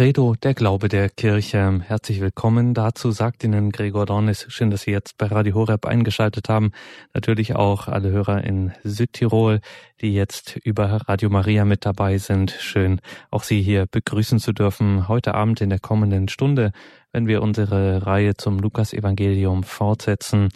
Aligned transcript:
Credo, 0.00 0.34
der 0.34 0.54
Glaube 0.54 0.88
der 0.88 1.10
Kirche. 1.10 1.82
Herzlich 1.86 2.22
willkommen. 2.22 2.72
Dazu 2.72 3.10
sagt 3.10 3.44
Ihnen 3.44 3.70
Gregor 3.70 4.06
Dornis. 4.06 4.46
Schön, 4.48 4.70
dass 4.70 4.80
Sie 4.80 4.92
jetzt 4.92 5.18
bei 5.18 5.26
Radio 5.26 5.54
Horeb 5.54 5.84
eingeschaltet 5.84 6.48
haben. 6.48 6.72
Natürlich 7.12 7.54
auch 7.54 7.86
alle 7.86 8.08
Hörer 8.08 8.42
in 8.42 8.72
Südtirol, 8.82 9.60
die 10.00 10.14
jetzt 10.14 10.56
über 10.64 10.86
Radio 11.06 11.28
Maria 11.28 11.66
mit 11.66 11.84
dabei 11.84 12.16
sind. 12.16 12.50
Schön, 12.50 13.02
auch 13.30 13.42
Sie 13.42 13.60
hier 13.60 13.84
begrüßen 13.90 14.38
zu 14.38 14.54
dürfen. 14.54 15.06
Heute 15.06 15.34
Abend 15.34 15.60
in 15.60 15.68
der 15.68 15.80
kommenden 15.80 16.28
Stunde, 16.28 16.72
wenn 17.12 17.26
wir 17.26 17.42
unsere 17.42 18.06
Reihe 18.06 18.38
zum 18.38 18.58
Lukas-Evangelium 18.58 19.64
fortsetzen, 19.64 20.48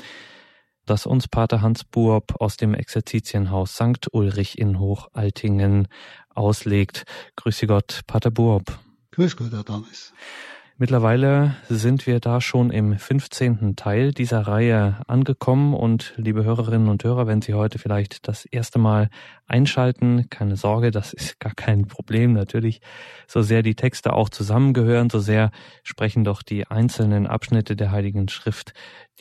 das 0.87 1.05
uns 1.05 1.29
Pater 1.29 1.61
Hans 1.61 1.85
Buob 1.85 2.41
aus 2.41 2.57
dem 2.57 2.73
Exerzitienhaus 2.73 3.75
St. 3.75 4.09
Ulrich 4.11 4.59
in 4.59 4.79
Hochaltingen 4.79 5.89
auslegt. 6.31 7.05
Grüße 7.37 7.67
Gott, 7.67 8.01
Pater 8.07 8.31
Buob. 8.31 8.84
Grüß 9.15 9.37
Gott, 9.37 9.53
Thomas. 9.65 10.13
Mittlerweile 10.77 11.55
sind 11.69 12.05
wir 12.09 12.19
da 12.19 12.41
schon 12.41 12.71
im 12.71 12.99
15. 12.99 13.77
Teil 13.77 14.11
dieser 14.11 14.41
Reihe 14.41 15.03
angekommen 15.07 15.73
und 15.73 16.15
liebe 16.17 16.43
Hörerinnen 16.43 16.89
und 16.89 17.05
Hörer, 17.05 17.29
wenn 17.29 17.41
Sie 17.41 17.55
heute 17.55 17.79
vielleicht 17.79 18.27
das 18.27 18.45
erste 18.45 18.81
Mal 18.81 19.09
einschalten, 19.47 20.29
keine 20.31 20.57
Sorge, 20.57 20.91
das 20.91 21.13
ist 21.13 21.39
gar 21.39 21.55
kein 21.55 21.87
Problem 21.87 22.33
natürlich. 22.33 22.81
So 23.29 23.43
sehr 23.43 23.63
die 23.63 23.77
Texte 23.77 24.15
auch 24.15 24.31
zusammengehören, 24.31 25.11
so 25.11 25.21
sehr 25.21 25.53
sprechen 25.85 26.25
doch 26.25 26.43
die 26.43 26.67
einzelnen 26.67 27.29
Abschnitte 27.29 27.77
der 27.77 27.93
Heiligen 27.93 28.29
Schrift, 28.29 28.73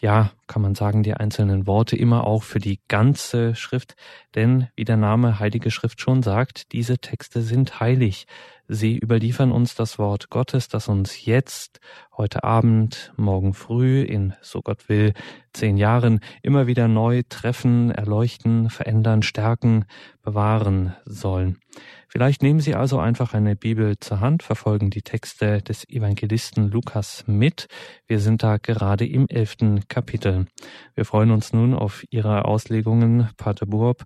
ja, 0.01 0.31
kann 0.47 0.63
man 0.63 0.73
sagen, 0.73 1.03
die 1.03 1.13
einzelnen 1.13 1.67
Worte 1.67 1.95
immer 1.95 2.25
auch 2.25 2.41
für 2.41 2.59
die 2.59 2.79
ganze 2.87 3.53
Schrift, 3.53 3.95
denn 4.33 4.69
wie 4.75 4.85
der 4.85 4.97
Name 4.97 5.37
Heilige 5.37 5.69
Schrift 5.69 6.01
schon 6.01 6.23
sagt, 6.23 6.71
diese 6.71 6.97
Texte 6.97 7.43
sind 7.43 7.79
heilig. 7.79 8.25
Sie 8.67 8.97
überliefern 8.97 9.51
uns 9.51 9.75
das 9.75 9.99
Wort 9.99 10.29
Gottes, 10.29 10.69
das 10.69 10.87
uns 10.87 11.25
jetzt, 11.25 11.79
heute 12.17 12.43
Abend, 12.43 13.11
morgen 13.17 13.53
früh, 13.53 14.01
in 14.01 14.33
so 14.41 14.61
Gott 14.61 14.87
will, 14.89 15.13
zehn 15.53 15.77
Jahren 15.77 16.19
immer 16.41 16.67
wieder 16.67 16.87
neu 16.87 17.23
treffen, 17.27 17.91
erleuchten, 17.91 18.69
verändern, 18.69 19.23
stärken, 19.23 19.85
bewahren 20.21 20.95
sollen. 21.05 21.59
Vielleicht 22.07 22.43
nehmen 22.43 22.59
Sie 22.59 22.75
also 22.75 22.99
einfach 22.99 23.33
eine 23.33 23.55
Bibel 23.55 23.97
zur 23.99 24.19
Hand, 24.19 24.43
verfolgen 24.43 24.91
die 24.91 25.01
Texte 25.01 25.61
des 25.63 25.89
Evangelisten 25.89 26.69
Lukas 26.69 27.23
mit. 27.25 27.67
Wir 28.05 28.19
sind 28.19 28.43
da 28.43 28.57
gerade 28.57 29.07
im 29.07 29.27
elften 29.27 29.87
Kapitel. 29.87 30.45
Wir 30.93 31.05
freuen 31.05 31.31
uns 31.31 31.53
nun 31.53 31.73
auf 31.73 32.03
Ihre 32.11 32.45
Auslegungen, 32.45 33.29
Pater 33.37 33.65
Burb. 33.65 34.03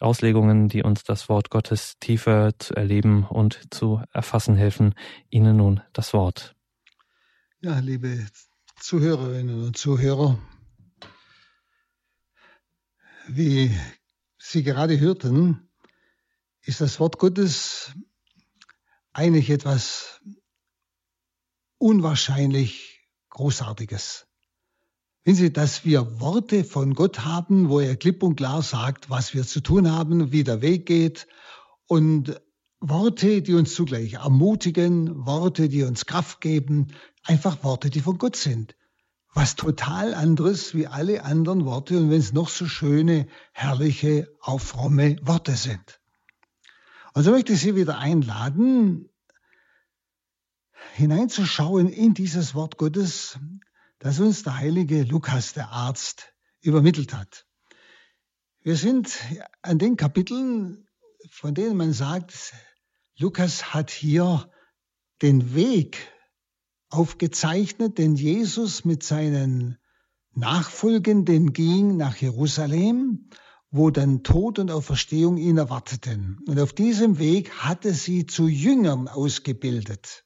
Auslegungen, 0.00 0.68
die 0.68 0.82
uns 0.82 1.04
das 1.04 1.28
Wort 1.28 1.50
Gottes 1.50 1.98
tiefer 2.00 2.58
zu 2.58 2.74
erleben 2.74 3.24
und 3.28 3.60
zu 3.70 4.00
erfassen 4.12 4.56
helfen. 4.56 4.94
Ihnen 5.28 5.58
nun 5.58 5.82
das 5.92 6.14
Wort. 6.14 6.54
Ja, 7.64 7.78
liebe 7.78 8.26
Zuhörerinnen 8.80 9.62
und 9.62 9.78
Zuhörer, 9.78 10.36
wie 13.28 13.70
Sie 14.36 14.64
gerade 14.64 14.98
hörten, 14.98 15.70
ist 16.62 16.80
das 16.80 16.98
Wort 16.98 17.18
Gottes 17.18 17.92
eigentlich 19.12 19.48
etwas 19.48 20.20
unwahrscheinlich 21.78 23.06
Großartiges. 23.28 24.26
Wenn 25.22 25.36
Sie, 25.36 25.52
dass 25.52 25.84
wir 25.84 26.18
Worte 26.18 26.64
von 26.64 26.94
Gott 26.94 27.20
haben, 27.20 27.68
wo 27.68 27.78
er 27.78 27.94
klipp 27.94 28.24
und 28.24 28.34
klar 28.34 28.62
sagt, 28.62 29.08
was 29.08 29.34
wir 29.34 29.46
zu 29.46 29.60
tun 29.60 29.88
haben, 29.88 30.32
wie 30.32 30.42
der 30.42 30.62
Weg 30.62 30.86
geht 30.86 31.28
und 31.86 32.40
Worte, 32.84 33.42
die 33.42 33.54
uns 33.54 33.74
zugleich 33.74 34.14
ermutigen, 34.14 35.24
Worte, 35.24 35.68
die 35.68 35.84
uns 35.84 36.04
Kraft 36.04 36.40
geben, 36.40 36.88
einfach 37.22 37.62
Worte, 37.62 37.90
die 37.90 38.00
von 38.00 38.18
Gott 38.18 38.34
sind. 38.34 38.74
Was 39.32 39.54
total 39.54 40.14
anderes 40.14 40.74
wie 40.74 40.88
alle 40.88 41.24
anderen 41.24 41.64
Worte 41.64 41.96
und 41.96 42.10
wenn 42.10 42.18
es 42.18 42.32
noch 42.32 42.48
so 42.48 42.66
schöne, 42.66 43.28
herrliche, 43.52 44.36
aufromme 44.40 45.16
Worte 45.22 45.54
sind. 45.54 46.00
Und 47.14 47.22
so 47.22 47.30
möchte 47.30 47.52
ich 47.52 47.60
Sie 47.60 47.76
wieder 47.76 47.98
einladen, 47.98 49.08
hineinzuschauen 50.94 51.88
in 51.88 52.14
dieses 52.14 52.52
Wort 52.56 52.78
Gottes, 52.78 53.38
das 54.00 54.18
uns 54.18 54.42
der 54.42 54.58
heilige 54.58 55.04
Lukas, 55.04 55.52
der 55.52 55.70
Arzt, 55.70 56.34
übermittelt 56.60 57.14
hat. 57.14 57.46
Wir 58.60 58.74
sind 58.76 59.16
an 59.62 59.78
den 59.78 59.96
Kapiteln, 59.96 60.88
von 61.30 61.54
denen 61.54 61.76
man 61.76 61.92
sagt, 61.92 62.54
Lukas 63.18 63.74
hat 63.74 63.90
hier 63.90 64.50
den 65.20 65.54
Weg 65.54 65.98
aufgezeichnet, 66.88 67.98
den 67.98 68.16
Jesus 68.16 68.84
mit 68.84 69.02
seinen 69.02 69.78
Nachfolgenden 70.34 71.52
ging 71.52 71.96
nach 71.96 72.16
Jerusalem, 72.16 73.28
wo 73.70 73.90
dann 73.90 74.22
Tod 74.22 74.58
und 74.58 74.70
Auferstehung 74.70 75.36
ihn 75.36 75.58
erwarteten. 75.58 76.38
Und 76.46 76.58
auf 76.58 76.72
diesem 76.72 77.18
Weg 77.18 77.50
hatte 77.52 77.94
sie 77.94 78.26
zu 78.26 78.48
Jüngern 78.48 79.08
ausgebildet. 79.08 80.24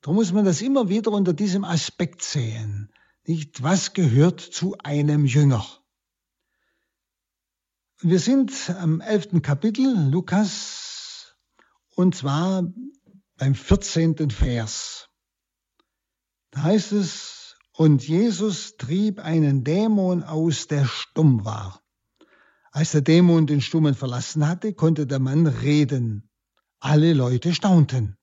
Darum 0.00 0.16
muss 0.16 0.32
man 0.32 0.44
das 0.44 0.62
immer 0.62 0.88
wieder 0.88 1.12
unter 1.12 1.34
diesem 1.34 1.64
Aspekt 1.64 2.22
sehen. 2.22 2.92
Nicht, 3.26 3.62
was 3.62 3.92
gehört 3.92 4.40
zu 4.40 4.76
einem 4.78 5.26
Jünger? 5.26 5.66
Wir 8.00 8.18
sind 8.18 8.70
am 8.78 9.02
elften 9.02 9.42
Kapitel 9.42 10.08
Lukas 10.10 10.90
und 12.00 12.14
zwar 12.14 12.62
beim 13.36 13.54
14. 13.54 14.30
Vers. 14.30 15.08
Da 16.50 16.62
heißt 16.62 16.92
es, 16.92 17.56
und 17.72 18.06
Jesus 18.06 18.76
trieb 18.76 19.20
einen 19.20 19.64
Dämon 19.64 20.22
aus, 20.22 20.66
der 20.66 20.86
stumm 20.86 21.44
war. 21.44 21.82
Als 22.72 22.92
der 22.92 23.00
Dämon 23.00 23.46
den 23.46 23.60
Stummen 23.60 23.94
verlassen 23.94 24.46
hatte, 24.46 24.74
konnte 24.74 25.06
der 25.06 25.18
Mann 25.18 25.46
reden. 25.46 26.28
Alle 26.78 27.12
Leute 27.12 27.54
staunten. 27.54 28.16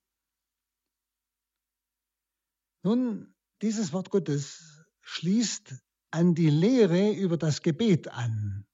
Nun, 2.82 3.34
dieses 3.62 3.92
Wort 3.92 4.10
Gottes 4.10 4.84
schließt 5.02 5.74
an 6.10 6.34
die 6.34 6.50
Lehre 6.50 7.12
über 7.12 7.36
das 7.36 7.62
Gebet 7.62 8.08
an, 8.08 8.66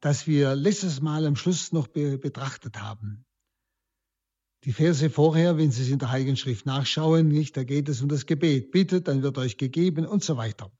das 0.00 0.26
wir 0.26 0.54
letztes 0.54 1.00
Mal 1.00 1.26
am 1.26 1.36
Schluss 1.36 1.72
noch 1.72 1.86
be 1.86 2.18
betrachtet 2.18 2.80
haben. 2.80 3.27
Die 4.64 4.72
Verse 4.72 5.08
vorher, 5.08 5.56
wenn 5.56 5.70
Sie 5.70 5.82
es 5.82 5.88
in 5.88 5.98
der 5.98 6.10
Heiligen 6.10 6.36
Schrift 6.36 6.66
nachschauen, 6.66 7.28
nicht, 7.28 7.56
da 7.56 7.64
geht 7.64 7.88
es 7.88 8.02
um 8.02 8.08
das 8.08 8.26
Gebet. 8.26 8.72
Bittet, 8.72 9.06
dann 9.06 9.22
wird 9.22 9.38
euch 9.38 9.56
gegeben 9.56 10.04
und 10.04 10.24
so 10.24 10.36
weiter. 10.36 10.72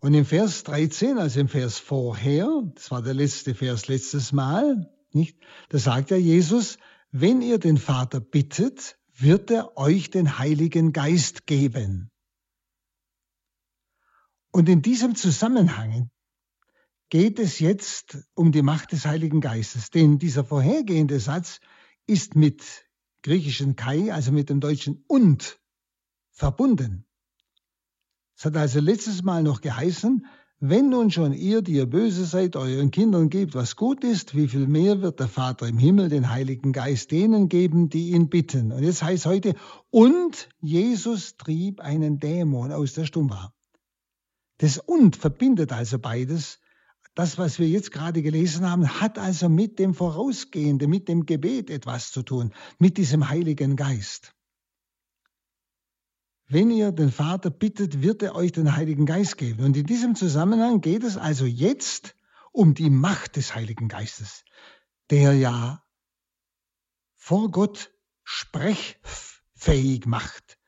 Und 0.00 0.14
im 0.14 0.26
Vers 0.26 0.64
13, 0.64 1.18
also 1.18 1.40
im 1.40 1.48
Vers 1.48 1.78
vorher, 1.78 2.48
das 2.74 2.90
war 2.90 3.02
der 3.02 3.14
letzte 3.14 3.54
Vers 3.54 3.88
letztes 3.88 4.32
Mal, 4.32 4.90
nicht, 5.12 5.38
da 5.68 5.78
sagt 5.78 6.10
ja 6.10 6.16
Jesus, 6.16 6.78
wenn 7.12 7.40
ihr 7.40 7.58
den 7.58 7.78
Vater 7.78 8.20
bittet, 8.20 8.98
wird 9.14 9.50
er 9.50 9.76
euch 9.76 10.10
den 10.10 10.38
Heiligen 10.38 10.92
Geist 10.92 11.46
geben. 11.46 12.10
Und 14.50 14.68
in 14.68 14.82
diesem 14.82 15.14
Zusammenhang 15.14 16.10
geht 17.08 17.38
es 17.38 17.58
jetzt 17.58 18.18
um 18.34 18.52
die 18.52 18.62
Macht 18.62 18.92
des 18.92 19.06
Heiligen 19.06 19.40
Geistes. 19.40 19.90
Denn 19.90 20.18
dieser 20.18 20.44
vorhergehende 20.44 21.20
Satz 21.20 21.60
ist 22.06 22.36
mit 22.36 22.62
griechischen 23.22 23.76
Kai, 23.76 24.12
also 24.12 24.32
mit 24.32 24.50
dem 24.50 24.60
deutschen 24.60 25.04
und, 25.06 25.60
verbunden. 26.30 27.06
Es 28.36 28.44
hat 28.44 28.56
also 28.56 28.80
letztes 28.80 29.22
Mal 29.22 29.42
noch 29.42 29.60
geheißen, 29.60 30.26
wenn 30.64 30.90
nun 30.90 31.10
schon 31.10 31.32
ihr, 31.32 31.60
die 31.60 31.72
ihr 31.72 31.86
böse 31.86 32.24
seid, 32.24 32.54
euren 32.54 32.92
Kindern 32.92 33.30
gebt, 33.30 33.56
was 33.56 33.74
gut 33.74 34.04
ist, 34.04 34.36
wie 34.36 34.46
viel 34.46 34.68
mehr 34.68 35.02
wird 35.02 35.18
der 35.18 35.26
Vater 35.26 35.66
im 35.66 35.76
Himmel 35.76 36.08
den 36.08 36.30
Heiligen 36.30 36.72
Geist 36.72 37.10
denen 37.10 37.48
geben, 37.48 37.88
die 37.88 38.10
ihn 38.10 38.28
bitten. 38.28 38.70
Und 38.70 38.84
jetzt 38.84 39.02
heißt 39.02 39.26
heute, 39.26 39.56
und 39.90 40.48
Jesus 40.60 41.36
trieb 41.36 41.80
einen 41.80 42.20
Dämon 42.20 42.70
aus 42.70 42.94
der 42.94 43.06
Stumba. 43.06 43.52
Das 44.58 44.78
und 44.78 45.16
verbindet 45.16 45.72
also 45.72 45.98
beides. 45.98 46.60
Das, 47.14 47.36
was 47.36 47.58
wir 47.58 47.68
jetzt 47.68 47.92
gerade 47.92 48.22
gelesen 48.22 48.68
haben, 48.68 49.00
hat 49.00 49.18
also 49.18 49.48
mit 49.48 49.78
dem 49.78 49.94
Vorausgehenden, 49.94 50.88
mit 50.88 51.08
dem 51.08 51.26
Gebet 51.26 51.68
etwas 51.68 52.10
zu 52.10 52.22
tun, 52.22 52.54
mit 52.78 52.96
diesem 52.96 53.28
Heiligen 53.28 53.76
Geist. 53.76 54.34
Wenn 56.48 56.70
ihr 56.70 56.92
den 56.92 57.10
Vater 57.10 57.50
bittet, 57.50 58.02
wird 58.02 58.22
er 58.22 58.34
euch 58.34 58.52
den 58.52 58.76
Heiligen 58.76 59.06
Geist 59.06 59.38
geben. 59.38 59.64
Und 59.64 59.76
in 59.76 59.86
diesem 59.86 60.14
Zusammenhang 60.14 60.80
geht 60.80 61.02
es 61.02 61.16
also 61.16 61.46
jetzt 61.46 62.14
um 62.52 62.74
die 62.74 62.90
Macht 62.90 63.36
des 63.36 63.54
Heiligen 63.54 63.88
Geistes, 63.88 64.44
der 65.10 65.34
ja 65.34 65.82
vor 67.16 67.50
Gott 67.50 67.90
sprechfähig 68.24 70.06
macht, 70.06 70.58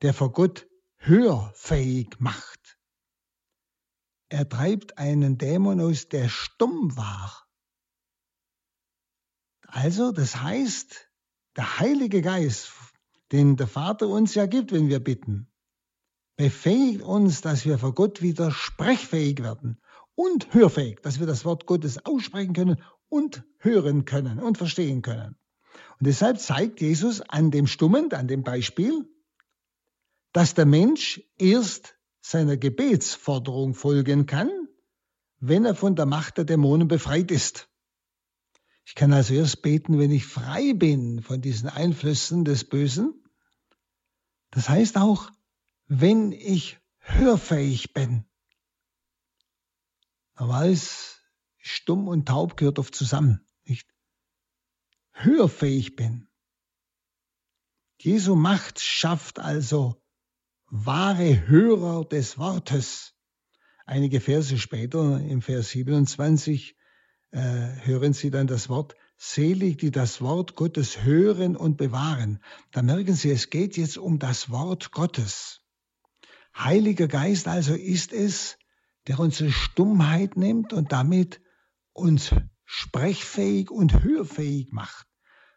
der 0.00 0.14
vor 0.14 0.32
Gott 0.32 0.66
hörfähig 0.96 2.18
macht. 2.18 2.63
Er 4.34 4.48
treibt 4.48 4.98
einen 4.98 5.38
Dämon 5.38 5.80
aus, 5.80 6.08
der 6.08 6.28
stumm 6.28 6.96
war. 6.96 7.46
Also, 9.68 10.10
das 10.10 10.42
heißt, 10.42 11.08
der 11.56 11.78
Heilige 11.78 12.20
Geist, 12.20 12.72
den 13.30 13.54
der 13.54 13.68
Vater 13.68 14.08
uns 14.08 14.34
ja 14.34 14.46
gibt, 14.46 14.72
wenn 14.72 14.88
wir 14.88 14.98
bitten, 14.98 15.52
befähigt 16.34 17.02
uns, 17.02 17.42
dass 17.42 17.64
wir 17.64 17.78
vor 17.78 17.94
Gott 17.94 18.22
wieder 18.22 18.50
sprechfähig 18.50 19.40
werden 19.40 19.80
und 20.16 20.52
hörfähig, 20.52 21.00
dass 21.00 21.20
wir 21.20 21.28
das 21.28 21.44
Wort 21.44 21.66
Gottes 21.66 22.04
aussprechen 22.04 22.54
können 22.54 22.82
und 23.08 23.44
hören 23.58 24.04
können 24.04 24.40
und 24.40 24.58
verstehen 24.58 25.02
können. 25.02 25.36
Und 26.00 26.08
deshalb 26.08 26.40
zeigt 26.40 26.80
Jesus 26.80 27.20
an 27.20 27.52
dem 27.52 27.68
Stummen, 27.68 28.12
an 28.12 28.26
dem 28.26 28.42
Beispiel, 28.42 29.08
dass 30.32 30.54
der 30.54 30.66
Mensch 30.66 31.22
erst 31.38 31.93
seiner 32.24 32.56
Gebetsforderung 32.56 33.74
folgen 33.74 34.24
kann, 34.24 34.50
wenn 35.40 35.66
er 35.66 35.74
von 35.74 35.94
der 35.94 36.06
Macht 36.06 36.38
der 36.38 36.46
Dämonen 36.46 36.88
befreit 36.88 37.30
ist. 37.30 37.68
Ich 38.86 38.94
kann 38.94 39.12
also 39.12 39.34
erst 39.34 39.60
beten, 39.60 39.98
wenn 39.98 40.10
ich 40.10 40.24
frei 40.24 40.72
bin 40.72 41.20
von 41.22 41.42
diesen 41.42 41.68
Einflüssen 41.68 42.46
des 42.46 42.66
Bösen. 42.66 43.22
Das 44.50 44.70
heißt 44.70 44.96
auch, 44.96 45.30
wenn 45.86 46.32
ich 46.32 46.78
hörfähig 46.98 47.92
bin. 47.92 48.24
Weiß, 50.36 51.20
stumm 51.58 52.08
und 52.08 52.26
taub 52.26 52.56
gehört 52.56 52.78
oft 52.78 52.94
zusammen, 52.94 53.46
nicht? 53.64 53.94
Hörfähig 55.12 55.94
bin. 55.94 56.26
Jesu 58.00 58.34
Macht 58.34 58.80
schafft 58.80 59.38
also 59.38 60.03
wahre 60.70 61.46
Hörer 61.46 62.04
des 62.04 62.38
Wortes. 62.38 63.14
Einige 63.86 64.20
Verse 64.20 64.56
später, 64.58 65.20
im 65.20 65.42
Vers 65.42 65.70
27, 65.70 66.76
äh, 67.32 67.38
hören 67.38 68.12
Sie 68.12 68.30
dann 68.30 68.46
das 68.46 68.68
Wort, 68.68 68.94
selig, 69.16 69.78
die 69.78 69.90
das 69.90 70.20
Wort 70.20 70.56
Gottes 70.56 71.02
hören 71.02 71.56
und 71.56 71.76
bewahren. 71.76 72.40
Da 72.70 72.82
merken 72.82 73.14
Sie, 73.14 73.30
es 73.30 73.50
geht 73.50 73.76
jetzt 73.76 73.98
um 73.98 74.18
das 74.18 74.50
Wort 74.50 74.92
Gottes. 74.92 75.60
Heiliger 76.56 77.08
Geist 77.08 77.48
also 77.48 77.74
ist 77.74 78.12
es, 78.12 78.58
der 79.06 79.18
unsere 79.18 79.50
Stummheit 79.50 80.36
nimmt 80.36 80.72
und 80.72 80.92
damit 80.92 81.40
uns 81.92 82.34
sprechfähig 82.64 83.70
und 83.70 84.02
hörfähig 84.02 84.72
macht. 84.72 85.06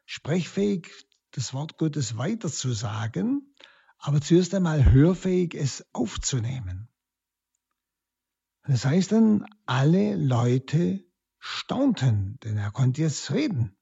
Sprechfähig, 0.05 0.89
das 1.31 1.53
Wort 1.53 1.77
Gottes 1.77 2.17
weiterzusagen, 2.17 3.53
aber 3.97 4.21
zuerst 4.21 4.53
einmal 4.53 4.91
hörfähig, 4.91 5.55
es 5.55 5.85
aufzunehmen. 5.93 6.89
Das 8.63 8.85
heißt 8.85 9.13
dann, 9.13 9.45
alle 9.65 10.15
Leute 10.15 11.03
staunten, 11.39 12.37
denn 12.43 12.57
er 12.57 12.71
konnte 12.71 13.01
jetzt 13.01 13.31
reden. 13.31 13.77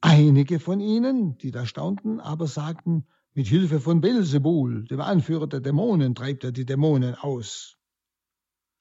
Einige 0.00 0.60
von 0.60 0.80
ihnen, 0.80 1.38
die 1.38 1.50
da 1.50 1.64
staunten, 1.64 2.20
aber 2.20 2.46
sagten, 2.46 3.06
mit 3.32 3.46
Hilfe 3.46 3.80
von 3.80 4.00
Belzebul, 4.00 4.84
dem 4.84 5.00
Anführer 5.00 5.46
der 5.46 5.60
Dämonen, 5.60 6.14
treibt 6.14 6.44
er 6.44 6.52
die 6.52 6.66
Dämonen 6.66 7.14
aus. 7.14 7.78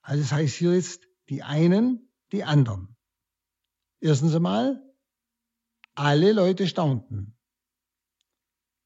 Also 0.01 0.21
das 0.21 0.31
heißt 0.31 0.55
hier 0.55 0.73
jetzt 0.73 1.07
die 1.29 1.41
einen, 1.41 2.11
die 2.31 2.43
anderen. 2.43 2.95
Erstens 3.99 4.35
einmal, 4.35 4.83
alle 5.95 6.33
Leute 6.33 6.67
staunten. 6.67 7.32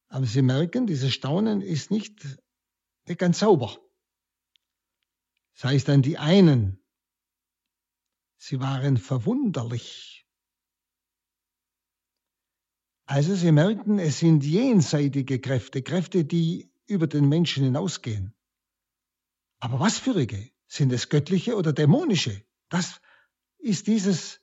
Aber 0.09 0.25
Sie 0.25 0.41
merken, 0.41 0.87
dieses 0.87 1.13
Staunen 1.13 1.61
ist 1.61 1.91
nicht, 1.91 2.25
nicht 3.07 3.19
ganz 3.19 3.39
sauber. 3.39 3.77
Das 5.55 5.65
heißt 5.65 5.87
dann 5.87 6.01
die 6.01 6.17
einen, 6.17 6.79
sie 8.37 8.59
waren 8.59 8.97
verwunderlich. 8.97 10.27
Also 13.05 13.35
Sie 13.35 13.51
merken, 13.51 13.99
es 13.99 14.19
sind 14.19 14.43
jenseitige 14.43 15.39
Kräfte, 15.39 15.81
Kräfte, 15.81 16.25
die 16.25 16.71
über 16.85 17.07
den 17.07 17.27
Menschen 17.27 17.63
hinausgehen. 17.63 18.33
Aber 19.59 19.79
was 19.79 19.97
für 19.97 20.15
Rege? 20.15 20.51
Sind 20.67 20.91
es 20.91 21.09
göttliche 21.09 21.55
oder 21.55 21.73
dämonische? 21.73 22.45
Das 22.69 23.01
ist 23.57 23.87
dieses 23.87 24.41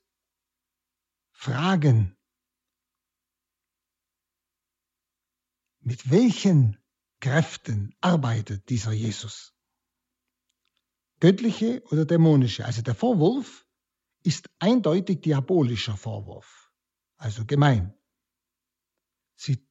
Fragen. 1.31 2.14
Mit 5.85 6.11
welchen 6.11 6.79
Kräften 7.21 7.95
arbeitet 8.01 8.71
dieser 8.71 8.93
Jesus? 8.93 9.55
Göttliche 11.21 11.83
oder 11.91 12.07
dämonische? 12.07 12.65
Also 12.65 12.81
der 12.81 12.95
Vorwurf 12.95 13.67
ist 14.23 14.49
eindeutig 14.59 15.21
diabolischer 15.21 15.99
Vorwurf, 15.99 16.73
also 17.19 17.45
gemein. 17.45 17.95
Sie 19.37 19.69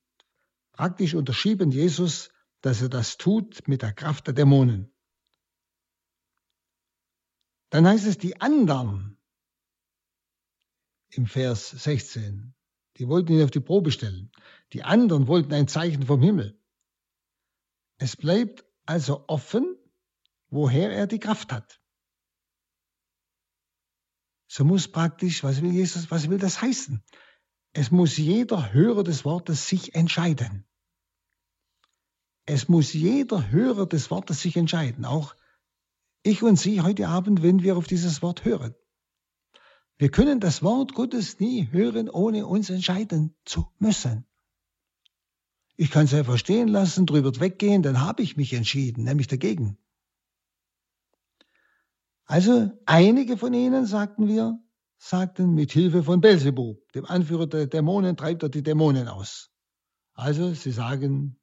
praktisch 0.72 1.16
unterschieben 1.16 1.72
Jesus, 1.72 2.30
dass 2.62 2.84
er 2.84 2.90
das 2.90 3.18
tut 3.18 3.68
mit 3.68 3.82
der 3.82 3.94
Kraft 3.94 4.28
der 4.28 4.36
Dämonen. 4.36 4.94
Dann 7.72 7.88
heißt 7.88 8.06
es, 8.06 8.20
die 8.20 8.40
anderen 8.40 9.18
im 11.10 11.26
Vers 11.26 11.72
16, 11.72 12.54
die 12.98 13.08
wollten 13.08 13.34
ihn 13.34 13.44
auf 13.44 13.52
die 13.52 13.60
Probe 13.60 13.92
stellen. 13.92 14.32
Die 14.74 14.84
anderen 14.84 15.28
wollten 15.28 15.54
ein 15.54 15.68
Zeichen 15.68 16.04
vom 16.04 16.22
Himmel. 16.22 16.60
Es 17.98 18.18
bleibt 18.18 18.66
also 18.86 19.26
offen, 19.28 19.78
woher 20.50 20.92
er 20.92 21.06
die 21.06 21.20
Kraft 21.20 21.54
hat. 21.54 21.80
So 24.48 24.66
muss 24.66 24.88
praktisch, 24.88 25.44
was 25.44 25.62
will 25.62 25.72
Jesus, 25.72 26.10
was 26.12 26.30
will 26.30 26.40
das 26.40 26.62
heißen? 26.62 27.04
Es 27.74 27.92
muss 27.92 28.18
jeder 28.18 28.74
Hörer 28.74 29.04
des 29.04 29.26
Wortes 29.26 29.68
sich 29.68 29.96
entscheiden. 29.96 30.68
Es 32.46 32.68
muss 32.68 32.94
jeder 32.94 33.52
Hörer 33.52 33.88
des 33.88 34.12
Wortes 34.12 34.42
sich 34.42 34.58
entscheiden, 34.58 35.06
auch 35.06 35.36
ich 36.24 36.44
und 36.44 36.58
Sie 36.58 36.82
heute 36.82 37.08
Abend, 37.08 37.42
wenn 37.42 37.64
wir 37.64 37.78
auf 37.78 37.88
dieses 37.88 38.22
Wort 38.22 38.44
hören. 38.44 38.76
Wir 39.98 40.10
können 40.10 40.40
das 40.40 40.62
Wort 40.62 40.94
Gottes 40.94 41.40
nie 41.40 41.70
hören, 41.72 42.10
ohne 42.10 42.46
uns 42.48 42.70
entscheiden 42.70 43.36
zu 43.46 43.68
müssen. 43.80 44.26
Ich 45.76 45.90
kann 45.90 46.06
es 46.06 46.14
einfach 46.14 46.38
stehen 46.38 46.68
lassen, 46.68 47.06
drüber 47.06 47.32
weggehen, 47.40 47.82
dann 47.82 48.02
habe 48.02 48.22
ich 48.22 48.38
mich 48.38 48.54
entschieden, 48.54 49.04
nämlich 49.04 49.28
dagegen. 49.28 49.78
Also 52.26 52.72
einige 52.86 53.38
von 53.38 53.54
ihnen, 53.54 53.86
sagten 53.86 54.28
wir, 54.28 54.60
sagten, 54.98 55.54
mit 55.54 55.72
Hilfe 55.72 56.04
von 56.04 56.22
Belzebub, 56.22 56.92
dem 56.94 57.06
Anführer 57.06 57.48
der 57.48 57.68
Dämonen, 57.68 58.16
treibt 58.16 58.44
er 58.44 58.50
die 58.50 58.64
Dämonen 58.64 59.08
aus. 59.08 59.52
Also 60.14 60.54
sie 60.54 60.72
sagen, 60.72 61.40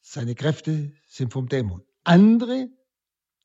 seine 0.00 0.34
Kräfte 0.34 0.92
sind 1.06 1.32
vom 1.32 1.48
Dämon. 1.48 1.84
Andere, 2.04 2.68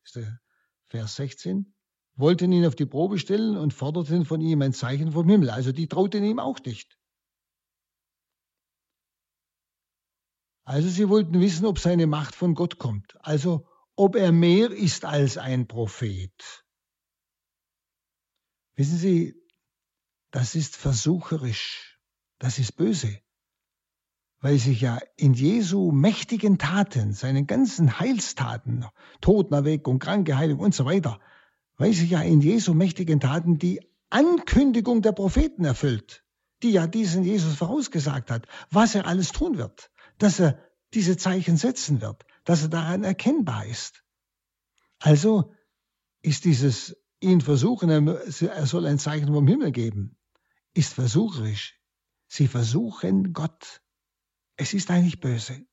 ist 0.04 0.16
der 0.16 0.40
Vers 0.88 1.16
16, 1.18 1.76
wollten 2.16 2.52
ihn 2.52 2.66
auf 2.66 2.76
die 2.76 2.86
Probe 2.86 3.20
stellen 3.20 3.58
und 3.58 3.74
forderten 3.74 4.26
von 4.26 4.40
ihm 4.42 4.62
ein 4.62 4.74
Zeichen 4.74 5.12
vom 5.12 5.28
Himmel. 5.28 5.50
Also 5.50 5.72
die 5.72 5.88
trauten 5.88 6.24
ihm 6.24 6.40
auch 6.40 6.60
nicht. 6.64 6.98
Also 10.66 10.90
sie 10.90 11.10
wollten 11.10 11.40
wissen, 11.40 11.66
ob 11.66 11.80
seine 11.80 12.08
Macht 12.08 12.36
von 12.36 12.56
Gott 12.56 12.80
kommt. 12.80 13.16
Also 13.22 13.68
ob 13.96 14.16
er 14.16 14.32
mehr 14.32 14.72
ist 14.72 15.06
als 15.06 15.38
ein 15.38 15.68
Prophet. 15.68 16.66
Wissen 18.76 18.98
Sie, 18.98 19.36
das 20.32 20.56
ist 20.56 20.76
versucherisch, 20.76 21.98
das 22.40 22.60
ist 22.60 22.76
böse, 22.76 23.22
weil 24.42 24.58
sich 24.58 24.82
ja 24.82 25.00
in 25.16 25.34
Jesu 25.34 25.92
mächtigen 25.92 26.58
Taten, 26.58 27.14
seinen 27.14 27.48
ganzen 27.48 28.00
Heilstaten, 28.00 28.86
Totenerweckung, 29.22 30.00
Kranke 30.00 30.38
Heilung 30.38 30.60
und 30.60 30.76
so 30.76 30.84
weiter, 30.84 31.22
weil 31.78 31.94
sich 31.94 32.10
ja 32.10 32.22
in 32.22 32.42
Jesu 32.42 32.74
mächtigen 32.74 33.22
Taten 33.22 33.60
die 33.60 33.80
Ankündigung 34.10 35.02
der 35.02 35.14
Propheten 35.14 35.64
erfüllt, 35.64 36.26
die 36.64 36.72
ja 36.72 36.86
diesen 36.86 37.24
Jesus 37.24 37.56
vorausgesagt 37.56 38.30
hat, 38.30 38.48
was 38.72 38.96
er 38.96 39.08
alles 39.08 39.32
tun 39.32 39.58
wird, 39.58 39.90
dass 40.18 40.40
er 40.40 40.60
diese 40.94 41.18
Zeichen 41.18 41.58
setzen 41.58 42.02
wird, 42.02 42.26
dass 42.44 42.62
er 42.62 42.70
daran 42.70 43.04
erkennbar 43.04 43.66
ist. 43.66 44.04
Also 45.00 45.54
ist 46.22 46.46
dieses 46.46 46.96
ihn 47.20 47.42
versuchen, 47.42 47.90
er 47.90 48.66
soll 48.66 48.86
ein 48.86 49.00
Zeichen 49.00 49.34
vom 49.34 49.48
Himmel 49.48 49.72
geben, 49.72 50.18
ist 50.74 50.94
versucherisch. 50.94 51.80
Sie 52.28 52.48
versuchen 52.48 53.34
Gott. 53.34 53.82
Es 54.58 54.74
ist 54.74 54.90
eigentlich 54.90 55.20
böse. 55.20 55.66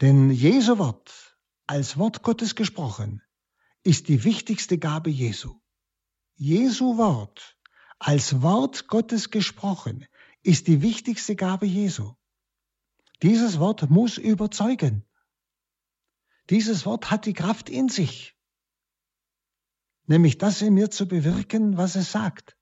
Denn 0.00 0.30
Jesu 0.30 0.78
Wort, 0.78 1.36
als 1.66 1.98
Wort 1.98 2.22
Gottes 2.22 2.54
gesprochen, 2.54 3.22
ist 3.82 4.08
die 4.08 4.24
wichtigste 4.24 4.78
Gabe 4.78 5.10
Jesu. 5.10 5.60
Jesu 6.36 6.96
Wort, 6.96 7.58
als 7.98 8.40
Wort 8.40 8.88
Gottes 8.88 9.30
gesprochen, 9.30 10.06
ist 10.42 10.68
die 10.68 10.80
wichtigste 10.80 11.36
Gabe 11.36 11.66
Jesu. 11.66 12.14
Dieses 13.22 13.58
Wort 13.58 13.90
muss 13.90 14.18
überzeugen. 14.18 15.04
Dieses 16.48 16.86
Wort 16.86 17.10
hat 17.10 17.26
die 17.26 17.34
Kraft 17.34 17.68
in 17.68 17.88
sich 17.88 18.36
nämlich 20.10 20.38
das 20.38 20.60
in 20.60 20.74
mir 20.74 20.90
zu 20.90 21.06
bewirken, 21.06 21.76
was 21.76 21.94
es 21.94 22.10
sagt. 22.10 22.56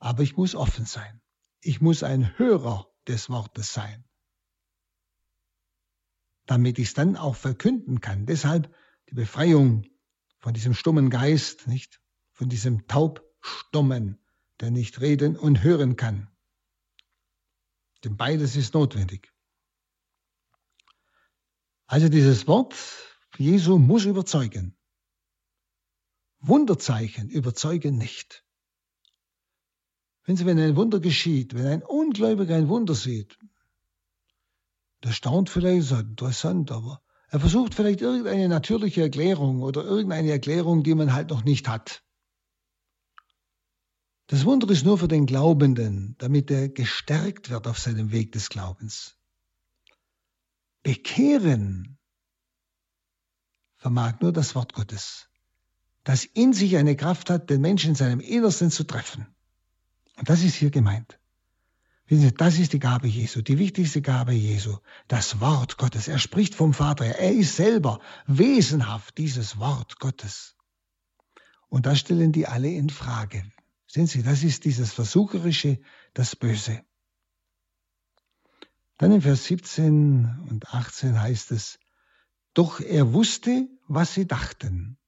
Aber 0.00 0.24
ich 0.24 0.36
muss 0.36 0.56
offen 0.56 0.84
sein. 0.84 1.22
ich 1.66 1.80
muss 1.80 2.02
ein 2.02 2.36
Hörer 2.36 2.92
des 3.06 3.30
Wortes 3.30 3.72
sein, 3.72 4.04
damit 6.44 6.78
ich 6.78 6.88
es 6.88 6.94
dann 6.94 7.16
auch 7.16 7.36
verkünden 7.36 8.02
kann. 8.02 8.26
Deshalb 8.26 8.74
die 9.08 9.14
Befreiung 9.14 9.86
von 10.40 10.52
diesem 10.52 10.74
stummen 10.74 11.08
Geist, 11.08 11.66
nicht? 11.68 12.02
Von 12.32 12.50
diesem 12.50 12.86
Taubstummen, 12.86 14.18
der 14.60 14.70
nicht 14.70 15.00
reden 15.00 15.38
und 15.38 15.62
hören 15.62 15.96
kann. 15.96 16.28
Denn 18.02 18.18
beides 18.18 18.56
ist 18.56 18.74
notwendig. 18.74 19.33
Also 21.86 22.08
dieses 22.08 22.46
Wort 22.46 22.74
Jesu 23.36 23.78
muss 23.78 24.04
überzeugen. 24.04 24.76
Wunderzeichen 26.40 27.28
überzeugen 27.28 27.96
nicht. 27.98 28.44
Wenn 30.24 30.36
Sie, 30.36 30.46
wenn 30.46 30.58
ein 30.58 30.76
Wunder 30.76 31.00
geschieht, 31.00 31.54
wenn 31.54 31.66
ein 31.66 31.82
Ungläubiger 31.82 32.56
ein 32.56 32.68
Wunder 32.68 32.94
sieht, 32.94 33.38
der 35.02 35.12
staunt 35.12 35.50
vielleicht, 35.50 35.90
ist 35.90 35.92
interessant, 35.92 36.70
aber 36.70 37.02
er 37.28 37.40
versucht 37.40 37.74
vielleicht 37.74 38.00
irgendeine 38.00 38.48
natürliche 38.48 39.02
Erklärung 39.02 39.62
oder 39.62 39.84
irgendeine 39.84 40.30
Erklärung, 40.30 40.82
die 40.82 40.94
man 40.94 41.12
halt 41.12 41.30
noch 41.30 41.44
nicht 41.44 41.68
hat. 41.68 42.02
Das 44.28 44.46
Wunder 44.46 44.70
ist 44.70 44.84
nur 44.84 44.96
für 44.96 45.08
den 45.08 45.26
Glaubenden, 45.26 46.16
damit 46.18 46.50
er 46.50 46.70
gestärkt 46.70 47.50
wird 47.50 47.66
auf 47.66 47.78
seinem 47.78 48.12
Weg 48.12 48.32
des 48.32 48.48
Glaubens. 48.48 49.18
Bekehren 50.84 51.98
vermag 53.76 54.20
nur 54.20 54.32
das 54.32 54.54
Wort 54.54 54.74
Gottes, 54.74 55.28
das 56.04 56.24
in 56.24 56.52
sich 56.52 56.76
eine 56.76 56.94
Kraft 56.94 57.30
hat, 57.30 57.48
den 57.48 57.62
Menschen 57.62 57.90
in 57.90 57.96
seinem 57.96 58.20
Innersten 58.20 58.70
zu 58.70 58.84
treffen. 58.84 59.26
Und 60.16 60.28
das 60.28 60.42
ist 60.42 60.54
hier 60.54 60.70
gemeint. 60.70 61.18
Das 62.36 62.58
ist 62.58 62.74
die 62.74 62.78
Gabe 62.78 63.08
Jesu, 63.08 63.40
die 63.40 63.58
wichtigste 63.58 64.02
Gabe 64.02 64.32
Jesu, 64.32 64.76
das 65.08 65.40
Wort 65.40 65.78
Gottes. 65.78 66.06
Er 66.06 66.18
spricht 66.18 66.54
vom 66.54 66.74
Vater. 66.74 67.06
Er 67.06 67.32
ist 67.32 67.56
selber 67.56 67.98
wesenhaft 68.26 69.16
dieses 69.16 69.58
Wort 69.58 69.98
Gottes. 69.98 70.54
Und 71.68 71.86
das 71.86 72.00
stellen 72.00 72.30
die 72.30 72.46
alle 72.46 72.68
in 72.68 72.90
Frage. 72.90 73.42
Sehen 73.86 74.06
Sie, 74.06 74.22
das 74.22 74.42
ist 74.42 74.66
dieses 74.66 74.92
Versucherische, 74.92 75.80
das 76.12 76.36
Böse. 76.36 76.84
Dann 78.98 79.12
in 79.12 79.22
Vers 79.22 79.44
17 79.44 80.46
und 80.50 80.72
18 80.72 81.20
heißt 81.20 81.50
es, 81.50 81.78
doch 82.54 82.80
er 82.80 83.12
wusste, 83.12 83.68
was 83.88 84.14
sie 84.14 84.26
dachten. 84.26 84.98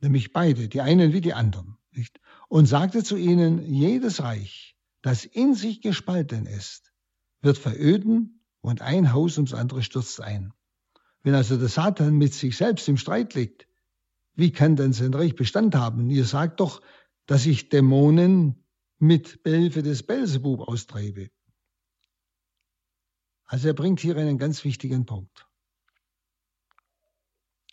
Nämlich 0.00 0.32
beide, 0.32 0.68
die 0.68 0.80
einen 0.80 1.12
wie 1.12 1.20
die 1.20 1.34
anderen. 1.34 1.76
Nicht? 1.90 2.20
Und 2.48 2.66
sagte 2.66 3.04
zu 3.04 3.16
ihnen, 3.16 3.62
jedes 3.72 4.22
Reich, 4.22 4.76
das 5.02 5.24
in 5.24 5.54
sich 5.54 5.80
gespalten 5.82 6.46
ist, 6.46 6.92
wird 7.40 7.58
veröden 7.58 8.40
und 8.60 8.80
ein 8.80 9.12
Haus 9.12 9.36
ums 9.36 9.52
andere 9.52 9.82
stürzt 9.82 10.20
ein. 10.20 10.52
Wenn 11.22 11.34
also 11.34 11.56
der 11.56 11.68
Satan 11.68 12.16
mit 12.16 12.34
sich 12.34 12.56
selbst 12.56 12.88
im 12.88 12.96
Streit 12.96 13.34
liegt, 13.34 13.66
wie 14.34 14.50
kann 14.50 14.76
denn 14.76 14.92
sein 14.92 15.14
Reich 15.14 15.36
Bestand 15.36 15.74
haben? 15.74 16.10
Ihr 16.10 16.24
sagt 16.24 16.60
doch, 16.60 16.80
dass 17.26 17.46
ich 17.46 17.68
Dämonen 17.68 18.63
mit 18.98 19.40
Hilfe 19.44 19.82
des 19.82 20.02
Belzebub 20.02 20.60
austreibe. 20.60 21.30
Also 23.46 23.68
er 23.68 23.74
bringt 23.74 24.00
hier 24.00 24.16
einen 24.16 24.38
ganz 24.38 24.64
wichtigen 24.64 25.06
Punkt. 25.06 25.46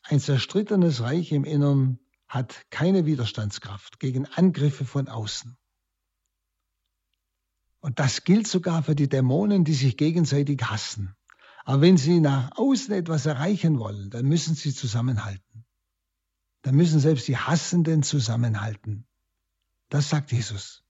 Ein 0.04 0.20
zerstrittenes 0.20 1.02
Reich 1.02 1.32
im 1.32 1.46
Innern 1.46 2.00
hat 2.28 2.66
keine 2.70 3.06
Widerstandskraft 3.06 4.00
gegen 4.00 4.26
Angriffe 4.26 4.86
von 4.86 5.08
außen. 5.08 5.58
Und 7.80 8.00
das 8.00 8.24
gilt 8.24 8.48
sogar 8.48 8.84
für 8.84 8.96
die 8.96 9.10
Dämonen, 9.10 9.64
die 9.64 9.74
sich 9.74 9.98
gegenseitig 9.98 10.62
hassen. 10.64 11.16
Aber 11.66 11.82
wenn 11.82 11.98
sie 11.98 12.20
nach 12.20 12.58
außen 12.58 12.94
etwas 12.94 13.26
erreichen 13.26 13.80
wollen, 13.80 14.10
dann 14.10 14.26
müssen 14.26 14.56
sie 14.56 14.74
zusammenhalten. 14.74 15.66
Dann 16.62 16.76
müssen 16.76 17.00
selbst 17.00 17.28
die 17.28 17.38
Hassenden 17.38 18.04
zusammenhalten. 18.04 19.08
Das 19.90 20.10
sagt 20.10 20.32
Jesus. 20.32 20.81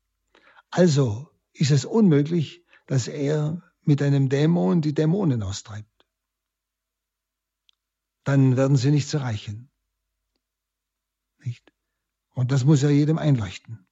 Also 0.71 1.29
ist 1.51 1.71
es 1.71 1.83
unmöglich, 1.85 2.65
dass 2.87 3.07
er 3.07 3.61
mit 3.81 4.01
einem 4.01 4.29
Dämon 4.29 4.81
die 4.81 4.93
Dämonen 4.93 5.43
austreibt. 5.43 6.07
Dann 8.23 8.55
werden 8.55 8.77
sie 8.77 8.91
nichts 8.91 9.13
erreichen. 9.13 9.69
Nicht? 11.39 11.73
Und 12.29 12.51
das 12.51 12.63
muss 12.63 12.81
ja 12.81 12.89
jedem 12.89 13.17
einleuchten. 13.17 13.85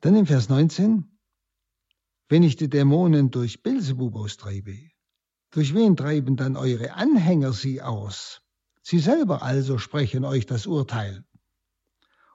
Dann 0.00 0.16
im 0.16 0.26
Vers 0.26 0.48
19, 0.48 1.18
wenn 2.28 2.42
ich 2.42 2.56
die 2.56 2.68
Dämonen 2.68 3.30
durch 3.30 3.62
Beelzebub 3.62 4.16
austreibe, 4.16 4.76
durch 5.50 5.74
wen 5.74 5.96
treiben 5.96 6.36
dann 6.36 6.56
eure 6.56 6.94
Anhänger 6.94 7.52
sie 7.52 7.80
aus? 7.80 8.42
Sie 8.82 8.98
selber 8.98 9.42
also 9.42 9.78
sprechen 9.78 10.24
euch 10.24 10.46
das 10.46 10.66
Urteil. 10.66 11.24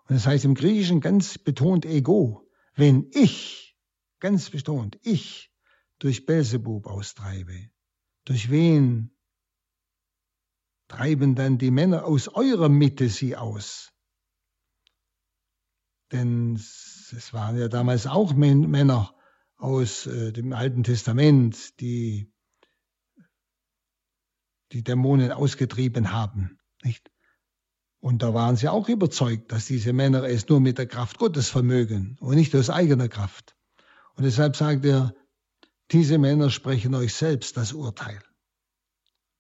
Und 0.10 0.16
das 0.16 0.26
heißt 0.26 0.44
im 0.46 0.56
Griechischen 0.56 1.02
ganz 1.02 1.38
betont 1.38 1.86
Ego. 1.86 2.50
Wenn 2.74 3.12
ich, 3.12 3.78
ganz 4.20 4.50
betont, 4.50 4.98
ich 5.04 5.54
durch 6.00 6.26
Belzebub 6.26 6.88
austreibe, 6.88 7.70
durch 8.26 8.50
wen 8.50 9.16
treiben 10.88 11.36
dann 11.36 11.60
die 11.60 11.70
Männer 11.70 12.06
aus 12.06 12.28
eurer 12.28 12.70
Mitte 12.70 13.08
sie 13.08 13.36
aus? 13.36 13.94
Denn 16.12 16.56
es 16.56 17.30
waren 17.32 17.60
ja 17.60 17.68
damals 17.68 18.08
auch 18.08 18.34
Männer 18.34 19.16
aus 19.58 20.08
äh, 20.08 20.32
dem 20.32 20.54
Alten 20.54 20.84
Testament, 20.84 21.80
die 21.82 22.34
die 24.72 24.84
Dämonen 24.84 25.32
ausgetrieben 25.32 26.12
haben. 26.12 26.60
Nicht? 26.84 27.12
Und 28.02 28.24
da 28.24 28.34
waren 28.34 28.56
sie 28.56 28.70
auch 28.70 28.88
überzeugt, 28.88 29.52
dass 29.52 29.66
diese 29.66 29.92
Männer 29.92 30.24
es 30.24 30.48
nur 30.48 30.62
mit 30.62 30.78
der 30.78 30.88
Kraft 30.88 31.18
Gottes 31.18 31.50
vermögen 31.50 32.18
und 32.22 32.36
nicht 32.36 32.56
aus 32.56 32.70
eigener 32.70 33.10
Kraft. 33.10 33.56
Und 34.16 34.24
deshalb 34.24 34.56
sagt 34.56 34.86
er, 34.86 35.14
diese 35.92 36.18
Männer 36.18 36.50
sprechen 36.50 36.96
euch 36.96 37.14
selbst 37.14 37.58
das 37.58 37.74
Urteil. 37.74 38.22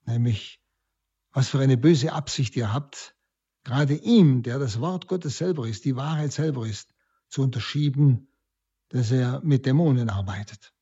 Nämlich, 0.05 0.61
was 1.31 1.49
für 1.49 1.59
eine 1.59 1.77
böse 1.77 2.11
Absicht 2.11 2.55
ihr 2.55 2.73
habt, 2.73 3.15
gerade 3.63 3.93
ihm, 3.93 4.43
der 4.43 4.59
das 4.59 4.79
Wort 4.79 5.07
Gottes 5.07 5.37
selber 5.37 5.67
ist, 5.67 5.85
die 5.85 5.95
Wahrheit 5.95 6.33
selber 6.33 6.67
ist, 6.67 6.93
zu 7.29 7.43
unterschieben, 7.43 8.27
dass 8.89 9.11
er 9.11 9.41
mit 9.41 9.65
Dämonen 9.65 10.09
arbeitet. 10.09 10.73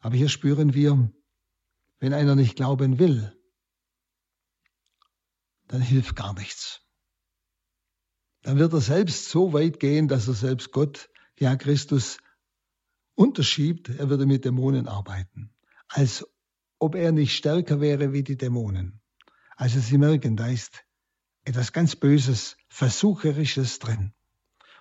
Aber 0.00 0.14
hier 0.14 0.28
spüren 0.28 0.74
wir, 0.74 1.10
wenn 1.98 2.12
einer 2.12 2.34
nicht 2.34 2.56
glauben 2.56 2.98
will, 2.98 3.33
dann 5.68 5.80
hilft 5.80 6.16
gar 6.16 6.34
nichts. 6.34 6.82
Dann 8.42 8.58
wird 8.58 8.72
er 8.72 8.80
selbst 8.80 9.30
so 9.30 9.52
weit 9.52 9.80
gehen, 9.80 10.08
dass 10.08 10.28
er 10.28 10.34
selbst 10.34 10.70
Gott, 10.70 11.08
ja 11.38 11.56
Christus, 11.56 12.18
unterschiebt, 13.14 13.88
er 13.88 14.10
würde 14.10 14.26
mit 14.26 14.44
Dämonen 14.44 14.88
arbeiten, 14.88 15.50
als 15.88 16.26
ob 16.78 16.94
er 16.94 17.12
nicht 17.12 17.34
stärker 17.34 17.80
wäre 17.80 18.12
wie 18.12 18.22
die 18.22 18.36
Dämonen. 18.36 19.00
Also 19.56 19.80
Sie 19.80 19.98
merken, 19.98 20.36
da 20.36 20.48
ist 20.48 20.84
etwas 21.44 21.72
ganz 21.72 21.96
Böses, 21.96 22.56
Versucherisches 22.68 23.78
drin. 23.78 24.12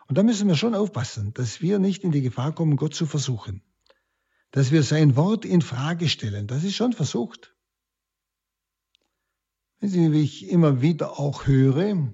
Und 0.07 0.17
da 0.17 0.23
müssen 0.23 0.47
wir 0.47 0.55
schon 0.55 0.75
aufpassen, 0.75 1.33
dass 1.33 1.61
wir 1.61 1.79
nicht 1.79 2.03
in 2.03 2.11
die 2.11 2.21
Gefahr 2.21 2.53
kommen, 2.53 2.75
Gott 2.75 2.95
zu 2.95 3.05
versuchen. 3.05 3.63
Dass 4.51 4.71
wir 4.71 4.83
sein 4.83 5.15
Wort 5.15 5.45
in 5.45 5.61
Frage 5.61 6.09
stellen, 6.09 6.47
das 6.47 6.63
ist 6.63 6.75
schon 6.75 6.93
versucht. 6.93 7.52
Wie 9.85 10.21
ich 10.21 10.47
immer 10.47 10.81
wieder 10.81 11.19
auch 11.19 11.45
höre, 11.45 12.13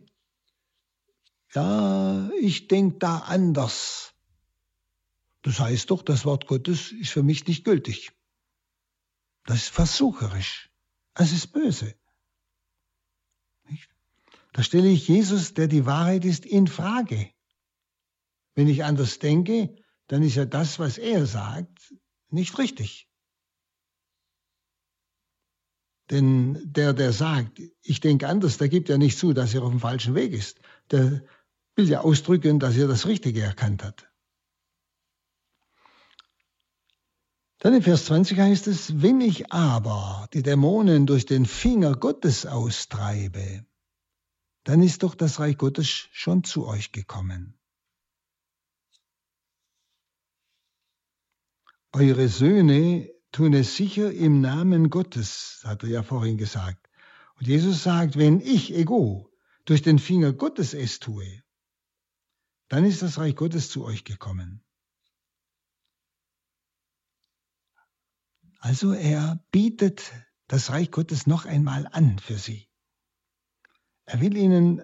ja, 1.53 2.29
ich 2.41 2.67
denke 2.67 2.97
da 2.97 3.19
anders. 3.19 4.15
Das 5.43 5.59
heißt 5.59 5.91
doch, 5.91 6.01
das 6.01 6.25
Wort 6.25 6.47
Gottes 6.47 6.91
ist 6.91 7.11
für 7.11 7.21
mich 7.21 7.45
nicht 7.45 7.63
gültig. 7.63 8.11
Das 9.45 9.57
ist 9.57 9.69
versucherisch. 9.69 10.71
Es 11.13 11.31
ist 11.31 11.53
böse. 11.53 11.93
Da 14.53 14.63
stelle 14.63 14.89
ich 14.89 15.07
Jesus, 15.07 15.53
der 15.53 15.67
die 15.67 15.85
Wahrheit 15.85 16.25
ist, 16.25 16.47
in 16.47 16.65
Frage. 16.65 17.29
Wenn 18.55 18.67
ich 18.67 18.83
anders 18.83 19.19
denke, 19.19 19.75
dann 20.07 20.23
ist 20.23 20.35
ja 20.35 20.45
das, 20.45 20.79
was 20.79 20.97
er 20.97 21.27
sagt, 21.27 21.93
nicht 22.31 22.57
richtig. 22.57 23.08
Denn 26.09 26.59
der, 26.63 26.93
der 26.93 27.13
sagt, 27.13 27.61
ich 27.83 27.99
denke 27.99 28.27
anders, 28.27 28.57
der 28.57 28.69
gibt 28.69 28.89
ja 28.89 28.97
nicht 28.97 29.17
zu, 29.17 29.33
dass 29.33 29.53
er 29.53 29.63
auf 29.63 29.69
dem 29.69 29.79
falschen 29.79 30.15
Weg 30.15 30.33
ist. 30.33 30.59
Der 30.89 31.23
will 31.75 31.87
ja 31.87 32.01
ausdrücken, 32.01 32.59
dass 32.59 32.77
er 32.77 32.87
das 32.87 33.05
Richtige 33.05 33.41
erkannt 33.41 33.83
hat. 33.83 34.09
Dann 37.59 37.73
in 37.73 37.83
Vers 37.83 38.05
20 38.05 38.39
heißt 38.39 38.67
es, 38.67 39.01
wenn 39.01 39.19
ich 39.19 39.51
aber 39.51 40.29
die 40.33 40.43
Dämonen 40.43 41.05
durch 41.05 41.25
den 41.25 41.45
Finger 41.45 41.93
Gottes 41.93 42.45
austreibe, 42.45 43.65
dann 44.63 44.81
ist 44.81 45.03
doch 45.03 45.13
das 45.13 45.39
Reich 45.39 45.57
Gottes 45.57 45.87
schon 45.87 46.43
zu 46.43 46.65
euch 46.65 46.91
gekommen. 46.91 47.59
Eure 51.91 52.29
Söhne 52.29 53.09
tun 53.31 53.53
es 53.53 53.75
sicher 53.75 54.11
im 54.11 54.41
Namen 54.41 54.89
Gottes, 54.89 55.61
hat 55.63 55.83
er 55.83 55.89
ja 55.89 56.03
vorhin 56.03 56.37
gesagt. 56.37 56.89
Und 57.35 57.47
Jesus 57.47 57.83
sagt, 57.83 58.17
wenn 58.17 58.41
ich, 58.41 58.73
Ego, 58.73 59.31
durch 59.65 59.81
den 59.81 59.99
Finger 59.99 60.33
Gottes 60.33 60.73
es 60.73 60.99
tue, 60.99 61.43
dann 62.67 62.85
ist 62.85 63.01
das 63.01 63.17
Reich 63.17 63.35
Gottes 63.35 63.69
zu 63.69 63.85
euch 63.85 64.03
gekommen. 64.03 64.63
Also 68.59 68.93
er 68.93 69.43
bietet 69.51 70.11
das 70.47 70.69
Reich 70.69 70.91
Gottes 70.91 71.27
noch 71.27 71.45
einmal 71.45 71.87
an 71.91 72.19
für 72.19 72.37
sie. 72.37 72.67
Er 74.05 74.19
will 74.21 74.35
ihnen 74.35 74.81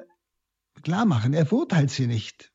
klar 0.83 1.05
machen, 1.05 1.33
er 1.33 1.45
verurteilt 1.45 1.91
sie 1.91 2.07
nicht 2.07 2.53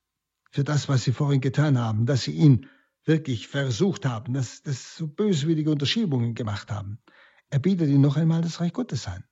für 0.51 0.65
das, 0.65 0.89
was 0.89 1.05
sie 1.05 1.13
vorhin 1.13 1.41
getan 1.41 1.79
haben, 1.79 2.07
dass 2.07 2.23
sie 2.23 2.33
ihn 2.33 2.69
wirklich 3.11 3.49
versucht 3.49 4.07
haben, 4.07 4.35
dass, 4.35 4.63
dass 4.63 4.97
so 4.97 5.09
böswillige 5.09 5.73
Unterschiebungen 5.73 6.35
gemacht 6.37 6.71
haben. 6.71 7.01
Er 7.49 7.59
bietet 7.59 7.89
ihnen 7.89 8.03
noch 8.03 8.17
einmal 8.17 8.41
das 8.41 8.61
Reich 8.61 8.73
Gottes 8.73 9.09
an. 9.09 9.25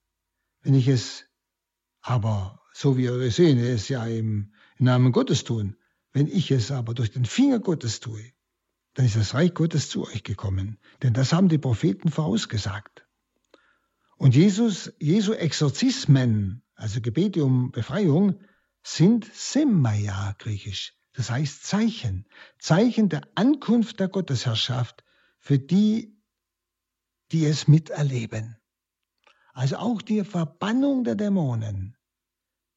Wenn 0.63 0.75
ich 0.75 0.89
es 0.89 1.27
aber, 2.01 2.61
so 2.75 2.97
wie 2.97 3.09
eure 3.09 3.31
Söhne 3.31 3.69
es 3.69 3.89
ja 3.89 4.05
im, 4.05 4.53
im 4.79 4.85
Namen 4.85 5.13
Gottes 5.13 5.45
tun, 5.45 5.77
wenn 6.13 6.27
ich 6.27 6.51
es 6.51 6.73
aber 6.73 6.93
durch 6.93 7.13
den 7.13 7.25
Finger 7.25 7.61
Gottes 7.61 8.01
tue, 8.01 8.33
dann 8.95 9.07
ist 9.07 9.15
das 9.15 9.35
Reich 9.35 9.55
Gottes 9.55 9.89
zu 9.89 10.09
euch 10.09 10.25
gekommen. 10.25 10.81
Denn 11.05 11.13
das 11.13 11.33
haben 11.33 11.49
die 11.49 11.59
Propheten 11.59 12.11
vorausgesagt. 12.11 13.07
Und 14.17 14.35
Jesus, 14.35 14.93
Jesu 14.99 15.35
Exorzismen, 15.35 16.65
also 16.75 17.01
Gebete 17.01 17.45
um 17.45 17.71
Befreiung, 17.71 18.41
sind 18.83 19.31
Semmaya 19.33 20.35
griechisch. 20.37 20.98
Das 21.19 21.31
heißt 21.31 21.65
Zeichen. 21.65 22.27
Zeichen 22.61 23.09
der 23.09 23.23
Ankunft 23.35 23.99
der 23.99 24.07
Gottesherrschaft 24.07 25.03
für 25.41 25.59
die, 25.59 26.17
die 27.33 27.45
es 27.45 27.67
miterleben. 27.67 28.57
Also 29.53 29.79
auch 29.79 30.01
die 30.01 30.23
Verbannung 30.23 31.03
der 31.03 31.17
Dämonen 31.17 31.97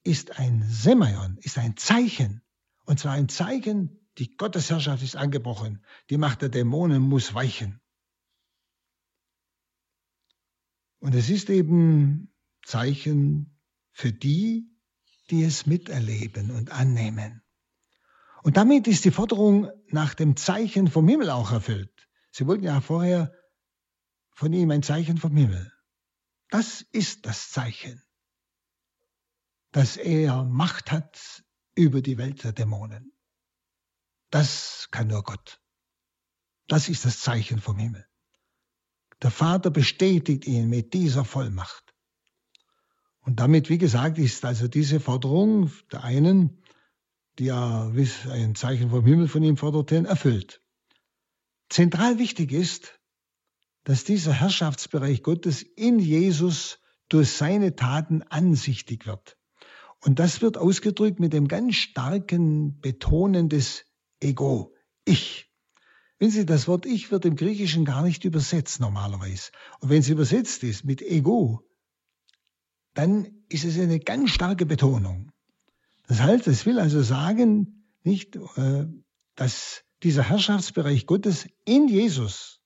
ist 0.03 0.39
ein 0.39 0.63
Semaion, 0.67 1.37
ist 1.37 1.59
ein 1.59 1.77
Zeichen. 1.77 2.41
Und 2.85 2.99
zwar 2.99 3.11
ein 3.11 3.29
Zeichen, 3.29 3.99
die 4.17 4.35
Gottesherrschaft 4.35 5.03
ist 5.03 5.15
angebrochen. 5.15 5.85
Die 6.09 6.17
Macht 6.17 6.41
der 6.41 6.49
Dämonen 6.49 7.03
muss 7.03 7.35
weichen. 7.35 7.79
Und 10.97 11.13
es 11.13 11.29
ist 11.29 11.51
eben 11.51 12.33
Zeichen 12.65 13.61
für 13.91 14.11
die, 14.11 14.67
die 15.29 15.43
es 15.43 15.67
miterleben 15.67 16.49
und 16.49 16.71
annehmen. 16.71 17.40
Und 18.43 18.57
damit 18.57 18.87
ist 18.87 19.05
die 19.05 19.11
Forderung 19.11 19.69
nach 19.87 20.13
dem 20.13 20.35
Zeichen 20.35 20.87
vom 20.87 21.07
Himmel 21.07 21.29
auch 21.29 21.51
erfüllt. 21.51 22.09
Sie 22.31 22.47
wollten 22.47 22.63
ja 22.63 22.81
vorher 22.81 23.33
von 24.31 24.51
ihm 24.53 24.71
ein 24.71 24.83
Zeichen 24.83 25.17
vom 25.17 25.35
Himmel. 25.35 25.71
Das 26.49 26.81
ist 26.91 27.25
das 27.25 27.51
Zeichen, 27.51 28.01
dass 29.71 29.97
er 29.97 30.43
Macht 30.43 30.91
hat 30.91 31.43
über 31.75 32.01
die 32.01 32.17
Welt 32.17 32.43
der 32.43 32.51
Dämonen. 32.51 33.13
Das 34.31 34.87
kann 34.91 35.07
nur 35.07 35.23
Gott. 35.23 35.61
Das 36.67 36.89
ist 36.89 37.05
das 37.05 37.19
Zeichen 37.19 37.59
vom 37.59 37.77
Himmel. 37.77 38.07
Der 39.21 39.31
Vater 39.31 39.69
bestätigt 39.69 40.47
ihn 40.47 40.69
mit 40.69 40.93
dieser 40.93 41.25
Vollmacht. 41.25 41.93
Und 43.19 43.39
damit, 43.39 43.69
wie 43.69 43.77
gesagt, 43.77 44.17
ist 44.17 44.43
also 44.45 44.67
diese 44.67 44.99
Forderung 44.99 45.71
der 45.91 46.03
einen, 46.03 46.60
die 47.41 47.47
ja 47.47 47.91
ein 48.29 48.53
Zeichen 48.53 48.91
vom 48.91 49.03
Himmel 49.03 49.27
von 49.27 49.41
ihm 49.41 49.57
forderten, 49.57 50.05
erfüllt. 50.05 50.61
Zentral 51.69 52.19
wichtig 52.19 52.51
ist, 52.51 52.99
dass 53.83 54.03
dieser 54.03 54.31
Herrschaftsbereich 54.31 55.23
Gottes 55.23 55.63
in 55.63 55.97
Jesus 55.97 56.77
durch 57.09 57.31
seine 57.31 57.75
Taten 57.75 58.21
ansichtig 58.21 59.07
wird. 59.07 59.39
Und 60.01 60.19
das 60.19 60.43
wird 60.43 60.55
ausgedrückt 60.59 61.19
mit 61.19 61.33
dem 61.33 61.47
ganz 61.47 61.77
starken 61.77 62.79
Betonen 62.79 63.49
des 63.49 63.85
Ego, 64.19 64.75
ich. 65.03 65.49
Wenn 66.19 66.29
Sie, 66.29 66.45
das 66.45 66.67
Wort 66.67 66.85
Ich 66.85 67.09
wird 67.09 67.25
im 67.25 67.35
Griechischen 67.35 67.85
gar 67.85 68.03
nicht 68.03 68.23
übersetzt 68.23 68.79
normalerweise. 68.79 69.51
Und 69.79 69.89
wenn 69.89 70.01
es 70.01 70.09
übersetzt 70.09 70.63
ist 70.63 70.85
mit 70.85 71.01
Ego, 71.01 71.67
dann 72.93 73.43
ist 73.49 73.65
es 73.65 73.79
eine 73.79 73.99
ganz 73.99 74.29
starke 74.29 74.67
Betonung. 74.67 75.31
Das 76.11 76.19
heißt, 76.19 76.47
es 76.47 76.65
will 76.65 76.77
also 76.77 77.01
sagen, 77.01 77.85
nicht, 78.03 78.35
äh, 78.35 78.85
dass 79.35 79.85
dieser 80.03 80.23
Herrschaftsbereich 80.23 81.05
Gottes 81.05 81.47
in 81.63 81.87
Jesus 81.87 82.59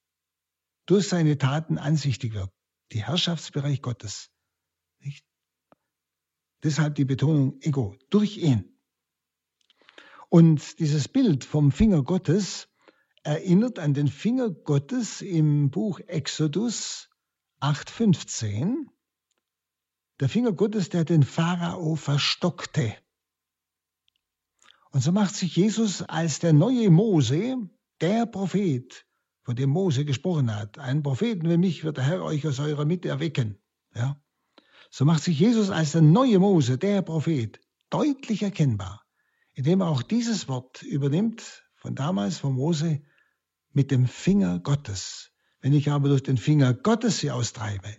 durch 0.87 1.09
seine 1.09 1.37
Taten 1.37 1.77
ansichtig 1.77 2.33
wird. 2.33 2.49
Die 2.91 3.05
Herrschaftsbereich 3.05 3.83
Gottes. 3.83 4.31
Nicht? 4.97 5.27
Deshalb 6.63 6.95
die 6.95 7.05
Betonung 7.05 7.61
Ego, 7.61 7.95
durch 8.09 8.37
ihn. 8.37 8.79
Und 10.29 10.79
dieses 10.79 11.07
Bild 11.07 11.43
vom 11.43 11.71
Finger 11.71 12.01
Gottes 12.01 12.67
erinnert 13.21 13.77
an 13.77 13.93
den 13.93 14.07
Finger 14.07 14.49
Gottes 14.49 15.21
im 15.21 15.69
Buch 15.69 15.99
Exodus 16.07 17.11
8.15. 17.61 18.87
Der 20.19 20.29
Finger 20.29 20.51
Gottes, 20.51 20.89
der 20.89 21.05
den 21.05 21.21
Pharao 21.21 21.95
verstockte. 21.95 22.95
Und 24.95 25.01
so 25.01 25.11
macht 25.11 25.35
sich 25.35 25.57
Jesus 25.57 26.03
als 26.03 26.39
der 26.39 26.53
neue 26.53 26.89
Mose, 26.89 27.57
der 27.99 28.25
Prophet, 28.25 29.05
von 29.43 29.57
dem 29.57 29.69
Mose 29.69 30.05
gesprochen 30.05 30.55
hat. 30.55 30.79
Einen 30.79 31.03
Propheten 31.03 31.49
wie 31.49 31.57
mich 31.57 31.83
wird 31.83 31.97
der 31.97 32.05
Herr 32.05 32.23
euch 32.23 32.47
aus 32.47 32.61
eurer 32.61 32.85
Mitte 32.85 33.09
erwecken. 33.09 33.61
Ja? 33.93 34.17
So 34.89 35.03
macht 35.03 35.21
sich 35.21 35.37
Jesus 35.37 35.69
als 35.69 35.91
der 35.91 36.01
neue 36.01 36.39
Mose, 36.39 36.77
der 36.77 37.01
Prophet, 37.01 37.59
deutlich 37.89 38.41
erkennbar, 38.41 39.03
indem 39.51 39.81
er 39.81 39.89
auch 39.89 40.01
dieses 40.01 40.47
Wort 40.47 40.81
übernimmt, 40.81 41.65
von 41.75 41.93
damals, 41.93 42.37
von 42.37 42.53
Mose, 42.53 43.01
mit 43.73 43.91
dem 43.91 44.07
Finger 44.07 44.59
Gottes. 44.59 45.29
Wenn 45.59 45.73
ich 45.73 45.91
aber 45.91 46.07
durch 46.07 46.23
den 46.23 46.37
Finger 46.37 46.73
Gottes 46.73 47.17
sie 47.17 47.31
austreibe, 47.31 47.97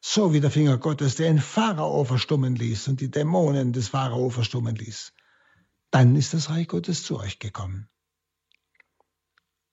so 0.00 0.32
wie 0.32 0.38
der 0.38 0.52
Finger 0.52 0.78
Gottes 0.78 1.16
den 1.16 1.40
Pharao 1.40 2.04
verstummen 2.04 2.54
ließ 2.54 2.86
und 2.86 3.00
die 3.00 3.10
Dämonen 3.10 3.72
des 3.72 3.88
Pharao 3.88 4.30
verstummen 4.30 4.76
ließ, 4.76 5.12
dann 5.90 6.16
ist 6.16 6.34
das 6.34 6.50
Reich 6.50 6.68
Gottes 6.68 7.02
zu 7.02 7.18
euch 7.18 7.38
gekommen. 7.38 7.88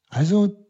Also 0.10 0.65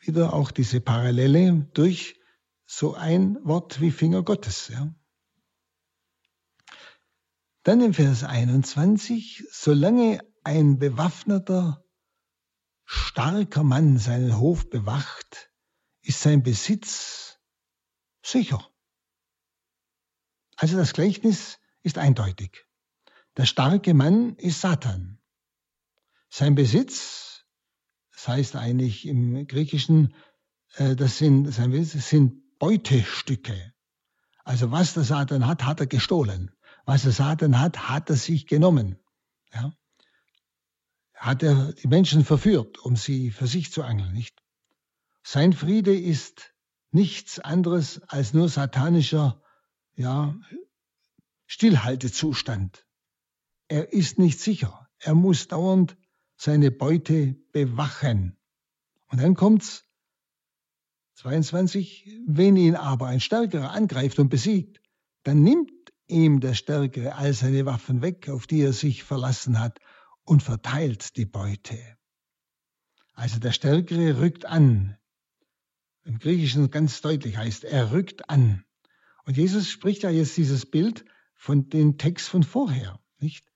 wieder 0.00 0.32
auch 0.32 0.50
diese 0.50 0.80
Parallele 0.80 1.68
durch 1.74 2.20
so 2.66 2.94
ein 2.94 3.38
Wort 3.44 3.80
wie 3.80 3.90
Finger 3.90 4.22
Gottes. 4.22 4.68
Ja. 4.68 4.94
Dann 7.62 7.80
im 7.80 7.94
Vers 7.94 8.24
21, 8.24 9.44
solange 9.50 10.20
ein 10.44 10.78
bewaffneter, 10.78 11.84
starker 12.84 13.62
Mann 13.62 13.98
seinen 13.98 14.38
Hof 14.38 14.68
bewacht, 14.70 15.50
ist 16.02 16.20
sein 16.20 16.42
Besitz 16.42 17.38
sicher. 18.22 18.66
Also 20.56 20.76
das 20.76 20.92
Gleichnis 20.92 21.58
ist 21.82 21.98
eindeutig. 21.98 22.66
Der 23.40 23.46
starke 23.46 23.94
Mann 23.94 24.36
ist 24.36 24.60
Satan. 24.60 25.18
Sein 26.28 26.54
Besitz 26.54 27.46
das 28.12 28.28
heißt 28.28 28.56
eigentlich 28.56 29.08
im 29.08 29.46
Griechischen, 29.46 30.14
äh, 30.74 30.94
das 30.94 31.16
sind, 31.16 31.44
das 31.46 31.56
sind 31.56 32.58
Beutestücke. 32.58 33.72
Also 34.44 34.70
was 34.70 34.92
der 34.92 35.04
Satan 35.04 35.46
hat, 35.46 35.64
hat 35.64 35.80
er 35.80 35.86
gestohlen. 35.86 36.50
Was 36.84 37.04
der 37.04 37.12
Satan 37.12 37.58
hat, 37.58 37.88
hat 37.88 38.10
er 38.10 38.16
sich 38.16 38.46
genommen. 38.46 38.98
Ja? 39.54 39.72
Hat 41.14 41.42
er 41.42 41.72
die 41.72 41.88
Menschen 41.88 42.26
verführt, 42.26 42.76
um 42.80 42.94
sie 42.94 43.30
für 43.30 43.46
sich 43.46 43.72
zu 43.72 43.82
angeln, 43.82 44.12
nicht? 44.12 44.42
Sein 45.22 45.54
Friede 45.54 45.98
ist 45.98 46.52
nichts 46.90 47.38
anderes 47.38 48.02
als 48.02 48.34
nur 48.34 48.50
satanischer, 48.50 49.42
ja, 49.94 50.38
Stillhaltezustand. 51.46 52.84
Er 53.70 53.92
ist 53.92 54.18
nicht 54.18 54.40
sicher. 54.40 54.88
Er 54.98 55.14
muss 55.14 55.46
dauernd 55.46 55.96
seine 56.36 56.72
Beute 56.72 57.36
bewachen. 57.52 58.36
Und 59.06 59.20
dann 59.20 59.36
kommt's 59.36 59.84
22, 61.14 62.18
wenn 62.26 62.56
ihn 62.56 62.74
aber 62.74 63.06
ein 63.06 63.20
Stärkerer 63.20 63.70
angreift 63.70 64.18
und 64.18 64.28
besiegt, 64.28 64.80
dann 65.22 65.44
nimmt 65.44 65.70
ihm 66.08 66.40
der 66.40 66.54
Stärkere 66.54 67.14
all 67.14 67.32
seine 67.32 67.64
Waffen 67.64 68.02
weg, 68.02 68.28
auf 68.28 68.48
die 68.48 68.60
er 68.60 68.72
sich 68.72 69.04
verlassen 69.04 69.60
hat, 69.60 69.78
und 70.24 70.42
verteilt 70.42 71.16
die 71.16 71.26
Beute. 71.26 71.78
Also 73.12 73.38
der 73.38 73.52
Stärkere 73.52 74.20
rückt 74.20 74.46
an. 74.46 74.98
Im 76.02 76.18
Griechischen 76.18 76.72
ganz 76.72 77.02
deutlich 77.02 77.36
heißt, 77.36 77.62
er 77.62 77.92
rückt 77.92 78.28
an. 78.28 78.64
Und 79.26 79.36
Jesus 79.36 79.70
spricht 79.70 80.02
ja 80.02 80.10
jetzt 80.10 80.36
dieses 80.36 80.66
Bild 80.66 81.04
von 81.36 81.68
dem 81.68 81.98
Text 81.98 82.28
von 82.28 82.42
vorher, 82.42 82.98
nicht? 83.20 83.49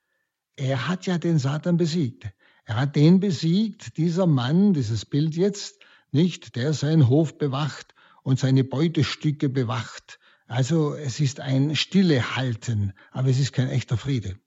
Er 0.56 0.88
hat 0.88 1.06
ja 1.06 1.18
den 1.18 1.38
Satan 1.38 1.76
besiegt. 1.76 2.26
Er 2.64 2.76
hat 2.76 2.96
den 2.96 3.20
besiegt, 3.20 3.96
dieser 3.96 4.26
Mann, 4.26 4.72
dieses 4.72 5.04
Bild 5.04 5.34
jetzt, 5.36 5.80
nicht, 6.12 6.56
der 6.56 6.72
seinen 6.72 7.08
Hof 7.08 7.38
bewacht 7.38 7.94
und 8.22 8.38
seine 8.38 8.64
Beutestücke 8.64 9.48
bewacht. 9.48 10.18
Also 10.46 10.94
es 10.94 11.20
ist 11.20 11.40
ein 11.40 11.74
stille 11.74 12.36
Halten, 12.36 12.92
aber 13.10 13.28
es 13.28 13.38
ist 13.38 13.52
kein 13.52 13.68
echter 13.68 13.96
Friede. 13.96 14.38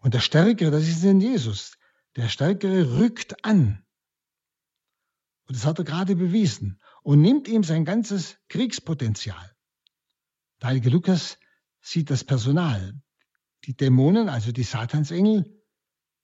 Und 0.00 0.14
der 0.14 0.20
Stärkere, 0.20 0.70
das 0.70 0.88
ist 0.88 1.04
in 1.04 1.20
Jesus. 1.20 1.76
Der 2.16 2.28
Stärkere 2.28 2.98
rückt 2.98 3.44
an. 3.44 3.84
Und 5.46 5.56
das 5.56 5.66
hat 5.66 5.78
er 5.78 5.84
gerade 5.84 6.16
bewiesen 6.16 6.80
und 7.02 7.20
nimmt 7.20 7.48
ihm 7.48 7.62
sein 7.62 7.84
ganzes 7.84 8.38
Kriegspotenzial. 8.48 9.54
Der 10.60 10.70
heilige 10.70 10.90
Lukas 10.90 11.38
sieht 11.80 12.10
das 12.10 12.24
Personal, 12.24 13.00
die 13.64 13.76
Dämonen, 13.76 14.28
also 14.28 14.52
die 14.52 14.62
Satansengel, 14.62 15.60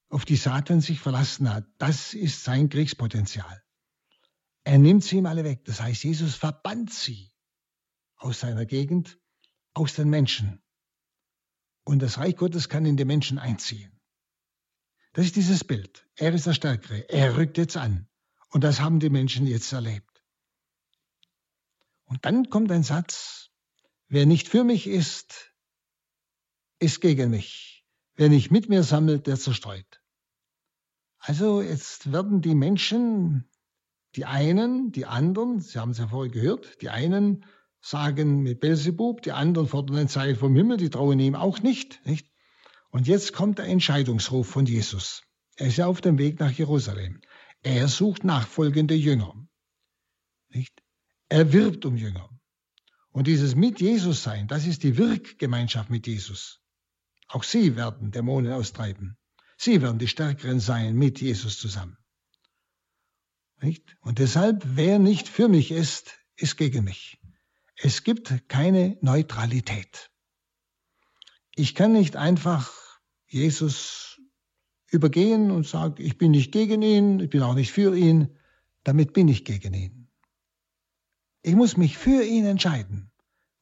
auf 0.08 0.24
die 0.24 0.36
Satan 0.36 0.80
sich 0.80 1.00
verlassen 1.00 1.52
hat. 1.52 1.66
Das 1.78 2.14
ist 2.14 2.44
sein 2.44 2.68
Kriegspotenzial. 2.68 3.62
Er 4.64 4.78
nimmt 4.78 5.04
sie 5.04 5.18
ihm 5.18 5.26
alle 5.26 5.44
weg. 5.44 5.64
Das 5.64 5.80
heißt, 5.80 6.04
Jesus 6.04 6.34
verbannt 6.34 6.92
sie 6.92 7.32
aus 8.16 8.40
seiner 8.40 8.66
Gegend, 8.66 9.18
aus 9.74 9.94
den 9.94 10.08
Menschen. 10.08 10.62
Und 11.84 12.00
das 12.00 12.18
Reich 12.18 12.36
Gottes 12.36 12.68
kann 12.68 12.86
in 12.86 12.96
die 12.96 13.04
Menschen 13.04 13.38
einziehen. 13.38 14.00
Das 15.12 15.24
ist 15.24 15.36
dieses 15.36 15.64
Bild. 15.64 16.06
Er 16.16 16.34
ist 16.34 16.46
der 16.46 16.54
Stärkere. 16.54 17.08
Er 17.08 17.36
rückt 17.36 17.58
jetzt 17.58 17.76
an. 17.76 18.08
Und 18.50 18.64
das 18.64 18.80
haben 18.80 19.00
die 19.00 19.10
Menschen 19.10 19.46
jetzt 19.46 19.72
erlebt. 19.72 20.24
Und 22.04 22.24
dann 22.24 22.50
kommt 22.50 22.70
ein 22.70 22.82
Satz, 22.82 23.50
wer 24.08 24.26
nicht 24.26 24.48
für 24.48 24.64
mich 24.64 24.86
ist, 24.86 25.52
ist 26.78 27.00
gegen 27.00 27.30
mich. 27.30 27.84
Wer 28.14 28.28
nicht 28.28 28.50
mit 28.50 28.68
mir 28.68 28.82
sammelt, 28.82 29.26
der 29.26 29.36
zerstreut. 29.36 30.00
Also 31.18 31.60
jetzt 31.60 32.12
werden 32.12 32.40
die 32.40 32.54
Menschen, 32.54 33.50
die 34.14 34.24
einen, 34.24 34.92
die 34.92 35.06
anderen, 35.06 35.60
Sie 35.60 35.78
haben 35.78 35.90
es 35.90 35.98
ja 35.98 36.08
vorher 36.08 36.32
gehört, 36.32 36.80
die 36.80 36.88
einen 36.88 37.44
sagen 37.80 38.42
mit 38.42 38.60
Belzebub, 38.60 39.22
die 39.22 39.32
anderen 39.32 39.68
fordern 39.68 39.96
ein 39.96 40.08
Zeichen 40.08 40.38
vom 40.38 40.54
Himmel, 40.56 40.76
die 40.76 40.90
trauen 40.90 41.20
ihm 41.20 41.34
auch 41.34 41.60
nicht, 41.62 42.04
nicht. 42.06 42.30
Und 42.90 43.06
jetzt 43.06 43.32
kommt 43.32 43.58
der 43.58 43.66
Entscheidungsruf 43.66 44.48
von 44.48 44.66
Jesus. 44.66 45.22
Er 45.56 45.68
ist 45.68 45.76
ja 45.76 45.86
auf 45.86 46.00
dem 46.00 46.18
Weg 46.18 46.40
nach 46.40 46.52
Jerusalem. 46.52 47.20
Er 47.62 47.88
sucht 47.88 48.24
nachfolgende 48.24 48.94
Jünger. 48.94 49.34
Nicht? 50.48 50.82
Er 51.28 51.52
wirbt 51.52 51.84
um 51.84 51.96
Jünger. 51.96 52.30
Und 53.10 53.26
dieses 53.26 53.54
mit 53.54 53.80
Jesus 53.80 54.22
sein, 54.22 54.46
das 54.46 54.66
ist 54.66 54.82
die 54.82 54.96
Wirkgemeinschaft 54.96 55.90
mit 55.90 56.06
Jesus. 56.06 56.60
Auch 57.28 57.42
sie 57.42 57.76
werden 57.76 58.10
Dämonen 58.10 58.52
austreiben. 58.52 59.16
Sie 59.56 59.82
werden 59.82 59.98
die 59.98 60.08
Stärkeren 60.08 60.60
sein 60.60 60.94
mit 60.94 61.20
Jesus 61.20 61.58
zusammen. 61.58 61.96
Nicht? 63.60 63.96
Und 64.00 64.18
deshalb, 64.18 64.62
wer 64.64 64.98
nicht 64.98 65.28
für 65.28 65.48
mich 65.48 65.70
ist, 65.70 66.18
ist 66.36 66.56
gegen 66.56 66.84
mich. 66.84 67.18
Es 67.76 68.04
gibt 68.04 68.48
keine 68.48 68.98
Neutralität. 69.00 70.10
Ich 71.54 71.74
kann 71.74 71.92
nicht 71.92 72.16
einfach 72.16 72.70
Jesus 73.26 74.20
übergehen 74.90 75.50
und 75.50 75.66
sagen, 75.66 75.96
ich 75.98 76.18
bin 76.18 76.30
nicht 76.30 76.52
gegen 76.52 76.82
ihn, 76.82 77.20
ich 77.20 77.30
bin 77.30 77.42
auch 77.42 77.54
nicht 77.54 77.72
für 77.72 77.96
ihn, 77.96 78.38
damit 78.84 79.12
bin 79.12 79.28
ich 79.28 79.44
gegen 79.44 79.74
ihn. 79.74 80.08
Ich 81.42 81.54
muss 81.54 81.76
mich 81.76 81.96
für 81.96 82.22
ihn 82.22 82.44
entscheiden. 82.44 83.10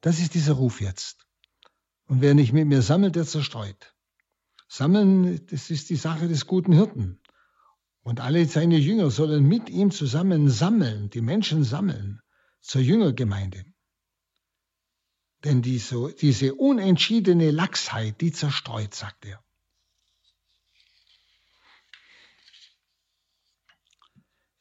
Das 0.01 0.19
ist 0.19 0.33
dieser 0.33 0.53
Ruf 0.53 0.81
jetzt. 0.81 1.24
Und 2.07 2.21
wer 2.21 2.33
nicht 2.33 2.53
mit 2.53 2.67
mir 2.67 2.81
sammelt, 2.81 3.15
der 3.15 3.25
zerstreut. 3.25 3.95
Sammeln, 4.67 5.45
das 5.47 5.69
ist 5.69 5.89
die 5.89 5.95
Sache 5.95 6.27
des 6.27 6.45
guten 6.47 6.73
Hirten. 6.73 7.19
Und 8.01 8.19
alle 8.19 8.45
seine 8.45 8.77
Jünger 8.77 9.09
sollen 9.09 9.47
mit 9.47 9.69
ihm 9.69 9.89
zusammen 9.91 10.49
sammeln, 10.49 11.09
die 11.09 11.21
Menschen 11.21 11.63
sammeln 11.63 12.21
zur 12.61 12.81
Jüngergemeinde. 12.81 13.65
Denn 15.43 15.61
diese, 15.61 16.13
diese 16.13 16.55
unentschiedene 16.55 17.51
Lachsheit, 17.51 18.21
die 18.21 18.31
zerstreut, 18.31 18.93
sagt 18.93 19.25
er. 19.25 19.43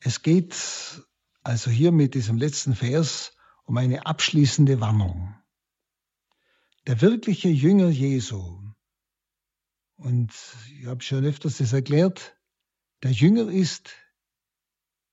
Es 0.01 0.23
geht 0.23 0.55
also 1.43 1.71
hier 1.71 1.93
mit 1.93 2.15
diesem 2.15 2.37
letzten 2.37 2.75
Vers 2.75 3.33
um 3.65 3.77
eine 3.79 4.07
abschließende 4.07 4.81
Warnung. 4.81 5.35
Der 6.87 7.01
wirkliche 7.01 7.49
Jünger 7.49 7.89
Jesu, 7.89 8.61
und 9.97 10.31
ich 10.79 10.85
habe 10.87 11.03
schon 11.03 11.25
öfters 11.25 11.57
das 11.57 11.73
erklärt, 11.73 12.37
der 13.03 13.13
Jünger 13.13 13.51
ist 13.51 13.95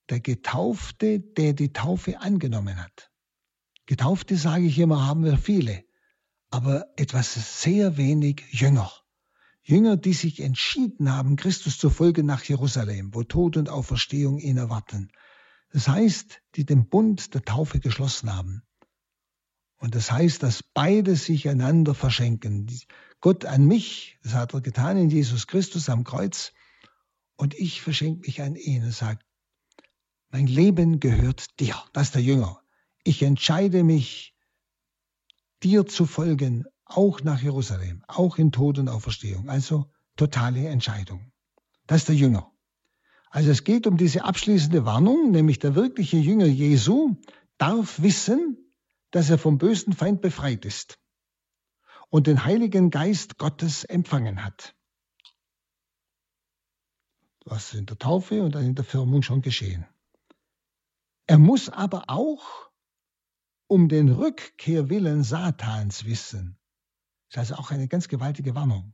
der 0.10 0.20
Getaufte, 0.20 1.22
der 1.22 1.54
die 1.54 1.72
Taufe 1.72 2.20
angenommen 2.20 2.76
hat. 2.76 3.10
Getaufte, 3.86 4.36
sage 4.36 4.66
ich 4.66 4.80
immer, 4.80 5.08
haben 5.08 5.24
wir 5.24 5.38
viele, 5.38 5.86
aber 6.50 6.88
etwas 6.98 7.62
sehr 7.62 7.96
wenig 7.96 8.44
Jünger. 8.52 8.92
Jünger, 9.64 9.96
die 9.96 10.14
sich 10.14 10.42
entschieden 10.42 11.10
haben, 11.10 11.38
Christus 11.38 11.78
zu 11.78 11.90
folgen 11.90 12.26
nach 12.26 12.44
Jerusalem, 12.44 13.16
wo 13.16 13.24
Tod 13.24 13.56
und 13.56 13.70
Auferstehung 13.70 14.40
ihn 14.40 14.58
erwarten. 14.58 15.10
Das 15.72 15.88
heißt, 15.88 16.42
die 16.56 16.66
den 16.66 16.90
Bund 16.90 17.34
der 17.34 17.44
Taufe 17.44 17.80
geschlossen 17.80 18.36
haben. 18.36 18.64
Und 19.82 19.96
das 19.96 20.12
heißt, 20.12 20.44
dass 20.44 20.62
beide 20.62 21.16
sich 21.16 21.50
einander 21.50 21.96
verschenken. 21.96 22.68
Gott 23.20 23.46
an 23.46 23.66
mich, 23.66 24.20
das 24.22 24.36
hat 24.36 24.54
er 24.54 24.62
getan 24.62 24.96
in 24.96 25.10
Jesus 25.10 25.48
Christus 25.48 25.90
am 25.90 26.04
Kreuz, 26.04 26.54
und 27.36 27.56
ich 27.56 27.82
verschenke 27.82 28.22
mich 28.28 28.44
an 28.44 28.56
ihn 28.56 28.84
und 28.84 28.94
sage, 28.94 29.20
mein 30.30 30.46
Leben 30.46 31.00
gehört 31.00 31.60
dir. 31.60 31.76
Das 31.94 32.04
ist 32.04 32.16
der 32.16 32.22
Jünger. 32.22 32.62
Ich 33.04 33.24
entscheide 33.24 33.84
mich, 33.84 34.36
dir 35.64 35.88
zu 35.88 36.06
folgen, 36.06 36.66
auch 36.86 37.22
nach 37.22 37.42
Jerusalem, 37.42 38.04
auch 38.08 38.38
in 38.38 38.52
Tod 38.52 38.78
und 38.78 38.88
Auferstehung. 38.88 39.50
Also 39.50 39.90
totale 40.16 40.68
Entscheidung. 40.68 41.32
Das 41.88 42.02
ist 42.02 42.10
der 42.10 42.16
Jünger. 42.16 42.52
Also 43.32 43.50
es 43.50 43.64
geht 43.64 43.88
um 43.88 43.98
diese 43.98 44.26
abschließende 44.26 44.86
Warnung, 44.86 45.32
nämlich 45.32 45.58
der 45.58 45.74
wirkliche 45.74 46.18
Jünger 46.18 46.46
Jesu 46.46 47.16
darf 47.58 48.00
wissen, 48.04 48.71
dass 49.12 49.30
er 49.30 49.38
vom 49.38 49.58
bösen 49.58 49.94
Feind 49.94 50.22
befreit 50.22 50.66
ist 50.66 51.00
und 52.10 52.28
den 52.28 52.44
Heiligen 52.44 52.90
Geist 52.90 53.38
Gottes 53.38 53.84
empfangen 53.84 54.44
hat. 54.44 54.76
Was 57.46 57.74
in 57.74 57.86
der 57.86 57.98
Taufe 57.98 58.44
und 58.44 58.56
in 58.56 58.76
der 58.76 58.86
Firmung 58.86 59.22
schon 59.22 59.42
geschehen. 59.42 59.86
Er 61.28 61.38
muss 61.38 61.70
aber 61.70 62.06
auch 62.08 62.70
um 63.68 63.88
den 63.88 64.10
Rückkehrwillen 64.10 65.24
Satans 65.24 66.06
wissen. 66.06 66.60
Das 67.30 67.44
ist 67.46 67.52
also 67.52 67.64
auch 67.64 67.72
eine 67.72 67.88
ganz 67.88 68.10
gewaltige 68.10 68.54
Warnung. 68.54 68.94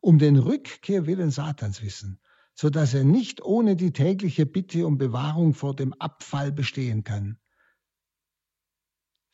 Um 0.00 0.18
den 0.18 0.36
Rückkehrwillen 0.36 1.30
Satans 1.30 1.82
wissen, 1.82 2.20
so 2.54 2.70
dass 2.70 2.94
er 2.94 3.04
nicht 3.04 3.40
ohne 3.40 3.76
die 3.76 3.92
tägliche 3.92 4.46
Bitte 4.46 4.86
um 4.86 4.98
Bewahrung 4.98 5.54
vor 5.54 5.76
dem 5.76 5.92
Abfall 5.94 6.50
bestehen 6.50 7.04
kann. 7.04 7.38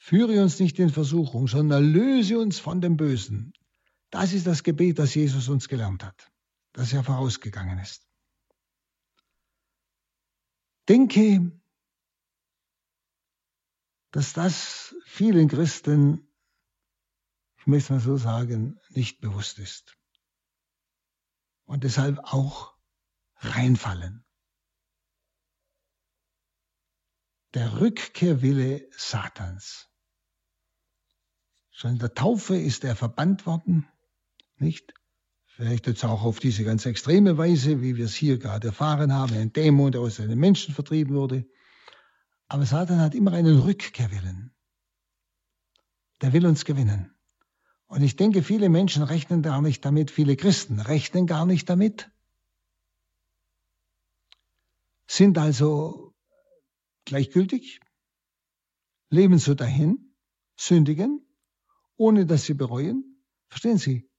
Führe 0.06 0.42
uns 0.42 0.60
nicht 0.60 0.78
in 0.78 0.90
Versuchung, 0.90 1.48
sondern 1.48 1.82
löse 1.82 2.38
uns 2.38 2.58
von 2.58 2.82
dem 2.82 2.98
Bösen. 2.98 3.54
Das 4.10 4.34
ist 4.34 4.46
das 4.46 4.62
Gebet, 4.62 4.98
das 4.98 5.14
Jesus 5.14 5.48
uns 5.48 5.66
gelernt 5.66 6.04
hat, 6.04 6.30
das 6.74 6.92
er 6.92 7.02
vorausgegangen 7.02 7.78
ist. 7.78 8.06
Denke, 10.90 11.58
dass 14.10 14.34
das 14.34 14.94
vielen 15.06 15.48
Christen, 15.48 16.30
ich 17.56 17.66
möchte 17.66 17.94
mal 17.94 18.00
so 18.00 18.18
sagen, 18.18 18.78
nicht 18.90 19.22
bewusst 19.22 19.58
ist. 19.58 19.96
Und 21.64 21.82
deshalb 21.82 22.18
auch 22.18 22.76
reinfallen. 23.36 24.22
Der 27.54 27.80
Rückkehrwille 27.80 28.86
Satans. 28.90 29.88
Schon 31.76 31.94
in 31.94 31.98
der 31.98 32.14
Taufe 32.14 32.56
ist 32.56 32.84
er 32.84 32.94
verbannt 32.94 33.46
worden, 33.46 33.84
nicht? 34.58 34.94
Vielleicht 35.44 35.88
jetzt 35.88 36.04
auch 36.04 36.22
auf 36.22 36.38
diese 36.38 36.62
ganz 36.62 36.87
extreme 36.87 37.37
Weise, 37.37 37.82
wie 37.82 37.96
wir 37.96 38.04
es 38.04 38.14
hier 38.14 38.38
gerade 38.38 38.68
erfahren 38.68 39.12
haben, 39.12 39.34
ein 39.34 39.52
Dämon, 39.52 39.90
der 39.90 40.00
aus 40.00 40.20
einem 40.20 40.38
Menschen 40.38 40.72
vertrieben 40.72 41.16
wurde. 41.16 41.44
Aber 42.46 42.64
Satan 42.64 43.00
hat 43.00 43.16
immer 43.16 43.32
einen 43.32 43.58
Rückkehrwillen. 43.58 44.54
Der 46.20 46.32
will 46.32 46.46
uns 46.46 46.64
gewinnen. 46.64 47.12
Und 47.88 48.02
ich 48.02 48.14
denke, 48.14 48.44
viele 48.44 48.68
Menschen 48.68 49.02
rechnen 49.02 49.42
gar 49.42 49.60
nicht 49.60 49.84
damit, 49.84 50.12
viele 50.12 50.37
Christen 50.37 50.78
rechnen 50.78 51.26
gar 51.26 51.44
nicht 51.44 51.68
damit, 51.68 52.08
sind 55.08 55.38
also 55.38 56.14
gleichgültig, 57.04 57.80
leben 59.10 59.38
so 59.38 59.54
dahin, 59.54 60.14
sündigen 60.56 61.23
ohne 61.96 62.26
dass 62.26 62.44
sie 62.44 62.54
bereuen, 62.54 63.14
Verstehen 63.54 63.78
Sie? 63.78 64.11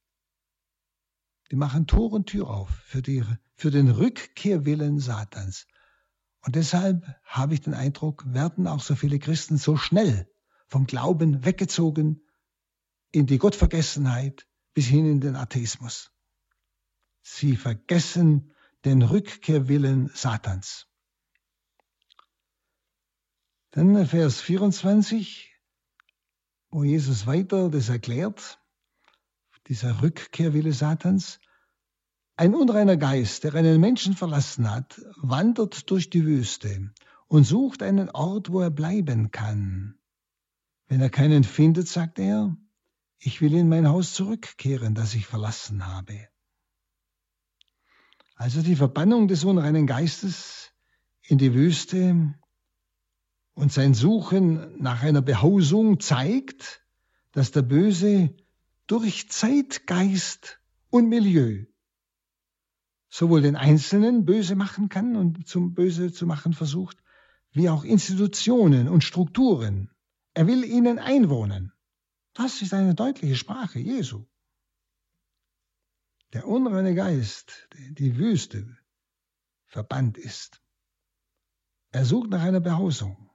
Die 1.52 1.58
machen 1.58 1.88
Tor 1.88 2.14
und 2.14 2.28
Tür 2.28 2.50
auf 2.50 2.70
für, 2.70 3.02
die, 3.02 3.22
für 3.54 3.70
den 3.70 3.90
Rückkehrwillen 3.90 5.00
Satans. 5.00 5.68
Und 6.40 6.56
deshalb 6.56 7.06
habe 7.26 7.54
ich 7.54 7.60
den 7.60 7.74
Eindruck, 7.74 8.24
werden 8.34 8.66
auch 8.66 8.80
so 8.80 8.96
viele 8.96 9.20
Christen 9.20 9.58
so 9.58 9.76
schnell 9.76 10.32
vom 10.68 10.88
Glauben 10.88 11.44
weggezogen 11.44 12.22
in 13.12 13.26
die 13.26 13.40
Gottvergessenheit 13.40 14.48
bis 14.74 14.86
hin 14.86 15.06
in 15.06 15.20
den 15.20 15.36
Atheismus. 15.36 16.14
Sie 17.22 17.58
vergessen 17.58 18.54
den 18.86 19.02
Rückkehrwillen 19.02 20.12
Satans. 20.14 20.88
Dann 23.72 24.08
Vers 24.08 24.40
24, 24.40 25.55
wo 26.76 26.84
Jesus 26.84 27.26
weiter 27.26 27.70
das 27.70 27.88
erklärt, 27.88 28.60
dieser 29.68 30.02
Rückkehrwille 30.02 30.74
Satans. 30.74 31.40
Ein 32.36 32.54
unreiner 32.54 32.98
Geist, 32.98 33.46
der 33.46 33.54
einen 33.54 33.80
Menschen 33.80 34.14
verlassen 34.14 34.70
hat, 34.70 35.02
wandert 35.16 35.90
durch 35.90 36.10
die 36.10 36.26
Wüste 36.26 36.92
und 37.28 37.46
sucht 37.46 37.82
einen 37.82 38.10
Ort, 38.10 38.52
wo 38.52 38.60
er 38.60 38.72
bleiben 38.72 39.32
kann. 39.32 39.98
Wenn 40.88 41.00
er 41.00 41.10
keinen 41.10 41.46
findet, 41.46 41.88
sagt 41.88 42.20
er, 42.20 42.58
ich 43.20 43.40
will 43.40 43.54
in 43.54 43.70
mein 43.70 43.88
Haus 43.88 44.14
zurückkehren, 44.14 44.96
das 44.96 45.14
ich 45.14 45.26
verlassen 45.26 45.88
habe. 45.88 46.28
Also 48.36 48.62
die 48.62 48.76
Verbannung 48.76 49.30
des 49.30 49.46
unreinen 49.46 49.88
Geistes 49.88 50.74
in 51.22 51.38
die 51.38 51.54
Wüste 51.54 52.36
und 53.56 53.72
sein 53.72 53.94
Suchen 53.94 54.82
nach 54.82 55.02
einer 55.02 55.22
Behausung 55.22 56.00
zeigt, 56.00 56.86
dass 57.32 57.52
der 57.52 57.64
Böse 57.64 58.36
durch 58.86 59.30
Zeitgeist 59.30 60.60
und 60.90 61.10
Milieu 61.10 61.66
sowohl 63.10 63.42
den 63.42 63.56
Einzelnen 63.56 64.26
böse 64.26 64.56
machen 64.56 64.90
kann 64.90 65.16
und 65.16 65.48
zum 65.48 65.74
Böse 65.74 66.12
zu 66.12 66.28
machen 66.28 66.54
versucht, 66.54 67.02
wie 67.52 67.70
auch 67.70 67.86
Institutionen 67.86 68.90
und 68.90 69.06
Strukturen. 69.06 69.90
Er 70.34 70.48
will 70.48 70.66
ihnen 70.66 71.00
einwohnen. 71.00 71.72
Das 72.34 72.62
ist 72.62 72.74
eine 72.74 72.94
deutliche 72.94 73.38
Sprache 73.38 73.80
Jesu. 73.80 74.26
Der 76.34 76.46
unreine 76.46 76.94
Geist, 76.94 77.70
die 77.92 78.18
Wüste, 78.18 78.78
verbannt 79.66 80.18
ist. 80.18 80.62
Er 81.92 82.04
sucht 82.04 82.30
nach 82.30 82.42
einer 82.42 82.60
Behausung. 82.60 83.30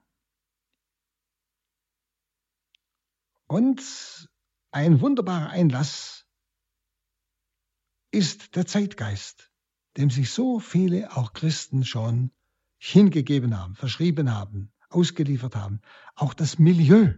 Und 3.51 4.31
ein 4.71 5.01
wunderbarer 5.01 5.51
Einlass 5.51 6.25
ist 8.13 8.55
der 8.55 8.65
Zeitgeist, 8.65 9.51
dem 9.97 10.09
sich 10.09 10.31
so 10.31 10.61
viele 10.61 11.17
auch 11.17 11.33
Christen 11.33 11.85
schon 11.85 12.31
hingegeben 12.79 13.59
haben, 13.59 13.75
verschrieben 13.75 14.33
haben, 14.33 14.73
ausgeliefert 14.89 15.57
haben. 15.57 15.81
Auch 16.15 16.33
das 16.33 16.61
Milieu. 16.61 17.13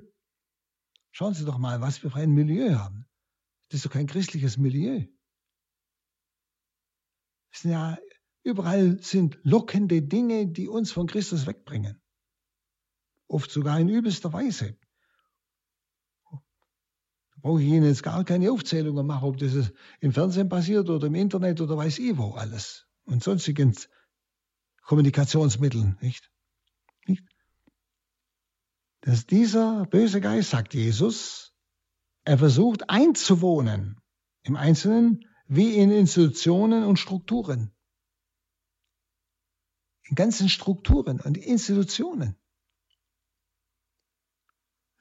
Schauen 1.11 1.35
Sie 1.35 1.45
doch 1.45 1.59
mal, 1.59 1.83
was 1.83 2.03
wir 2.03 2.11
für 2.11 2.21
ein 2.21 2.31
Milieu 2.31 2.77
haben. 2.79 3.07
Das 3.69 3.81
ist 3.81 3.85
doch 3.85 3.93
kein 3.93 4.07
christliches 4.07 4.57
Milieu. 4.57 5.05
Es 7.53 7.61
sind 7.61 7.73
ja, 7.73 7.99
überall 8.43 9.03
sind 9.03 9.39
lockende 9.43 10.01
Dinge, 10.01 10.47
die 10.47 10.67
uns 10.67 10.93
von 10.93 11.07
Christus 11.07 11.47
wegbringen. 11.47 12.01
Oft 13.29 13.51
sogar 13.51 13.79
in 13.79 13.91
übelster 13.91 14.33
Weise 14.33 14.79
brauche 17.43 17.61
ich 17.61 17.69
Ihnen 17.69 17.85
jetzt 17.85 18.03
gar 18.03 18.25
keine 18.25 18.51
Aufzählungen 18.51 19.07
machen, 19.07 19.29
ob 19.29 19.37
das 19.37 19.73
im 20.01 20.13
Fernsehen 20.13 20.49
passiert 20.49 20.89
oder 20.89 21.09
im 21.09 21.15
Internet 21.15 21.61
oder 21.61 21.77
weiß 21.77 21.99
ich 21.99 22.17
wo 22.17 22.31
alles. 22.31 22.87
Und 23.05 23.23
sonstigen 23.23 23.77
Kommunikationsmitteln, 24.83 25.99
nicht? 26.01 26.31
nicht? 27.07 27.25
Dass 29.01 29.27
dieser 29.27 29.87
böse 29.87 30.21
Geist, 30.21 30.51
sagt 30.51 30.75
Jesus, 30.75 31.53
er 32.25 32.39
versucht 32.39 32.89
einzuwohnen 32.89 34.01
im 34.45 34.57
Einzelnen 34.57 35.25
wie 35.47 35.75
in 35.77 35.91
Institutionen 35.91 36.85
und 36.85 36.99
Strukturen. 36.99 37.75
In 40.05 40.15
ganzen 40.15 40.49
Strukturen 40.49 41.21
und 41.21 41.37
Institutionen. 41.37 42.37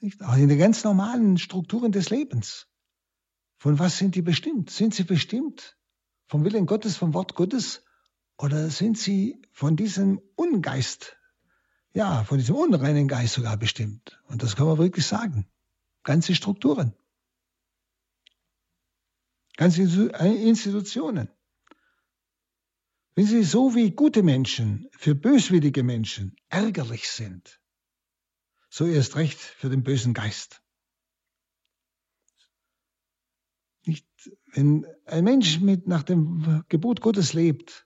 Nicht? 0.01 0.21
Auch 0.23 0.35
in 0.35 0.49
den 0.49 0.57
ganz 0.57 0.83
normalen 0.83 1.37
Strukturen 1.37 1.91
des 1.91 2.09
Lebens. 2.09 2.67
Von 3.57 3.77
was 3.77 3.99
sind 3.99 4.15
die 4.15 4.23
bestimmt? 4.23 4.71
Sind 4.71 4.95
sie 4.95 5.03
bestimmt 5.03 5.77
vom 6.27 6.43
Willen 6.43 6.65
Gottes, 6.65 6.97
vom 6.97 7.13
Wort 7.13 7.35
Gottes? 7.35 7.85
Oder 8.37 8.71
sind 8.71 8.97
sie 8.97 9.39
von 9.51 9.75
diesem 9.75 10.19
Ungeist, 10.35 11.15
ja, 11.93 12.23
von 12.23 12.39
diesem 12.39 12.55
unreinen 12.55 13.07
Geist 13.07 13.35
sogar 13.35 13.55
bestimmt? 13.57 14.19
Und 14.27 14.41
das 14.41 14.55
kann 14.55 14.65
man 14.65 14.79
wirklich 14.79 15.05
sagen. 15.05 15.47
Ganze 16.03 16.33
Strukturen. 16.33 16.95
Ganze 19.57 19.83
Institutionen. 19.83 21.29
Wenn 23.13 23.27
sie 23.27 23.43
so 23.43 23.75
wie 23.75 23.91
gute 23.91 24.23
Menschen 24.23 24.89
für 24.93 25.13
böswillige 25.13 25.83
Menschen 25.83 26.35
ärgerlich 26.49 27.07
sind, 27.07 27.60
so 28.71 28.85
erst 28.85 29.17
recht 29.17 29.37
für 29.37 29.69
den 29.69 29.83
bösen 29.83 30.13
Geist. 30.13 30.63
Nicht, 33.85 34.07
wenn 34.53 34.85
ein 35.05 35.25
Mensch 35.25 35.59
mit 35.59 35.87
nach 35.87 36.03
dem 36.03 36.63
Gebot 36.69 37.01
Gottes 37.01 37.33
lebt 37.33 37.85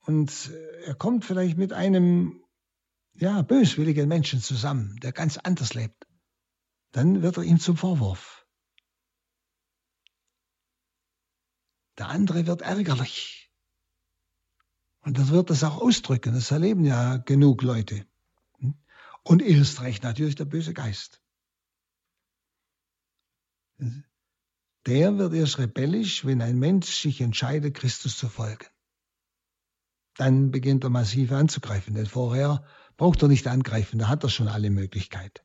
und 0.00 0.50
er 0.84 0.94
kommt 0.94 1.26
vielleicht 1.26 1.58
mit 1.58 1.74
einem 1.74 2.42
ja, 3.12 3.42
böswilligen 3.42 4.08
Menschen 4.08 4.40
zusammen, 4.40 4.96
der 5.02 5.12
ganz 5.12 5.36
anders 5.36 5.74
lebt, 5.74 6.06
dann 6.92 7.20
wird 7.20 7.36
er 7.36 7.42
ihm 7.42 7.60
zum 7.60 7.76
Vorwurf. 7.76 8.46
Der 11.98 12.08
andere 12.08 12.46
wird 12.46 12.62
ärgerlich. 12.62 13.52
Und 15.02 15.18
das 15.18 15.28
wird 15.28 15.50
das 15.50 15.62
auch 15.64 15.82
ausdrücken. 15.82 16.32
Das 16.32 16.50
erleben 16.50 16.84
ja 16.84 17.18
genug 17.18 17.62
Leute. 17.62 18.06
Und 19.24 19.42
erst 19.42 19.80
recht 19.80 20.02
natürlich 20.02 20.34
der 20.34 20.44
böse 20.44 20.74
Geist. 20.74 21.20
Der 24.86 25.18
wird 25.18 25.32
erst 25.32 25.58
rebellisch, 25.58 26.24
wenn 26.24 26.42
ein 26.42 26.58
Mensch 26.58 26.94
sich 26.94 27.20
entscheidet, 27.20 27.74
Christus 27.74 28.18
zu 28.18 28.28
folgen. 28.28 28.66
Dann 30.16 30.50
beginnt 30.50 30.84
er 30.84 30.90
massiv 30.90 31.32
anzugreifen, 31.32 31.94
denn 31.94 32.06
vorher 32.06 32.64
braucht 32.96 33.22
er 33.22 33.28
nicht 33.28 33.46
angreifen, 33.48 33.98
da 33.98 34.08
hat 34.08 34.22
er 34.22 34.28
schon 34.28 34.46
alle 34.46 34.70
Möglichkeiten. 34.70 35.42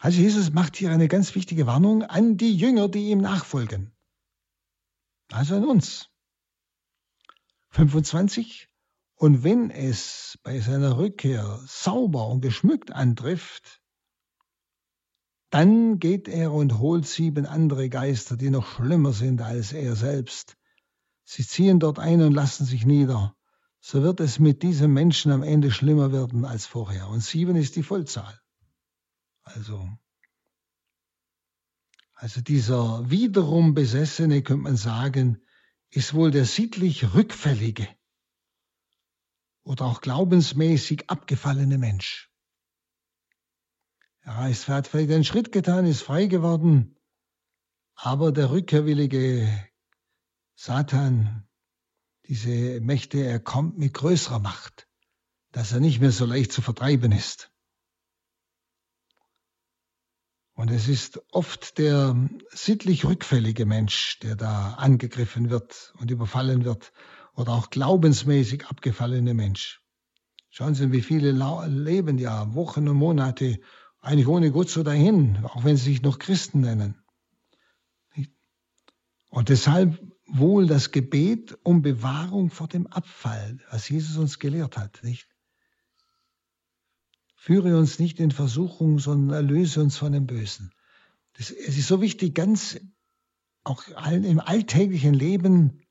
Also 0.00 0.20
Jesus 0.20 0.52
macht 0.52 0.76
hier 0.76 0.90
eine 0.90 1.08
ganz 1.08 1.34
wichtige 1.34 1.66
Warnung 1.66 2.02
an 2.02 2.36
die 2.36 2.54
Jünger, 2.54 2.88
die 2.88 3.10
ihm 3.10 3.20
nachfolgen. 3.20 3.96
Also 5.30 5.56
an 5.56 5.64
uns. 5.64 6.10
25. 7.70 8.68
Und 9.18 9.44
wenn 9.44 9.70
es 9.70 10.38
bei 10.42 10.60
seiner 10.60 10.98
Rückkehr 10.98 11.60
sauber 11.66 12.28
und 12.28 12.42
geschmückt 12.42 12.92
antrifft, 12.92 13.80
dann 15.48 15.98
geht 15.98 16.28
er 16.28 16.52
und 16.52 16.78
holt 16.78 17.06
sieben 17.06 17.46
andere 17.46 17.88
Geister, 17.88 18.36
die 18.36 18.50
noch 18.50 18.66
schlimmer 18.66 19.14
sind 19.14 19.40
als 19.40 19.72
er 19.72 19.96
selbst. 19.96 20.58
Sie 21.24 21.46
ziehen 21.46 21.80
dort 21.80 21.98
ein 21.98 22.20
und 22.20 22.32
lassen 22.32 22.66
sich 22.66 22.84
nieder. 22.84 23.34
So 23.80 24.02
wird 24.02 24.20
es 24.20 24.38
mit 24.38 24.62
diesem 24.62 24.92
Menschen 24.92 25.32
am 25.32 25.42
Ende 25.42 25.70
schlimmer 25.70 26.12
werden 26.12 26.44
als 26.44 26.66
vorher. 26.66 27.08
Und 27.08 27.20
sieben 27.20 27.56
ist 27.56 27.76
die 27.76 27.82
Vollzahl. 27.82 28.38
Also, 29.44 29.88
also 32.12 32.42
dieser 32.42 33.08
wiederum 33.08 33.72
Besessene, 33.72 34.42
könnte 34.42 34.64
man 34.64 34.76
sagen, 34.76 35.40
ist 35.88 36.12
wohl 36.12 36.30
der 36.30 36.44
sittlich 36.44 37.14
Rückfällige 37.14 37.88
oder 39.66 39.84
auch 39.84 40.00
glaubensmäßig 40.00 41.10
abgefallene 41.10 41.76
Mensch. 41.76 42.30
Er 44.20 44.36
hat 44.36 44.86
vielleicht 44.86 45.10
einen 45.10 45.24
Schritt 45.24 45.50
getan, 45.50 45.86
ist 45.86 46.02
frei 46.02 46.26
geworden, 46.26 46.96
aber 47.94 48.30
der 48.30 48.50
rückkehrwillige 48.50 49.48
Satan, 50.54 51.48
diese 52.28 52.80
Mächte, 52.80 53.24
er 53.24 53.40
kommt 53.40 53.76
mit 53.76 53.94
größerer 53.94 54.38
Macht, 54.38 54.88
dass 55.50 55.72
er 55.72 55.80
nicht 55.80 56.00
mehr 56.00 56.12
so 56.12 56.26
leicht 56.26 56.52
zu 56.52 56.62
vertreiben 56.62 57.10
ist. 57.10 57.50
Und 60.54 60.70
es 60.70 60.88
ist 60.88 61.20
oft 61.32 61.78
der 61.78 62.16
sittlich 62.50 63.04
rückfällige 63.04 63.66
Mensch, 63.66 64.20
der 64.20 64.36
da 64.36 64.74
angegriffen 64.74 65.50
wird 65.50 65.92
und 65.98 66.10
überfallen 66.10 66.64
wird 66.64 66.92
oder 67.36 67.52
auch 67.52 67.70
glaubensmäßig 67.70 68.66
abgefallene 68.66 69.34
Mensch. 69.34 69.82
Schauen 70.50 70.74
Sie, 70.74 70.90
wie 70.90 71.02
viele 71.02 71.32
leben 71.66 72.18
ja 72.18 72.54
Wochen 72.54 72.88
und 72.88 72.96
Monate 72.96 73.60
eigentlich 74.00 74.26
ohne 74.26 74.50
Gott 74.50 74.70
so 74.70 74.82
dahin, 74.82 75.44
auch 75.44 75.64
wenn 75.64 75.76
sie 75.76 75.90
sich 75.90 76.02
noch 76.02 76.18
Christen 76.18 76.60
nennen. 76.60 77.02
Und 79.28 79.48
deshalb 79.50 80.00
wohl 80.26 80.66
das 80.66 80.92
Gebet 80.92 81.58
um 81.62 81.82
Bewahrung 81.82 82.50
vor 82.50 82.68
dem 82.68 82.86
Abfall, 82.86 83.58
was 83.70 83.88
Jesus 83.88 84.16
uns 84.16 84.38
gelehrt 84.38 84.76
hat, 84.76 85.02
nicht? 85.02 85.28
Führe 87.34 87.76
uns 87.76 87.98
nicht 87.98 88.18
in 88.18 88.30
Versuchung, 88.30 88.98
sondern 88.98 89.36
erlöse 89.36 89.82
uns 89.82 89.96
von 89.96 90.12
dem 90.12 90.26
Bösen. 90.26 90.72
Das, 91.34 91.50
es 91.50 91.76
ist 91.76 91.86
so 91.86 92.00
wichtig, 92.00 92.34
ganz 92.34 92.80
auch 93.62 93.86
im 94.08 94.40
alltäglichen 94.40 95.14
Leben 95.14 95.85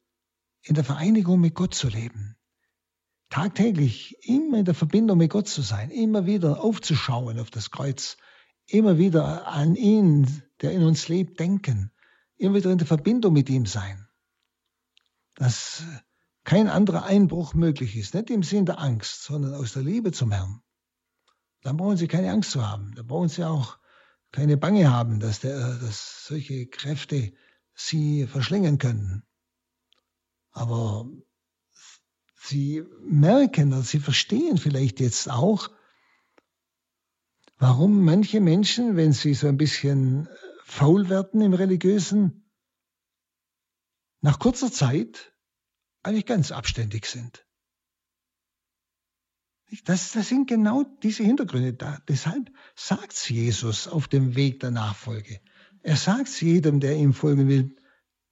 in 0.66 0.76
der 0.76 0.84
Vereinigung 0.84 1.40
mit 1.40 1.54
Gott 1.54 1.74
zu 1.74 1.88
leben. 1.88 2.36
Tagtäglich 3.30 4.18
immer 4.22 4.58
in 4.58 4.66
der 4.66 4.74
Verbindung 4.74 5.18
mit 5.18 5.32
Gott 5.32 5.48
zu 5.48 5.62
sein, 5.62 5.92
immer 5.92 6.26
wieder 6.26 6.64
aufzuschauen 6.64 7.40
auf 7.40 7.52
das 7.52 7.72
Kreuz, 7.72 8.18
immer 8.68 8.98
wieder 8.98 9.48
an 9.48 9.76
ihn, 9.76 10.44
der 10.62 10.72
in 10.72 10.84
uns 10.84 11.08
lebt, 11.08 11.40
denken, 11.40 11.92
immer 12.38 12.56
wieder 12.56 12.72
in 12.72 12.78
der 12.78 12.88
Verbindung 12.88 13.34
mit 13.34 13.50
ihm 13.50 13.66
sein. 13.66 14.08
Dass 15.36 15.84
kein 16.44 16.68
anderer 16.68 17.04
Einbruch 17.04 17.54
möglich 17.54 17.96
ist, 17.96 18.14
nicht 18.14 18.30
im 18.30 18.44
Sinn 18.44 18.66
der 18.66 18.80
Angst, 18.80 19.24
sondern 19.24 19.54
aus 19.54 19.74
der 19.74 19.84
Liebe 19.84 20.12
zum 20.12 20.32
Herrn. 20.32 20.62
Dann 21.62 21.78
brauchen 21.78 21.98
Sie 21.98 22.08
keine 22.08 22.32
Angst 22.32 22.52
zu 22.52 22.66
haben. 22.66 22.94
Da 22.96 23.04
brauchen 23.04 23.30
Sie 23.30 23.44
auch 23.44 23.78
keine 24.32 24.58
Bange 24.58 24.92
haben, 24.92 25.20
dass, 25.20 25.40
der, 25.40 25.76
dass 25.76 26.26
solche 26.26 26.68
Kräfte 26.68 27.34
Sie 27.74 28.28
verschlingen 28.28 28.78
können. 28.78 29.24
Aber 30.56 31.12
Sie 32.38 32.82
merken 33.02 33.74
oder 33.74 33.82
Sie 33.82 34.00
verstehen 34.00 34.58
vielleicht 34.58 35.02
jetzt 35.02 35.30
auch, 35.30 35.70
warum 37.58 38.06
manche 38.06 38.40
Menschen, 38.40 38.96
wenn 38.96 39.12
sie 39.12 39.34
so 39.34 39.48
ein 39.48 39.58
bisschen 39.58 40.30
faul 40.64 41.10
werden 41.10 41.42
im 41.42 41.54
Religiösen, 41.54 42.50
nach 44.22 44.40
kurzer 44.40 44.72
Zeit 44.72 45.34
eigentlich 46.04 46.26
ganz 46.26 46.52
abständig 46.52 47.06
sind. 47.06 47.46
Das, 49.84 50.14
das 50.14 50.30
sind 50.30 50.48
genau 50.48 50.84
diese 51.04 51.24
Hintergründe 51.24 51.74
da. 51.74 52.00
Deshalb 52.08 52.50
sagt 52.76 53.30
Jesus 53.30 53.90
auf 53.90 54.08
dem 54.08 54.36
Weg 54.36 54.62
der 54.62 54.72
Nachfolge. 54.72 55.42
Er 55.82 55.98
sagt 55.98 56.42
jedem, 56.42 56.80
der 56.80 56.96
ihm 56.96 57.14
folgen 57.14 57.50
will, 57.50 57.76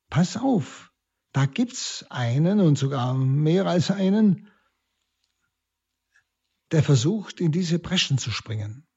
pass 0.09 0.37
auf, 0.37 0.92
da 1.33 1.47
gibt's 1.47 2.05
einen 2.09 2.59
und 2.59 2.77
sogar 2.77 3.15
mehr 3.15 3.65
als 3.65 3.89
einen, 3.89 4.51
der 6.71 6.83
versucht, 6.83 7.39
in 7.39 7.51
diese 7.51 7.79
Breschen 7.79 8.19
zu 8.19 8.31
springen. 8.31 8.87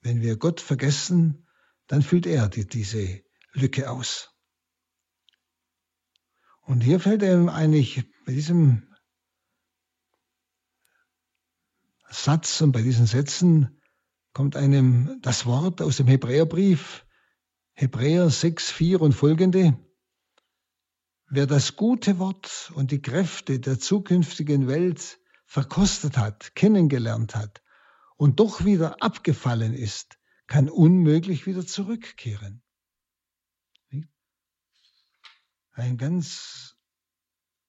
Wenn 0.00 0.22
wir 0.22 0.36
Gott 0.36 0.60
vergessen, 0.60 1.46
dann 1.86 2.02
füllt 2.02 2.26
er 2.26 2.48
die, 2.48 2.66
diese 2.66 3.22
Lücke 3.52 3.90
aus. 3.90 4.30
Und 6.62 6.80
hier 6.80 6.98
fällt 6.98 7.22
einem 7.22 7.48
eigentlich 7.48 8.04
bei 8.24 8.32
diesem 8.32 8.88
Satz 12.08 12.60
und 12.62 12.72
bei 12.72 12.82
diesen 12.82 13.06
Sätzen 13.06 13.80
kommt 14.32 14.56
einem 14.56 15.20
das 15.20 15.44
Wort 15.44 15.82
aus 15.82 15.98
dem 15.98 16.06
Hebräerbrief, 16.06 17.04
Hebräer 17.74 18.30
6, 18.30 18.70
4 18.70 19.00
und 19.00 19.12
folgende. 19.12 19.78
Wer 21.34 21.46
das 21.46 21.76
gute 21.76 22.18
Wort 22.18 22.70
und 22.74 22.90
die 22.90 23.00
Kräfte 23.00 23.58
der 23.58 23.78
zukünftigen 23.78 24.68
Welt 24.68 25.18
verkostet 25.46 26.18
hat, 26.18 26.54
kennengelernt 26.54 27.34
hat 27.34 27.62
und 28.18 28.38
doch 28.38 28.66
wieder 28.66 29.02
abgefallen 29.02 29.72
ist, 29.72 30.18
kann 30.46 30.68
unmöglich 30.68 31.46
wieder 31.46 31.66
zurückkehren. 31.66 32.62
Ein 35.72 35.96
ganz 35.96 36.76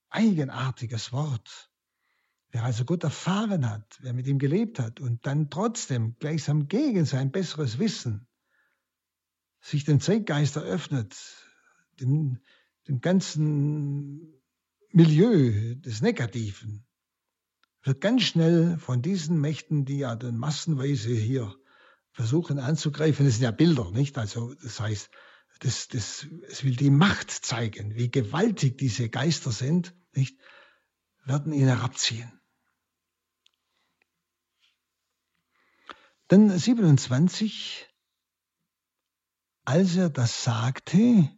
eigenartiges 0.09 1.13
Wort. 1.13 1.71
Wer 2.51 2.65
also 2.65 2.83
Gott 2.83 3.05
erfahren 3.05 3.69
hat, 3.69 3.97
wer 4.01 4.11
mit 4.11 4.27
ihm 4.27 4.39
gelebt 4.39 4.77
hat 4.77 4.99
und 4.99 5.25
dann 5.25 5.49
trotzdem 5.49 6.17
gleichsam 6.19 6.67
gegen 6.67 7.05
sein 7.05 7.31
besseres 7.31 7.79
Wissen 7.79 8.27
sich 9.61 9.85
dem 9.85 10.01
Zeitgeist 10.01 10.57
eröffnet, 10.57 11.15
dem, 12.01 12.41
dem 12.87 13.01
ganzen 13.01 14.41
Milieu 14.91 15.75
des 15.75 16.01
Negativen, 16.01 16.85
wird 17.83 18.01
ganz 18.01 18.23
schnell 18.23 18.77
von 18.77 19.01
diesen 19.01 19.39
Mächten, 19.39 19.85
die 19.85 19.97
ja 19.99 20.15
dann 20.15 20.37
massenweise 20.37 21.13
hier 21.13 21.55
versuchen 22.11 22.59
anzugreifen, 22.59 23.25
das 23.25 23.35
sind 23.35 23.43
ja 23.43 23.51
Bilder, 23.51 23.91
nicht? 23.91 24.17
Also 24.17 24.53
das 24.55 24.79
heißt, 24.79 25.09
das, 25.59 25.87
das, 25.87 26.27
es 26.47 26.63
will 26.63 26.75
die 26.75 26.89
Macht 26.89 27.31
zeigen, 27.31 27.95
wie 27.95 28.11
gewaltig 28.11 28.77
diese 28.77 29.09
Geister 29.09 29.51
sind, 29.51 29.95
nicht? 30.13 30.39
Werden 31.25 31.53
ihn 31.53 31.67
herabziehen. 31.67 32.31
Dann 36.27 36.57
27, 36.57 37.89
als 39.65 39.95
er 39.95 40.09
das 40.09 40.43
sagte, 40.43 41.29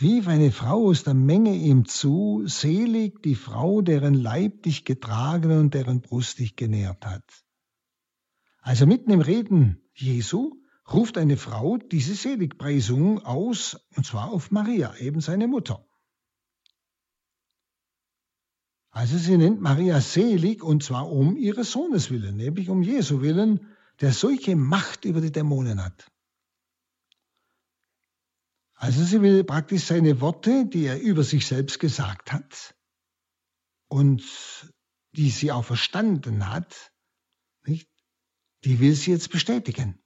rief 0.00 0.28
eine 0.28 0.50
Frau 0.50 0.88
aus 0.88 1.04
der 1.04 1.14
Menge 1.14 1.54
ihm 1.54 1.86
zu, 1.86 2.42
selig 2.46 3.22
die 3.22 3.34
Frau, 3.34 3.80
deren 3.80 4.14
Leib 4.14 4.62
dich 4.62 4.84
getragen 4.84 5.52
und 5.58 5.74
deren 5.74 6.00
Brust 6.00 6.38
dich 6.38 6.56
genährt 6.56 7.06
hat. 7.06 7.24
Also 8.60 8.86
mitten 8.86 9.10
im 9.10 9.20
Reden 9.20 9.82
Jesu 9.94 10.56
ruft 10.92 11.16
eine 11.18 11.36
Frau 11.36 11.76
diese 11.76 12.14
Seligpreisung 12.14 13.24
aus, 13.24 13.86
und 13.96 14.04
zwar 14.04 14.32
auf 14.32 14.50
Maria, 14.50 14.94
eben 14.96 15.20
seine 15.20 15.48
Mutter. 15.48 15.86
Also 18.90 19.18
sie 19.18 19.36
nennt 19.36 19.60
Maria 19.60 20.00
selig, 20.00 20.62
und 20.62 20.82
zwar 20.82 21.10
um 21.10 21.36
ihres 21.36 21.72
Sohnes 21.72 22.10
willen, 22.10 22.36
nämlich 22.36 22.68
um 22.68 22.82
Jesu 22.82 23.22
willen, 23.22 23.68
der 24.00 24.12
solche 24.12 24.56
Macht 24.56 25.04
über 25.04 25.20
die 25.20 25.32
Dämonen 25.32 25.82
hat. 25.84 26.10
Also 28.84 29.02
sie 29.02 29.22
will 29.22 29.44
praktisch 29.44 29.84
seine 29.84 30.20
Worte, 30.20 30.66
die 30.66 30.84
er 30.84 31.00
über 31.00 31.24
sich 31.24 31.46
selbst 31.46 31.80
gesagt 31.80 32.34
hat 32.34 32.74
und 33.88 34.22
die 35.16 35.30
sie 35.30 35.50
auch 35.52 35.64
verstanden 35.64 36.50
hat, 36.50 36.92
nicht? 37.64 37.88
die 38.62 38.80
will 38.80 38.94
sie 38.94 39.12
jetzt 39.12 39.30
bestätigen. 39.30 39.98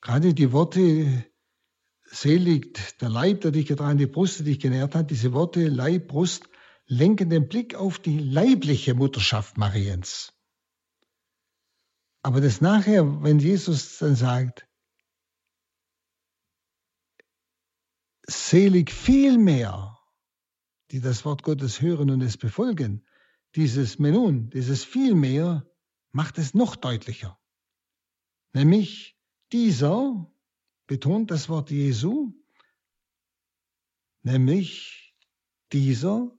Gerade 0.00 0.34
die 0.34 0.50
Worte, 0.50 1.24
selig 2.04 2.98
der 2.98 3.10
Leib, 3.10 3.42
der 3.42 3.52
dich 3.52 3.66
getragen, 3.66 3.98
die 3.98 4.08
Brust, 4.08 4.40
die 4.40 4.44
dich 4.44 4.58
genährt 4.58 4.96
hat, 4.96 5.12
diese 5.12 5.32
Worte 5.32 5.68
Leib, 5.68 6.08
Brust, 6.08 6.48
lenken 6.86 7.30
den 7.30 7.46
Blick 7.46 7.76
auf 7.76 8.00
die 8.00 8.18
leibliche 8.18 8.94
Mutterschaft 8.94 9.56
Mariens. 9.56 10.32
Aber 12.22 12.40
das 12.40 12.60
nachher, 12.60 13.22
wenn 13.22 13.38
Jesus 13.38 13.98
dann 13.98 14.16
sagt, 14.16 14.66
selig 18.30 18.90
viel 18.90 19.38
mehr, 19.38 19.98
die 20.90 21.00
das 21.00 21.24
Wort 21.24 21.42
Gottes 21.42 21.80
hören 21.80 22.10
und 22.10 22.20
es 22.20 22.36
befolgen, 22.36 23.04
dieses 23.54 23.98
Menun, 23.98 24.50
dieses 24.50 24.84
viel 24.84 25.14
mehr, 25.14 25.66
macht 26.12 26.38
es 26.38 26.54
noch 26.54 26.76
deutlicher. 26.76 27.38
Nämlich 28.52 29.16
dieser 29.52 30.30
betont 30.86 31.30
das 31.30 31.48
Wort 31.48 31.70
Jesu, 31.70 32.32
nämlich 34.22 35.14
dieser, 35.72 36.36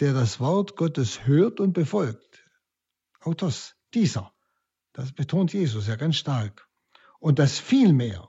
der 0.00 0.14
das 0.14 0.40
Wort 0.40 0.76
Gottes 0.76 1.26
hört 1.26 1.60
und 1.60 1.72
befolgt. 1.72 2.44
Autos, 3.20 3.76
dieser. 3.94 4.32
Das 4.92 5.12
betont 5.12 5.52
Jesus 5.52 5.86
ja 5.86 5.96
ganz 5.96 6.16
stark. 6.16 6.68
Und 7.18 7.38
das 7.38 7.58
vielmehr, 7.58 8.28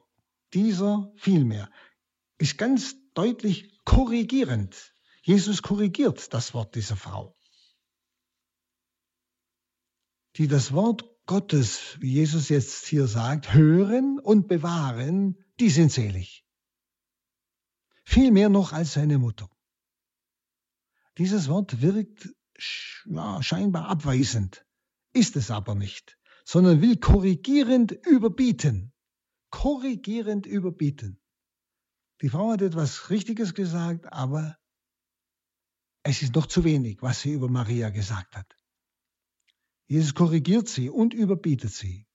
dieser 0.54 1.12
vielmehr, 1.18 1.70
ist 2.38 2.58
ganz 2.58 2.96
deutlich 3.14 3.80
korrigierend. 3.86 4.96
Jesus 5.22 5.62
korrigiert 5.62 6.34
das 6.34 6.54
Wort 6.54 6.76
dieser 6.76 6.96
Frau. 6.96 7.38
Die 10.36 10.48
das 10.48 10.72
Wort 10.74 11.04
Gottes, 11.26 11.98
wie 12.00 12.14
Jesus 12.14 12.50
jetzt 12.50 12.88
hier 12.88 13.08
sagt, 13.08 13.54
hören 13.54 14.20
und 14.20 14.48
bewahren, 14.48 15.38
die 15.60 15.70
sind 15.70 15.92
selig. 15.92 16.46
Viel 18.04 18.32
mehr 18.32 18.50
noch 18.50 18.74
als 18.74 18.94
seine 18.94 19.20
Mutter. 19.20 19.50
Dieses 21.18 21.48
Wort 21.48 21.82
wirkt 21.82 22.30
scheinbar 22.58 23.88
abweisend 23.88 24.66
ist 25.14 25.36
es 25.36 25.52
aber 25.52 25.76
nicht, 25.76 26.18
sondern 26.44 26.82
will 26.82 26.98
korrigierend 26.98 27.92
überbieten. 27.92 28.92
Korrigierend 29.50 30.48
überbieten. 30.48 31.20
Die 32.24 32.30
Frau 32.30 32.52
hat 32.52 32.62
etwas 32.62 33.10
Richtiges 33.10 33.54
gesagt, 33.54 34.12
aber 34.14 34.58
es 36.04 36.22
ist 36.22 36.34
noch 36.34 36.46
zu 36.46 36.64
wenig, 36.64 37.02
was 37.02 37.20
sie 37.20 37.34
über 37.34 37.50
Maria 37.50 37.90
gesagt 37.90 38.38
hat. 38.38 38.56
Jesus 39.88 40.16
korrigiert 40.16 40.70
sie 40.70 40.90
und 40.90 41.14
überbietet 41.14 41.74
sie. 41.74 42.08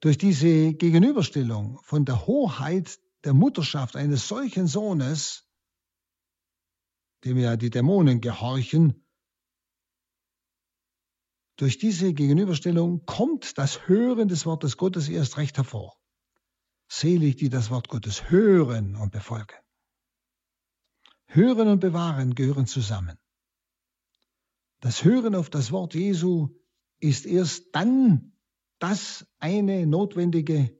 Durch 0.00 0.18
diese 0.18 0.74
Gegenüberstellung 0.74 1.78
von 1.84 2.04
der 2.04 2.26
Hoheit 2.26 2.98
der 3.22 3.32
Mutterschaft 3.32 3.94
eines 3.94 4.26
solchen 4.26 4.66
Sohnes, 4.66 5.48
dem 7.22 7.38
ja 7.38 7.56
die 7.56 7.70
Dämonen 7.70 8.20
gehorchen, 8.20 9.06
durch 11.54 11.78
diese 11.78 12.12
Gegenüberstellung 12.12 13.06
kommt 13.06 13.56
das 13.56 13.86
Hören 13.86 14.26
des 14.26 14.44
Wortes 14.46 14.76
Gottes 14.76 15.08
erst 15.08 15.36
recht 15.36 15.58
hervor. 15.58 15.96
Selig, 16.96 17.36
die 17.36 17.48
das 17.48 17.70
Wort 17.70 17.88
Gottes 17.88 18.30
hören 18.30 18.94
und 18.94 19.10
befolgen. 19.10 19.58
Hören 21.26 21.66
und 21.66 21.80
bewahren 21.80 22.36
gehören 22.36 22.66
zusammen. 22.66 23.18
Das 24.78 25.02
Hören 25.02 25.34
auf 25.34 25.50
das 25.50 25.72
Wort 25.72 25.94
Jesu 25.94 26.50
ist 27.00 27.26
erst 27.26 27.74
dann 27.74 28.36
das 28.78 29.26
eine 29.40 29.86
notwendige, 29.86 30.78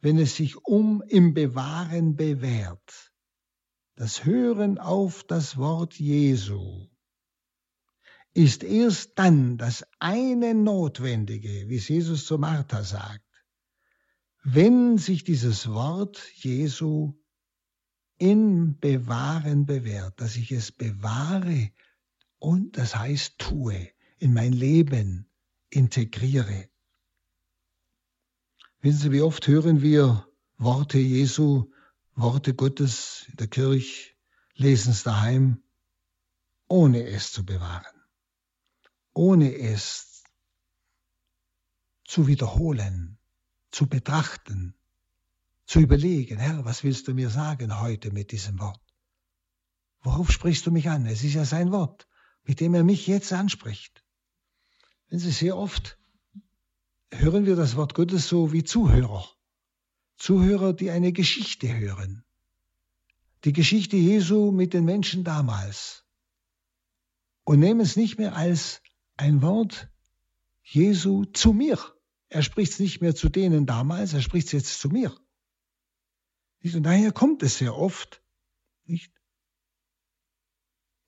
wenn 0.00 0.18
es 0.18 0.36
sich 0.36 0.56
um 0.64 1.02
im 1.02 1.34
Bewahren 1.34 2.16
bewährt. 2.16 3.12
Das 3.96 4.24
Hören 4.24 4.78
auf 4.78 5.24
das 5.24 5.58
Wort 5.58 5.98
Jesu 5.98 6.88
ist 8.32 8.62
erst 8.64 9.18
dann 9.18 9.58
das 9.58 9.86
eine 9.98 10.54
notwendige, 10.54 11.68
wie 11.68 11.76
es 11.76 11.88
Jesus 11.88 12.24
zu 12.24 12.38
Martha 12.38 12.82
sagt, 12.82 13.29
wenn 14.42 14.98
sich 14.98 15.24
dieses 15.24 15.68
Wort 15.68 16.32
Jesu 16.34 17.14
in 18.18 18.78
Bewahren 18.78 19.66
bewährt, 19.66 20.20
dass 20.20 20.36
ich 20.36 20.52
es 20.52 20.72
bewahre 20.72 21.70
und 22.38 22.76
das 22.76 22.96
heißt 22.96 23.38
tue, 23.38 23.90
in 24.18 24.34
mein 24.34 24.52
Leben 24.52 25.28
integriere. 25.70 26.68
Wissen 28.80 29.00
Sie, 29.00 29.12
wie 29.12 29.22
oft 29.22 29.46
hören 29.46 29.82
wir 29.82 30.26
Worte 30.56 30.98
Jesu, 30.98 31.70
Worte 32.14 32.54
Gottes 32.54 33.26
in 33.28 33.36
der 33.36 33.46
Kirche, 33.46 34.14
lesen 34.54 34.90
es 34.92 35.02
daheim, 35.02 35.62
ohne 36.68 37.06
es 37.06 37.32
zu 37.32 37.44
bewahren, 37.44 38.02
ohne 39.14 39.54
es 39.54 40.22
zu 42.04 42.26
wiederholen, 42.26 43.19
zu 43.70 43.86
betrachten, 43.86 44.74
zu 45.66 45.80
überlegen, 45.80 46.38
Herr, 46.38 46.64
was 46.64 46.82
willst 46.84 47.08
du 47.08 47.14
mir 47.14 47.30
sagen 47.30 47.80
heute 47.80 48.10
mit 48.10 48.32
diesem 48.32 48.58
Wort? 48.58 48.80
Worauf 50.02 50.32
sprichst 50.32 50.66
du 50.66 50.70
mich 50.70 50.88
an? 50.88 51.06
Es 51.06 51.22
ist 51.22 51.34
ja 51.34 51.44
sein 51.44 51.70
Wort, 51.72 52.08
mit 52.44 52.60
dem 52.60 52.74
er 52.74 52.84
mich 52.84 53.06
jetzt 53.06 53.32
anspricht. 53.32 54.04
Wenn 55.08 55.18
Sie 55.18 55.30
sehr 55.30 55.56
oft 55.56 55.98
hören 57.12 57.46
wir 57.46 57.56
das 57.56 57.76
Wort 57.76 57.94
Gottes 57.94 58.28
so 58.28 58.52
wie 58.52 58.64
Zuhörer. 58.64 59.28
Zuhörer, 60.16 60.72
die 60.72 60.90
eine 60.90 61.12
Geschichte 61.12 61.76
hören. 61.76 62.24
Die 63.44 63.52
Geschichte 63.52 63.96
Jesu 63.96 64.52
mit 64.52 64.74
den 64.74 64.84
Menschen 64.84 65.24
damals. 65.24 66.04
Und 67.44 67.58
nehmen 67.58 67.80
es 67.80 67.96
nicht 67.96 68.18
mehr 68.18 68.36
als 68.36 68.82
ein 69.16 69.42
Wort 69.42 69.88
Jesu 70.62 71.24
zu 71.24 71.52
mir. 71.52 71.78
Er 72.30 72.42
spricht 72.42 72.72
es 72.72 72.78
nicht 72.78 73.00
mehr 73.00 73.14
zu 73.14 73.28
denen 73.28 73.66
damals, 73.66 74.14
er 74.14 74.22
spricht 74.22 74.46
es 74.46 74.52
jetzt 74.52 74.80
zu 74.80 74.88
mir. 74.88 75.14
Und 76.62 76.84
daher 76.84 77.12
kommt 77.12 77.42
es 77.42 77.58
sehr 77.58 77.76
oft, 77.76 78.22
nicht? 78.84 79.12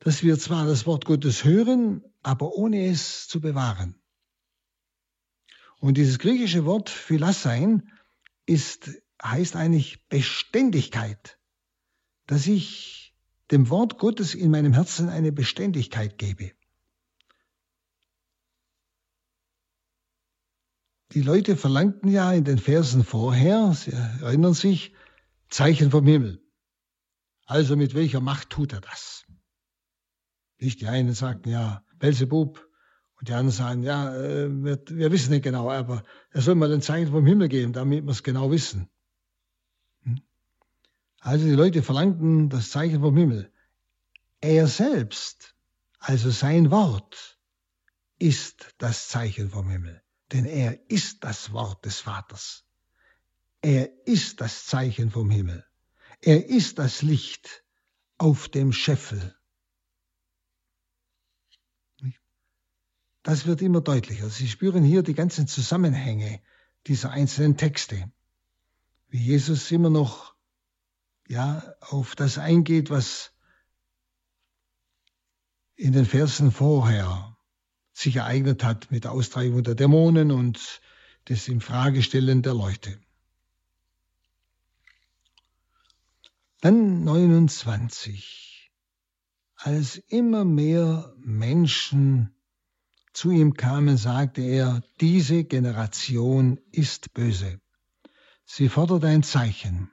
dass 0.00 0.24
wir 0.24 0.36
zwar 0.36 0.66
das 0.66 0.84
Wort 0.84 1.04
Gottes 1.04 1.44
hören, 1.44 2.02
aber 2.22 2.54
ohne 2.54 2.88
es 2.88 3.28
zu 3.28 3.40
bewahren. 3.40 4.02
Und 5.78 5.96
dieses 5.96 6.18
griechische 6.18 6.64
Wort 6.64 6.90
Philassein 6.90 7.88
ist, 8.44 8.90
heißt 9.22 9.54
eigentlich 9.54 10.08
Beständigkeit, 10.08 11.38
dass 12.26 12.48
ich 12.48 13.14
dem 13.52 13.70
Wort 13.70 13.98
Gottes 13.98 14.34
in 14.34 14.50
meinem 14.50 14.72
Herzen 14.72 15.08
eine 15.08 15.30
Beständigkeit 15.30 16.18
gebe. 16.18 16.52
Die 21.14 21.22
Leute 21.22 21.56
verlangten 21.56 22.08
ja 22.08 22.32
in 22.32 22.44
den 22.44 22.58
Versen 22.58 23.04
vorher, 23.04 23.72
Sie 23.74 23.92
erinnern 23.92 24.54
sich, 24.54 24.94
Zeichen 25.50 25.90
vom 25.90 26.06
Himmel. 26.06 26.42
Also 27.44 27.76
mit 27.76 27.94
welcher 27.94 28.20
Macht 28.20 28.50
tut 28.50 28.72
er 28.72 28.80
das? 28.80 29.26
Nicht 30.58 30.80
die 30.80 30.86
einen 30.86 31.12
sagten 31.12 31.50
ja 31.50 31.84
Belzebub 31.98 32.66
und 33.18 33.28
die 33.28 33.34
anderen 33.34 33.50
sagen 33.50 33.82
ja, 33.82 34.14
äh, 34.14 34.48
wir, 34.48 34.82
wir 34.88 35.12
wissen 35.12 35.32
nicht 35.32 35.44
genau, 35.44 35.70
aber 35.70 36.02
er 36.30 36.40
soll 36.40 36.54
mal 36.54 36.72
ein 36.72 36.80
Zeichen 36.80 37.10
vom 37.10 37.26
Himmel 37.26 37.48
geben, 37.48 37.72
damit 37.72 38.04
wir 38.04 38.10
es 38.10 38.22
genau 38.22 38.50
wissen. 38.50 38.88
Hm? 40.04 40.22
Also 41.20 41.44
die 41.44 41.52
Leute 41.52 41.82
verlangten 41.82 42.48
das 42.48 42.70
Zeichen 42.70 43.00
vom 43.00 43.16
Himmel. 43.16 43.52
Er 44.40 44.66
selbst, 44.66 45.54
also 45.98 46.30
sein 46.30 46.70
Wort, 46.70 47.38
ist 48.18 48.74
das 48.78 49.08
Zeichen 49.08 49.50
vom 49.50 49.68
Himmel, 49.68 50.02
denn 50.32 50.46
er 50.46 50.90
ist 50.90 51.24
das 51.24 51.52
Wort 51.52 51.84
des 51.84 52.00
Vaters. 52.00 52.64
Er 53.60 54.06
ist 54.06 54.40
das 54.40 54.66
Zeichen 54.66 55.10
vom 55.10 55.30
Himmel. 55.30 55.64
Er 56.20 56.46
ist 56.48 56.78
das 56.78 57.02
Licht 57.02 57.64
auf 58.18 58.48
dem 58.48 58.72
Scheffel. 58.72 59.36
Das 63.22 63.46
wird 63.46 63.62
immer 63.62 63.80
deutlicher. 63.80 64.28
Sie 64.30 64.48
spüren 64.48 64.82
hier 64.82 65.02
die 65.02 65.14
ganzen 65.14 65.46
Zusammenhänge 65.46 66.42
dieser 66.86 67.10
einzelnen 67.10 67.56
Texte. 67.56 68.10
Wie 69.08 69.22
Jesus 69.22 69.70
immer 69.70 69.90
noch 69.90 70.34
ja, 71.28 71.74
auf 71.80 72.16
das 72.16 72.38
eingeht, 72.38 72.90
was 72.90 73.32
in 75.76 75.92
den 75.92 76.04
Versen 76.04 76.50
vorher 76.50 77.31
sich 78.02 78.16
ereignet 78.16 78.64
hat 78.64 78.90
mit 78.90 79.04
der 79.04 79.12
Austreibung 79.12 79.62
der 79.62 79.74
Dämonen 79.74 80.30
und 80.30 80.80
des 81.28 81.48
Infragestellen 81.48 82.42
der 82.42 82.54
Leute. 82.54 82.98
Dann 86.60 87.04
29. 87.04 88.70
Als 89.56 89.96
immer 89.96 90.44
mehr 90.44 91.14
Menschen 91.18 92.34
zu 93.12 93.30
ihm 93.30 93.54
kamen, 93.54 93.96
sagte 93.96 94.42
er, 94.42 94.82
diese 95.00 95.44
Generation 95.44 96.58
ist 96.70 97.12
böse. 97.14 97.60
Sie 98.44 98.68
fordert 98.68 99.04
ein 99.04 99.22
Zeichen. 99.22 99.90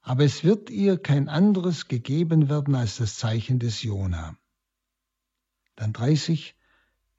Aber 0.00 0.24
es 0.24 0.44
wird 0.44 0.70
ihr 0.70 0.98
kein 0.98 1.28
anderes 1.28 1.88
gegeben 1.88 2.48
werden 2.48 2.74
als 2.74 2.98
das 2.98 3.16
Zeichen 3.16 3.58
des 3.58 3.82
Jona. 3.82 4.36
Dann 5.76 5.92
30. 5.92 6.54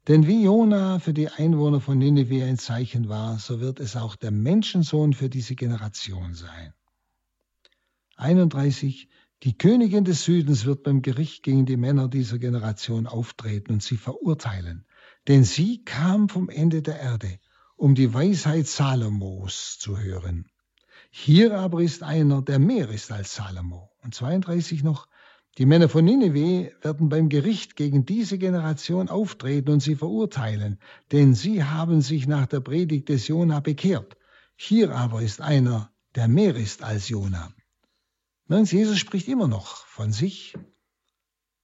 Denn 0.07 0.27
wie 0.27 0.43
Jona 0.43 0.99
für 0.99 1.13
die 1.13 1.29
Einwohner 1.29 1.81
von 1.81 1.97
Nineveh 1.97 2.43
ein 2.43 2.59
Zeichen 2.59 3.09
war, 3.09 3.39
so 3.39 3.59
wird 3.59 3.79
es 3.79 3.95
auch 3.95 4.15
der 4.15 4.31
Menschensohn 4.31 5.13
für 5.13 5.29
diese 5.29 5.55
Generation 5.55 6.35
sein. 6.35 6.73
31. 8.17 9.09
Die 9.43 9.57
Königin 9.57 10.05
des 10.05 10.23
Südens 10.23 10.65
wird 10.65 10.83
beim 10.83 11.01
Gericht 11.01 11.43
gegen 11.43 11.65
die 11.65 11.75
Männer 11.75 12.07
dieser 12.07 12.37
Generation 12.37 13.07
auftreten 13.07 13.73
und 13.73 13.83
sie 13.83 13.97
verurteilen. 13.97 14.85
Denn 15.27 15.43
sie 15.43 15.83
kam 15.83 16.29
vom 16.29 16.49
Ende 16.49 16.83
der 16.83 16.99
Erde, 16.99 17.39
um 17.75 17.95
die 17.95 18.13
Weisheit 18.13 18.67
Salomos 18.67 19.79
zu 19.79 19.97
hören. 19.99 20.47
Hier 21.09 21.57
aber 21.57 21.81
ist 21.81 22.03
einer, 22.03 22.41
der 22.41 22.59
mehr 22.59 22.89
ist 22.89 23.11
als 23.11 23.35
Salomo. 23.35 23.91
Und 24.03 24.13
32 24.13 24.83
noch. 24.83 25.07
Die 25.57 25.65
Männer 25.65 25.87
von 25.87 26.03
Nineveh 26.03 26.73
werden 26.81 27.07
beim 27.07 27.29
Gericht 27.29 27.77
gegen 27.77 28.05
diese 28.05 28.37
Generation 28.37 29.07
auftreten 29.07 29.71
und 29.71 29.79
sie 29.79 29.95
verurteilen, 29.95 30.79
denn 31.13 31.33
sie 31.33 31.63
haben 31.63 32.01
sich 32.01 32.27
nach 32.27 32.45
der 32.45 32.59
Predigt 32.59 33.07
des 33.07 33.29
Jona 33.29 33.61
bekehrt. 33.61 34.17
Hier 34.57 34.93
aber 34.93 35.21
ist 35.21 35.39
einer, 35.39 35.93
der 36.15 36.27
mehr 36.27 36.57
ist 36.57 36.83
als 36.83 37.07
Jona. 37.07 37.53
Nein, 38.47 38.65
Jesus 38.65 38.99
spricht 38.99 39.29
immer 39.29 39.47
noch 39.47 39.85
von 39.85 40.11
sich, 40.11 40.55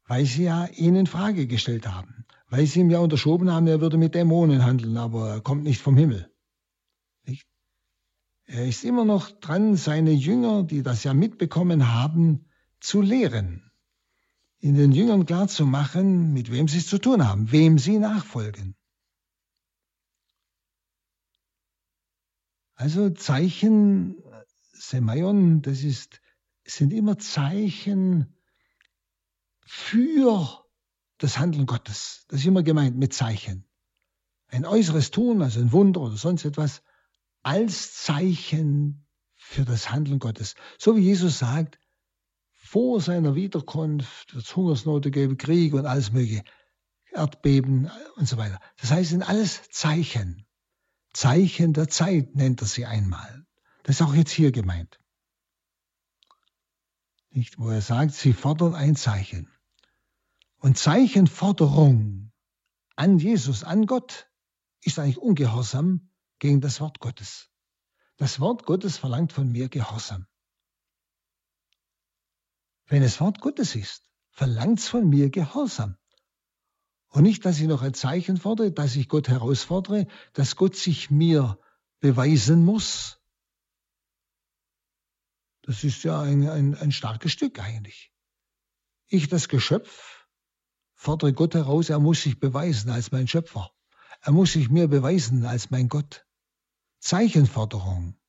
weil 0.08 0.26
sie 0.26 0.44
ja 0.44 0.68
ihn 0.68 0.96
in 0.96 1.08
Frage 1.08 1.46
gestellt 1.46 1.86
haben, 1.86 2.26
weil 2.50 2.66
sie 2.68 2.80
ihm 2.80 2.92
ja 2.92 3.00
unterschoben 3.00 3.52
haben, 3.52 3.68
er 3.68 3.82
würde 3.82 3.98
mit 3.98 4.16
Dämonen 4.16 4.64
handeln, 4.66 4.96
aber 4.96 5.30
er 5.30 5.42
kommt 5.42 5.64
nicht 5.64 5.82
vom 5.82 5.98
Himmel. 5.98 6.32
Nicht? 7.26 7.46
Er 8.46 8.66
ist 8.66 8.86
immer 8.86 9.04
noch 9.04 9.32
dran, 9.32 9.76
seine 9.76 10.12
Jünger, 10.12 10.64
die 10.64 10.82
das 10.82 11.04
ja 11.04 11.14
mitbekommen 11.14 11.94
haben, 11.94 12.46
zu 12.80 13.02
lehren, 13.02 13.71
in 14.62 14.76
den 14.76 14.92
Jüngern 14.92 15.26
klarzumachen, 15.26 16.34
mit 16.34 16.52
wem 16.52 16.68
sie 16.68 16.78
es 16.78 16.88
zu 16.88 17.00
tun 17.00 17.28
haben, 17.28 17.52
wem 17.52 17.78
sie 17.78 17.98
nachfolgen. 18.00 18.76
Also 22.76 23.10
Zeichen, 23.10 24.24
Semaion, 24.72 25.62
das 25.62 25.84
ist 25.84 26.22
sind 26.66 26.94
immer 26.94 27.18
Zeichen 27.18 28.36
für 29.66 30.66
das 31.18 31.38
Handeln 31.38 31.66
Gottes. 31.66 32.26
Das 32.28 32.40
ist 32.40 32.46
immer 32.46 32.64
gemeint 32.64 32.98
mit 32.98 33.14
Zeichen. 33.14 33.68
Ein 34.48 34.66
äußeres 34.66 35.12
Tun, 35.12 35.42
also 35.42 35.60
ein 35.60 35.72
Wunder 35.72 36.02
oder 36.02 36.18
sonst 36.18 36.46
etwas, 36.46 36.82
als 37.42 37.96
Zeichen 37.96 39.08
für 39.36 39.66
das 39.66 39.92
Handeln 39.92 40.20
Gottes. 40.20 40.56
So 40.78 40.96
wie 40.96 41.02
Jesus 41.02 41.40
sagt, 41.40 41.80
vor 42.72 43.02
seiner 43.02 43.36
Wiederkunft 43.36 44.34
wird 44.34 44.46
es 44.46 44.56
Hungersnote 44.56 45.12
geben, 45.12 45.38
Krieg 45.38 45.74
und 45.74 45.86
alles 45.86 46.14
mögliche, 46.14 46.46
Erdbeben 47.12 47.92
und 48.16 48.30
so 48.30 48.38
weiter. 48.38 48.62
Das 48.80 48.92
heißt, 48.92 49.10
sind 49.10 49.24
alles 49.24 49.70
Zeichen. 49.72 50.48
Zeichen 51.12 51.74
der 51.74 51.90
Zeit 51.90 52.34
nennt 52.34 52.62
er 52.62 52.68
sie 52.68 52.86
einmal. 52.86 53.46
Das 53.84 53.98
ist 53.98 54.02
auch 54.02 54.14
jetzt 54.14 54.32
hier 54.32 54.54
gemeint. 54.54 55.02
Nicht, 57.30 57.60
wo 57.60 57.70
er 57.70 57.82
sagt, 57.82 58.14
sie 58.14 58.32
fordern 58.32 58.74
ein 58.74 58.96
Zeichen. 58.96 59.52
Und 60.60 60.78
Zeichenforderung 60.78 62.32
an 62.96 63.20
Jesus, 63.20 63.66
an 63.66 63.86
Gott, 63.86 64.30
ist 64.82 64.98
eigentlich 64.98 65.18
ungehorsam 65.18 66.10
gegen 66.40 66.62
das 66.62 66.80
Wort 66.80 67.02
Gottes. 67.02 67.50
Das 68.16 68.40
Wort 68.40 68.66
Gottes 68.66 68.98
verlangt 68.98 69.34
von 69.34 69.52
mir 69.52 69.68
Gehorsam. 69.68 70.26
Wenn 72.92 73.04
es 73.04 73.22
Wort 73.22 73.40
Gottes 73.40 73.76
ist, 73.76 74.06
verlangt 74.32 74.80
es 74.80 74.90
von 74.90 75.08
mir 75.08 75.30
Gehorsam. 75.30 75.96
Und 77.08 77.24
nicht, 77.24 77.46
dass 77.46 77.58
ich 77.58 77.68
noch 77.68 77.84
ein 77.84 77.94
Zeichen 77.94 78.36
fordere, 78.36 78.74
dass 78.74 78.98
ich 78.98 79.08
Gott 79.08 79.30
herausfordere, 79.30 80.08
dass 80.34 80.58
Gott 80.58 80.76
sich 80.76 81.10
mir 81.10 81.58
beweisen 82.02 82.66
muss. 82.66 83.22
Das 85.62 85.86
ist 85.86 86.04
ja 86.04 86.20
ein, 86.20 86.50
ein, 86.50 86.76
ein 86.76 86.92
starkes 86.92 87.32
Stück 87.32 87.60
eigentlich. 87.60 88.12
Ich, 89.08 89.30
das 89.30 89.48
Geschöpf, 89.48 90.28
fordere 90.94 91.32
Gott 91.32 91.56
heraus, 91.56 91.90
er 91.90 92.00
muss 92.00 92.22
sich 92.22 92.42
beweisen 92.42 92.90
als 92.90 93.14
mein 93.14 93.30
Schöpfer. 93.30 93.72
Er 94.20 94.34
muss 94.34 94.52
sich 94.52 94.70
mir 94.70 94.90
beweisen 94.90 95.46
als 95.46 95.70
mein 95.70 95.88
Gott. 95.88 96.28
Zeichenforderung 97.00 98.20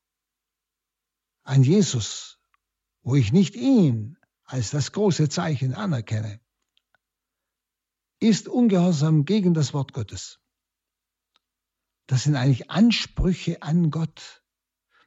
an 1.42 1.64
Jesus, 1.64 2.38
wo 3.02 3.16
ich 3.16 3.32
nicht 3.32 3.56
ihn 3.56 4.18
als 4.52 4.70
das 4.70 4.92
große 4.92 5.30
Zeichen 5.30 5.72
anerkenne, 5.72 6.38
ist 8.20 8.48
Ungehorsam 8.48 9.24
gegen 9.24 9.54
das 9.54 9.72
Wort 9.72 9.94
Gottes. 9.94 10.40
Das 12.06 12.24
sind 12.24 12.36
eigentlich 12.36 12.70
Ansprüche 12.70 13.62
an 13.62 13.90
Gott. 13.90 14.44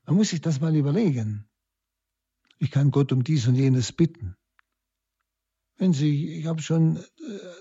Man 0.06 0.16
muss 0.16 0.30
sich 0.30 0.42
das 0.42 0.62
mal 0.62 0.76
überlegen. 0.76 1.48
Ich 2.58 2.72
kann 2.72 2.90
Gott 2.90 3.12
um 3.12 3.24
dies 3.24 3.46
und 3.46 3.54
jenes 3.54 3.92
bitten. 3.92 4.36
Wenn 5.78 5.94
Sie, 5.94 6.40
ich 6.40 6.48
habe 6.48 6.64
schon 6.64 6.98
äh, 6.98 7.04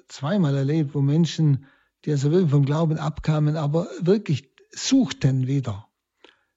zweimal 0.08 0.56
erlebt, 0.56 0.94
wo 0.94 1.02
Menschen, 1.02 1.66
die 2.06 2.12
also 2.12 2.30
wirklich 2.30 2.50
vom 2.50 2.64
Glauben 2.64 2.96
abkamen, 2.96 3.56
aber 3.56 3.88
wirklich 4.00 4.54
suchten 4.70 5.46
wieder. 5.46 5.86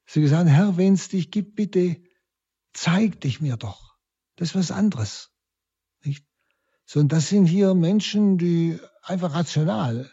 Sie 0.06 0.22
gesagt, 0.22 0.50
Herr, 0.50 0.78
wenn 0.78 0.94
es 0.94 1.10
dich 1.10 1.32
gibt, 1.32 1.56
bitte 1.56 2.02
zeig 2.72 3.20
dich 3.20 3.42
mir 3.42 3.58
doch. 3.58 3.87
Das 4.38 4.50
ist 4.50 4.56
was 4.56 4.72
anderes. 4.72 5.32
Nicht? 6.04 6.26
So, 6.86 7.02
und 7.02 7.12
das 7.12 7.28
sind 7.28 7.48
hier 7.48 7.74
Menschen, 7.74 8.38
die 8.38 8.80
einfach 9.02 9.34
rational 9.34 10.10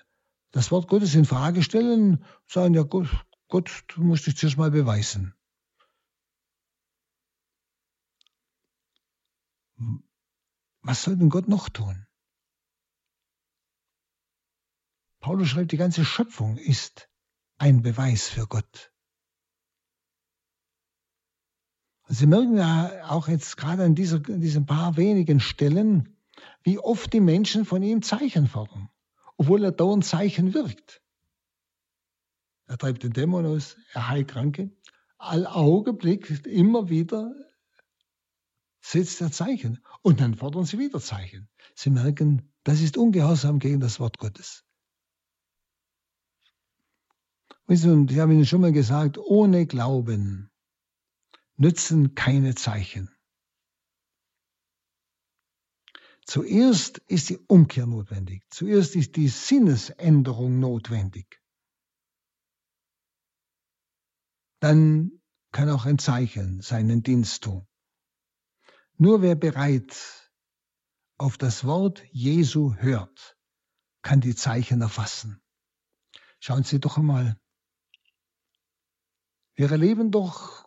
das 0.50 0.70
Wort 0.70 0.88
Gottes 0.88 1.14
in 1.14 1.24
Frage 1.24 1.62
stellen, 1.62 2.24
sagen, 2.46 2.74
ja 2.74 2.82
Gott, 2.82 3.08
Gott, 3.48 3.84
du 3.88 4.02
musst 4.02 4.26
dich 4.26 4.36
zuerst 4.36 4.56
mal 4.56 4.70
beweisen. 4.70 5.34
Was 10.82 11.02
soll 11.02 11.16
denn 11.16 11.28
Gott 11.28 11.48
noch 11.48 11.68
tun? 11.68 12.06
Paulus 15.20 15.48
schreibt, 15.48 15.72
die 15.72 15.76
ganze 15.76 16.04
Schöpfung 16.04 16.56
ist 16.56 17.10
ein 17.58 17.82
Beweis 17.82 18.28
für 18.28 18.46
Gott. 18.46 18.93
Sie 22.06 22.26
merken 22.26 22.56
ja 22.56 23.08
auch 23.08 23.28
jetzt 23.28 23.56
gerade 23.56 23.84
an 23.84 23.94
dieser, 23.94 24.20
diesen 24.20 24.66
paar 24.66 24.96
wenigen 24.96 25.40
Stellen, 25.40 26.16
wie 26.62 26.78
oft 26.78 27.12
die 27.12 27.20
Menschen 27.20 27.64
von 27.64 27.82
ihm 27.82 28.02
Zeichen 28.02 28.46
fordern, 28.46 28.90
obwohl 29.36 29.64
er 29.64 29.72
dauernd 29.72 30.04
Zeichen 30.04 30.52
wirkt. 30.52 31.00
Er 32.66 32.78
treibt 32.78 33.02
den 33.02 33.12
Dämon 33.12 33.46
aus, 33.46 33.76
er 33.92 34.08
heilt 34.08 34.28
Kranke. 34.28 34.70
All 35.18 35.46
Augenblick 35.46 36.44
immer 36.46 36.88
wieder 36.88 37.34
setzt 38.80 39.20
er 39.20 39.32
Zeichen. 39.32 39.82
Und 40.02 40.20
dann 40.20 40.34
fordern 40.34 40.64
sie 40.64 40.78
wieder 40.78 41.00
Zeichen. 41.00 41.48
Sie 41.74 41.90
merken, 41.90 42.52
das 42.64 42.80
ist 42.80 42.96
Ungehorsam 42.96 43.58
gegen 43.58 43.80
das 43.80 44.00
Wort 44.00 44.18
Gottes. 44.18 44.64
Und 47.66 48.10
ich 48.10 48.18
habe 48.18 48.34
Ihnen 48.34 48.44
schon 48.44 48.60
mal 48.60 48.72
gesagt, 48.72 49.16
ohne 49.16 49.66
Glauben 49.66 50.50
nützen 51.56 52.14
keine 52.14 52.54
Zeichen. 52.54 53.10
Zuerst 56.26 56.98
ist 57.06 57.28
die 57.28 57.38
Umkehr 57.48 57.86
notwendig. 57.86 58.42
Zuerst 58.50 58.96
ist 58.96 59.16
die 59.16 59.28
Sinnesänderung 59.28 60.58
notwendig. 60.58 61.40
Dann 64.60 65.20
kann 65.52 65.68
auch 65.68 65.84
ein 65.84 65.98
Zeichen 65.98 66.62
seinen 66.62 67.02
Dienst 67.02 67.44
tun. 67.44 67.66
Nur 68.96 69.20
wer 69.20 69.34
bereit 69.34 69.94
auf 71.18 71.36
das 71.36 71.64
Wort 71.64 72.02
Jesu 72.10 72.74
hört, 72.76 73.36
kann 74.02 74.20
die 74.20 74.34
Zeichen 74.34 74.80
erfassen. 74.80 75.42
Schauen 76.40 76.64
Sie 76.64 76.80
doch 76.80 76.96
einmal. 76.96 77.38
Wir 79.54 79.70
erleben 79.70 80.10
doch 80.10 80.63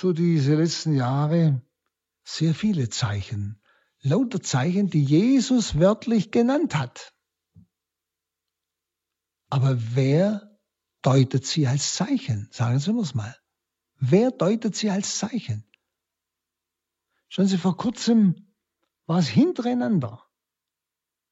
so 0.00 0.12
diese 0.12 0.54
letzten 0.54 0.94
Jahre 0.94 1.60
sehr 2.22 2.54
viele 2.54 2.88
Zeichen, 2.88 3.60
lauter 4.00 4.40
Zeichen, 4.40 4.88
die 4.90 5.02
Jesus 5.02 5.76
wörtlich 5.80 6.30
genannt 6.30 6.76
hat. 6.76 7.12
Aber 9.50 9.76
wer 9.96 10.56
deutet 11.02 11.46
sie 11.46 11.66
als 11.66 11.96
Zeichen? 11.96 12.48
Sagen 12.52 12.78
Sie 12.78 12.92
uns 12.92 13.14
mal. 13.14 13.36
Wer 13.98 14.30
deutet 14.30 14.76
sie 14.76 14.88
als 14.90 15.18
Zeichen? 15.18 15.68
Schauen 17.28 17.48
Sie, 17.48 17.58
vor 17.58 17.76
kurzem 17.76 18.54
war 19.06 19.18
es 19.18 19.26
hintereinander. 19.26 20.24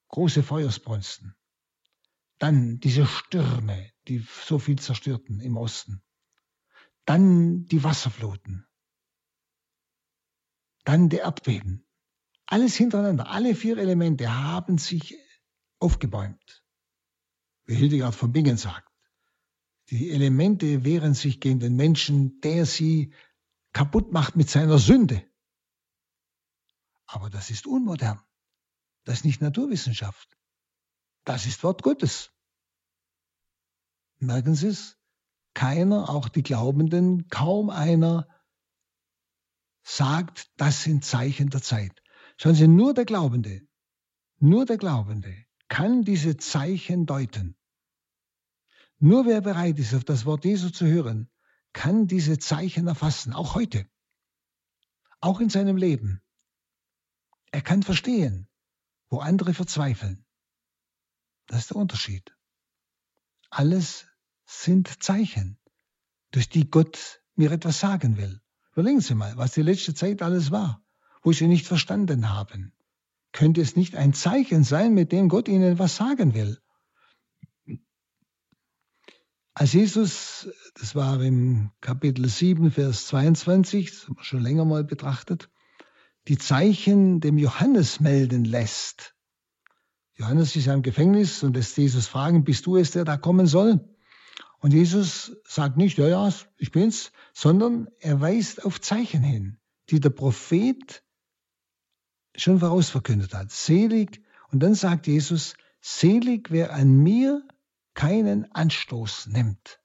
Große 0.08 0.42
Feuersbrunsten. 0.42 1.36
Dann 2.38 2.80
diese 2.80 3.06
Stürme, 3.06 3.92
die 4.08 4.26
so 4.44 4.58
viel 4.58 4.78
zerstörten 4.80 5.38
im 5.40 5.56
Osten. 5.56 6.02
Dann 7.06 7.66
die 7.66 7.82
Wasserfluten. 7.82 8.66
Dann 10.84 11.08
die 11.08 11.16
Erdbeben. 11.16 11.86
Alles 12.46 12.76
hintereinander. 12.76 13.28
Alle 13.28 13.54
vier 13.54 13.78
Elemente 13.78 14.32
haben 14.32 14.78
sich 14.78 15.16
aufgebäumt. 15.78 16.64
Wie 17.64 17.74
Hildegard 17.74 18.14
von 18.14 18.32
Bingen 18.32 18.56
sagt. 18.56 18.92
Die 19.90 20.10
Elemente 20.10 20.84
wehren 20.84 21.14
sich 21.14 21.40
gegen 21.40 21.60
den 21.60 21.76
Menschen, 21.76 22.40
der 22.40 22.66
sie 22.66 23.14
kaputt 23.72 24.12
macht 24.12 24.34
mit 24.34 24.50
seiner 24.50 24.78
Sünde. 24.78 25.24
Aber 27.06 27.30
das 27.30 27.50
ist 27.50 27.66
unmodern. 27.66 28.20
Das 29.04 29.18
ist 29.18 29.24
nicht 29.24 29.40
Naturwissenschaft. 29.40 30.36
Das 31.24 31.46
ist 31.46 31.62
Wort 31.62 31.82
Gottes. 31.82 32.32
Merken 34.18 34.54
Sie 34.56 34.68
es? 34.68 34.95
Keiner, 35.56 36.10
auch 36.10 36.28
die 36.28 36.42
Glaubenden, 36.42 37.28
kaum 37.28 37.70
einer 37.70 38.28
sagt, 39.82 40.50
das 40.58 40.82
sind 40.82 41.02
Zeichen 41.02 41.48
der 41.48 41.62
Zeit. 41.62 42.02
Schauen 42.36 42.54
Sie, 42.54 42.68
nur 42.68 42.92
der 42.92 43.06
Glaubende, 43.06 43.66
nur 44.38 44.66
der 44.66 44.76
Glaubende 44.76 45.34
kann 45.68 46.02
diese 46.02 46.36
Zeichen 46.36 47.06
deuten. 47.06 47.56
Nur 48.98 49.24
wer 49.24 49.40
bereit 49.40 49.78
ist, 49.78 49.94
auf 49.94 50.04
das 50.04 50.26
Wort 50.26 50.44
Jesu 50.44 50.68
zu 50.68 50.86
hören, 50.86 51.30
kann 51.72 52.06
diese 52.06 52.38
Zeichen 52.38 52.86
erfassen, 52.86 53.32
auch 53.32 53.54
heute, 53.54 53.88
auch 55.20 55.40
in 55.40 55.48
seinem 55.48 55.78
Leben. 55.78 56.20
Er 57.50 57.62
kann 57.62 57.82
verstehen, 57.82 58.46
wo 59.08 59.20
andere 59.20 59.54
verzweifeln. 59.54 60.26
Das 61.46 61.60
ist 61.60 61.70
der 61.70 61.78
Unterschied. 61.78 62.36
Alles 63.48 64.06
sind 64.46 65.02
Zeichen, 65.02 65.58
durch 66.30 66.48
die 66.48 66.70
Gott 66.70 67.20
mir 67.34 67.52
etwas 67.52 67.80
sagen 67.80 68.16
will. 68.16 68.40
Überlegen 68.72 69.00
Sie 69.00 69.14
mal, 69.14 69.36
was 69.36 69.52
die 69.52 69.62
letzte 69.62 69.94
Zeit 69.94 70.22
alles 70.22 70.50
war, 70.50 70.82
wo 71.22 71.32
Sie 71.32 71.46
nicht 71.46 71.66
verstanden 71.66 72.30
haben. 72.30 72.72
Könnte 73.32 73.60
es 73.60 73.76
nicht 73.76 73.96
ein 73.96 74.14
Zeichen 74.14 74.64
sein, 74.64 74.94
mit 74.94 75.12
dem 75.12 75.28
Gott 75.28 75.48
Ihnen 75.48 75.78
was 75.78 75.96
sagen 75.96 76.34
will? 76.34 76.58
Als 79.52 79.72
Jesus, 79.72 80.48
das 80.74 80.94
war 80.94 81.20
im 81.22 81.70
Kapitel 81.80 82.28
7, 82.28 82.70
Vers 82.70 83.06
22, 83.06 83.90
das 83.90 84.06
haben 84.06 84.16
wir 84.16 84.24
schon 84.24 84.42
länger 84.42 84.66
mal 84.66 84.84
betrachtet, 84.84 85.48
die 86.28 86.36
Zeichen 86.36 87.20
dem 87.20 87.38
Johannes 87.38 88.00
melden 88.00 88.44
lässt. 88.44 89.14
Johannes 90.14 90.56
ist 90.56 90.66
ja 90.66 90.74
im 90.74 90.82
Gefängnis 90.82 91.42
und 91.42 91.56
lässt 91.56 91.76
Jesus 91.78 92.06
fragen, 92.06 92.44
bist 92.44 92.66
du 92.66 92.76
es, 92.76 92.90
der 92.90 93.04
da 93.04 93.16
kommen 93.16 93.46
soll? 93.46 93.95
Und 94.66 94.72
Jesus 94.72 95.36
sagt 95.46 95.76
nicht, 95.76 95.96
ja, 95.96 96.08
ja, 96.08 96.28
ich 96.58 96.72
bin's, 96.72 97.12
sondern 97.32 97.86
er 98.00 98.20
weist 98.20 98.64
auf 98.64 98.80
Zeichen 98.80 99.22
hin, 99.22 99.60
die 99.90 100.00
der 100.00 100.10
Prophet 100.10 101.04
schon 102.34 102.58
vorausverkündet 102.58 103.32
hat. 103.32 103.52
Selig, 103.52 104.24
und 104.50 104.64
dann 104.64 104.74
sagt 104.74 105.06
Jesus, 105.06 105.54
selig, 105.80 106.50
wer 106.50 106.72
an 106.72 106.96
mir 106.96 107.46
keinen 107.94 108.50
Anstoß 108.50 109.28
nimmt. 109.28 109.78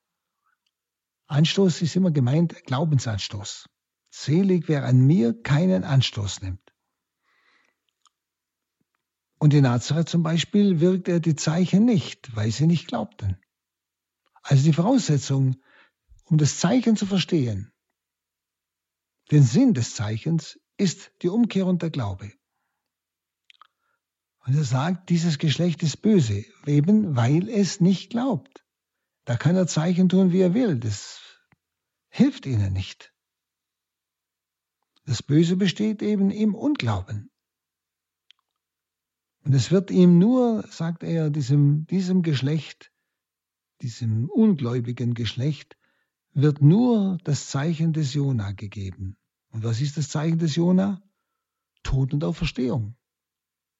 Anstoß 1.27 1.83
ist 1.83 1.95
immer 1.95 2.09
gemeint 2.09 2.55
Glaubensanstoß. 2.65 3.69
Selig, 4.09 4.67
wer 4.67 4.85
an 4.85 5.05
mir 5.05 5.39
keinen 5.43 5.83
Anstoß 5.83 6.41
nimmt. 6.41 6.73
Und 9.37 9.53
in 9.53 9.61
Nazareth 9.61 10.09
zum 10.09 10.23
Beispiel 10.23 10.79
wirkt 10.79 11.07
er 11.07 11.19
die 11.19 11.35
Zeichen 11.35 11.85
nicht, 11.85 12.35
weil 12.35 12.49
sie 12.49 12.65
nicht 12.65 12.87
glaubten. 12.87 13.37
Also 14.41 14.63
die 14.63 14.73
Voraussetzung, 14.73 15.55
um 16.25 16.37
das 16.37 16.59
Zeichen 16.59 16.95
zu 16.95 17.05
verstehen, 17.05 17.71
den 19.31 19.43
Sinn 19.43 19.73
des 19.73 19.95
Zeichens, 19.95 20.59
ist 20.77 21.11
die 21.21 21.29
Umkehr 21.29 21.67
und 21.67 21.81
der 21.81 21.89
Glaube. 21.89 22.33
Und 24.45 24.55
er 24.55 24.63
sagt, 24.63 25.09
dieses 25.09 25.37
Geschlecht 25.37 25.83
ist 25.83 26.01
böse, 26.01 26.43
eben 26.65 27.15
weil 27.15 27.47
es 27.47 27.79
nicht 27.79 28.09
glaubt. 28.09 28.65
Da 29.25 29.37
kann 29.37 29.55
er 29.55 29.67
Zeichen 29.67 30.09
tun, 30.09 30.31
wie 30.31 30.41
er 30.41 30.55
will. 30.55 30.79
Das 30.79 31.21
hilft 32.09 32.47
ihnen 32.47 32.73
nicht. 32.73 33.13
Das 35.05 35.21
Böse 35.21 35.55
besteht 35.55 36.01
eben 36.01 36.31
im 36.31 36.55
Unglauben. 36.55 37.31
Und 39.43 39.53
es 39.53 39.71
wird 39.71 39.91
ihm 39.91 40.19
nur, 40.19 40.67
sagt 40.69 41.03
er, 41.03 41.29
diesem, 41.29 41.85
diesem 41.87 42.21
Geschlecht, 42.21 42.90
diesem 43.81 44.29
ungläubigen 44.29 45.13
Geschlecht, 45.13 45.77
wird 46.33 46.61
nur 46.61 47.17
das 47.23 47.49
Zeichen 47.49 47.93
des 47.93 48.13
Jona 48.13 48.51
gegeben. 48.51 49.17
Und 49.49 49.63
was 49.63 49.81
ist 49.81 49.97
das 49.97 50.09
Zeichen 50.09 50.39
des 50.39 50.55
Jona? 50.55 51.01
Tod 51.83 52.13
und 52.13 52.23
Auferstehung. 52.23 52.95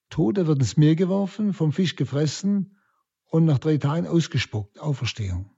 Tod, 0.10 0.38
er 0.38 0.48
wird 0.48 0.60
ins 0.60 0.76
Meer 0.76 0.96
geworfen, 0.96 1.54
vom 1.54 1.72
Fisch 1.72 1.96
gefressen 1.96 2.78
und 3.30 3.46
nach 3.46 3.60
drei 3.60 3.78
Tagen 3.78 4.08
ausgespuckt. 4.08 4.80
Auferstehung. 4.80 5.50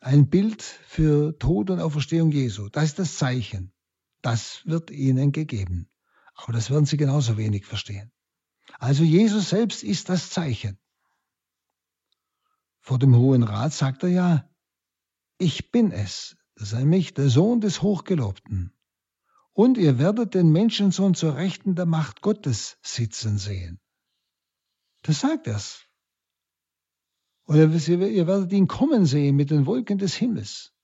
Ein 0.00 0.28
Bild 0.28 0.62
für 0.62 1.38
Tod 1.38 1.70
und 1.70 1.80
Auferstehung 1.80 2.30
Jesu. 2.30 2.68
Das 2.68 2.84
ist 2.84 2.98
das 2.98 3.16
Zeichen. 3.16 3.72
Das 4.20 4.60
wird 4.66 4.90
ihnen 4.90 5.32
gegeben. 5.32 5.88
Aber 6.34 6.52
das 6.52 6.70
werden 6.70 6.84
sie 6.84 6.98
genauso 6.98 7.38
wenig 7.38 7.64
verstehen. 7.64 8.12
Also 8.78 9.04
Jesus 9.04 9.50
selbst 9.50 9.82
ist 9.82 10.08
das 10.08 10.30
Zeichen. 10.30 10.78
Vor 12.84 12.98
dem 12.98 13.16
Hohen 13.16 13.42
Rat 13.42 13.72
sagt 13.72 14.02
er 14.04 14.10
ja, 14.10 14.50
ich 15.38 15.72
bin 15.72 15.90
es, 15.90 16.36
das 16.54 16.70
sei 16.70 16.84
mich, 16.84 17.14
der 17.14 17.28
Sohn 17.28 17.60
des 17.60 17.82
Hochgelobten 17.82 18.74
und 19.54 19.78
ihr 19.78 19.98
werdet 19.98 20.34
den 20.34 20.52
Menschensohn 20.52 21.14
zur 21.14 21.36
Rechten 21.36 21.76
der 21.76 21.86
Macht 21.86 22.20
Gottes 22.20 22.76
sitzen 22.82 23.38
sehen. 23.38 23.80
Das 25.02 25.20
sagt 25.20 25.46
er's. 25.46 25.86
Oder 27.46 27.70
ihr 27.70 28.26
werdet 28.26 28.52
ihn 28.52 28.68
kommen 28.68 29.06
sehen 29.06 29.36
mit 29.36 29.50
den 29.50 29.64
Wolken 29.66 29.98
des 29.98 30.14
Himmels. 30.14 30.74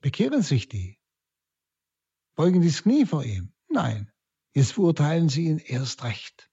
Bekehren 0.00 0.42
sich 0.42 0.68
die? 0.68 0.98
Beugen 2.34 2.62
die 2.62 2.70
Knie 2.70 3.06
vor 3.06 3.24
ihm? 3.24 3.52
Nein, 3.68 4.12
jetzt 4.52 4.72
verurteilen 4.72 5.28
sie 5.28 5.46
ihn 5.46 5.58
erst 5.58 6.04
recht. 6.04 6.50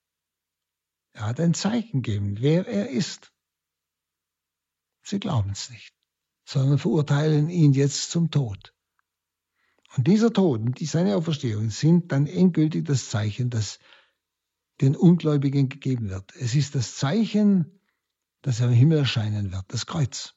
Er 1.13 1.27
hat 1.27 1.39
ein 1.39 1.53
Zeichen 1.53 2.01
gegeben, 2.01 2.37
wer 2.39 2.67
er 2.67 2.89
ist. 2.89 3.30
Sie 5.03 5.19
glauben 5.19 5.51
es 5.51 5.69
nicht, 5.69 5.93
sondern 6.45 6.77
verurteilen 6.77 7.49
ihn 7.49 7.73
jetzt 7.73 8.11
zum 8.11 8.31
Tod. 8.31 8.73
Und 9.95 10.07
dieser 10.07 10.31
Tod 10.31 10.61
und 10.61 10.79
seine 10.79 11.15
Auferstehung 11.15 11.69
sind 11.69 12.11
dann 12.11 12.27
endgültig 12.27 12.85
das 12.85 13.09
Zeichen, 13.09 13.49
das 13.49 13.79
den 14.79 14.95
Ungläubigen 14.95 15.69
gegeben 15.69 16.09
wird. 16.09 16.33
Es 16.35 16.55
ist 16.55 16.75
das 16.75 16.95
Zeichen, 16.95 17.79
das 18.41 18.59
er 18.59 18.67
im 18.67 18.73
Himmel 18.73 18.99
erscheinen 18.99 19.51
wird, 19.51 19.65
das 19.67 19.85
Kreuz. 19.85 20.33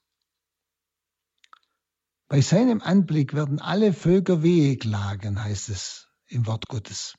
Bei 2.28 2.40
seinem 2.40 2.80
Anblick 2.80 3.34
werden 3.34 3.60
alle 3.60 3.92
Völker 3.92 4.42
wehklagen, 4.42 5.42
heißt 5.42 5.68
es 5.68 6.08
im 6.26 6.46
Wort 6.46 6.68
Gottes. 6.68 7.14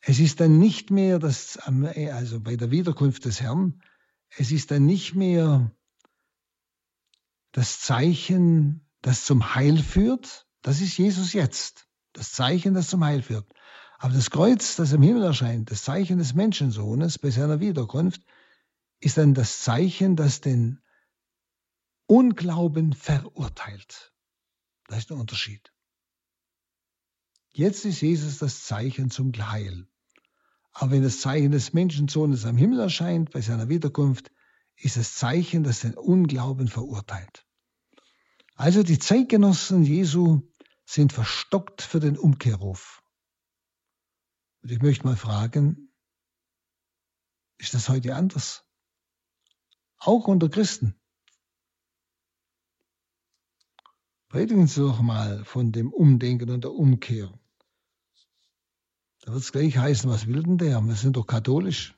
Es 0.00 0.18
ist 0.18 0.40
dann 0.40 0.58
nicht 0.58 0.90
mehr 0.90 1.18
das, 1.18 1.56
also 1.58 2.40
bei 2.40 2.56
der 2.56 2.70
Wiederkunft 2.70 3.24
des 3.24 3.40
Herrn, 3.40 3.82
es 4.36 4.50
ist 4.50 4.70
dann 4.70 4.84
nicht 4.84 5.14
mehr 5.14 5.70
das 7.54 7.78
Zeichen, 7.78 8.84
das 9.00 9.24
zum 9.24 9.54
Heil 9.54 9.78
führt, 9.78 10.48
das 10.62 10.80
ist 10.80 10.98
Jesus 10.98 11.32
jetzt. 11.32 11.88
Das 12.12 12.32
Zeichen, 12.32 12.74
das 12.74 12.88
zum 12.88 13.04
Heil 13.04 13.22
führt. 13.22 13.46
Aber 13.98 14.12
das 14.12 14.30
Kreuz, 14.30 14.74
das 14.74 14.92
im 14.92 15.02
Himmel 15.02 15.22
erscheint, 15.22 15.70
das 15.70 15.84
Zeichen 15.84 16.18
des 16.18 16.34
Menschensohnes 16.34 17.18
bei 17.18 17.30
seiner 17.30 17.60
Wiederkunft, 17.60 18.22
ist 18.98 19.18
dann 19.18 19.34
das 19.34 19.60
Zeichen, 19.60 20.16
das 20.16 20.40
den 20.40 20.80
Unglauben 22.06 22.92
verurteilt. 22.92 24.12
Das 24.88 24.98
ist 24.98 25.10
der 25.10 25.16
Unterschied. 25.16 25.72
Jetzt 27.52 27.84
ist 27.84 28.00
Jesus 28.00 28.38
das 28.38 28.64
Zeichen 28.64 29.10
zum 29.10 29.32
Heil. 29.32 29.86
Aber 30.72 30.90
wenn 30.90 31.04
das 31.04 31.20
Zeichen 31.20 31.52
des 31.52 31.72
Menschensohnes 31.72 32.46
am 32.46 32.56
Himmel 32.56 32.80
erscheint, 32.80 33.30
bei 33.30 33.40
seiner 33.40 33.68
Wiederkunft, 33.68 34.32
ist 34.76 34.96
das 34.96 35.14
Zeichen, 35.14 35.62
das 35.62 35.80
den 35.80 35.94
Unglauben 35.94 36.66
verurteilt. 36.66 37.43
Also 38.54 38.82
die 38.82 38.98
Zeitgenossen 38.98 39.82
Jesu 39.82 40.42
sind 40.84 41.12
verstockt 41.12 41.82
für 41.82 42.00
den 42.00 42.16
Umkehrruf. 42.16 43.02
Und 44.62 44.70
ich 44.70 44.80
möchte 44.80 45.06
mal 45.06 45.16
fragen, 45.16 45.92
ist 47.58 47.74
das 47.74 47.88
heute 47.88 48.14
anders? 48.14 48.64
Auch 49.98 50.26
unter 50.28 50.48
Christen. 50.48 51.00
Predigen 54.28 54.66
Sie 54.66 54.80
doch 54.80 55.00
mal 55.00 55.44
von 55.44 55.72
dem 55.72 55.92
Umdenken 55.92 56.50
und 56.50 56.64
der 56.64 56.72
Umkehr. 56.72 57.32
Da 59.20 59.32
wird 59.32 59.42
es 59.42 59.52
gleich 59.52 59.78
heißen, 59.78 60.10
was 60.10 60.26
will 60.26 60.42
denn 60.42 60.58
der? 60.58 60.80
Wir 60.80 60.96
sind 60.96 61.16
doch 61.16 61.26
katholisch. 61.26 61.96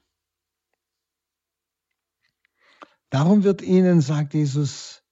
Darum 3.10 3.42
wird 3.42 3.62
ihnen, 3.62 4.00
sagt 4.00 4.34
Jesus, 4.34 5.05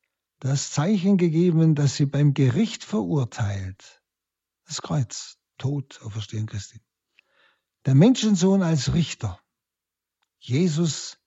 das 0.44 0.70
Zeichen 0.72 1.16
gegeben, 1.16 1.74
dass 1.74 1.96
sie 1.96 2.04
beim 2.04 2.34
Gericht 2.34 2.84
verurteilt. 2.84 4.02
Das 4.66 4.82
Kreuz, 4.82 5.38
Tod, 5.56 6.02
Auferstehung 6.02 6.44
Christi. 6.44 6.82
Der 7.86 7.94
Menschensohn 7.94 8.62
als 8.62 8.92
Richter. 8.92 9.42
Jesus 10.38 11.18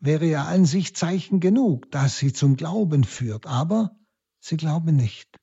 wäre 0.00 0.26
ja 0.26 0.46
an 0.46 0.64
sich 0.64 0.96
Zeichen 0.96 1.38
genug, 1.38 1.88
dass 1.92 2.18
sie 2.18 2.32
zum 2.32 2.56
Glauben 2.56 3.04
führt, 3.04 3.46
aber 3.46 3.96
sie 4.40 4.56
glauben 4.56 4.96
nicht. 4.96 5.36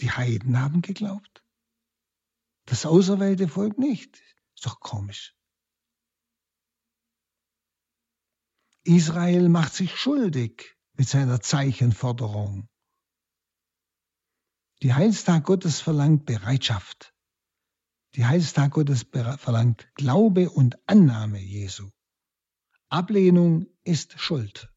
Die 0.00 0.10
Heiden 0.10 0.58
haben 0.58 0.80
geglaubt. 0.80 1.44
Das 2.64 2.86
auserwählte 2.86 3.48
Volk 3.48 3.76
nicht. 3.76 4.22
Ist 4.54 4.64
doch 4.64 4.80
komisch. 4.80 5.36
Israel 8.84 9.50
macht 9.50 9.74
sich 9.74 9.94
schuldig 9.94 10.79
mit 11.00 11.08
seiner 11.08 11.40
Zeichenforderung. 11.40 12.68
Die 14.82 14.92
Heilstag 14.92 15.44
Gottes 15.44 15.80
verlangt 15.80 16.26
Bereitschaft. 16.26 17.14
Die 18.16 18.26
Heilstag 18.26 18.72
Gottes 18.72 19.06
verlangt 19.38 19.90
Glaube 19.94 20.50
und 20.50 20.76
Annahme 20.86 21.38
Jesu. 21.38 21.88
Ablehnung 22.90 23.66
ist 23.82 24.20
Schuld. 24.20 24.70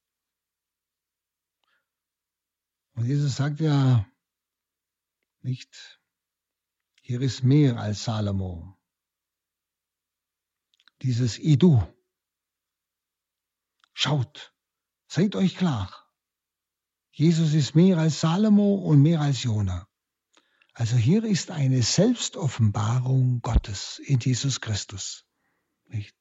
Und 2.93 3.05
Jesus 3.05 3.35
sagt 3.35 3.59
ja 3.59 4.09
nicht, 5.41 5.99
hier 7.01 7.19
ist 7.19 7.43
mehr 7.43 7.75
als 7.81 8.05
Salomo. 8.05 8.79
Dieses 11.01 11.37
Idu. 11.37 11.85
Schaut, 13.91 14.55
seid 15.07 15.35
euch 15.35 15.57
klar. 15.57 15.99
Jesus 17.15 17.53
ist 17.53 17.75
mehr 17.75 17.99
als 17.99 18.21
Salomo 18.21 18.73
und 18.73 19.03
mehr 19.03 19.21
als 19.21 19.43
Jona. 19.43 19.87
Also 20.73 20.95
hier 20.95 21.23
ist 21.23 21.51
eine 21.51 21.83
Selbstoffenbarung 21.83 23.39
Gottes 23.43 24.01
in 24.03 24.17
Jesus 24.17 24.61
Christus. 24.61 25.23
Nicht? 25.87 26.15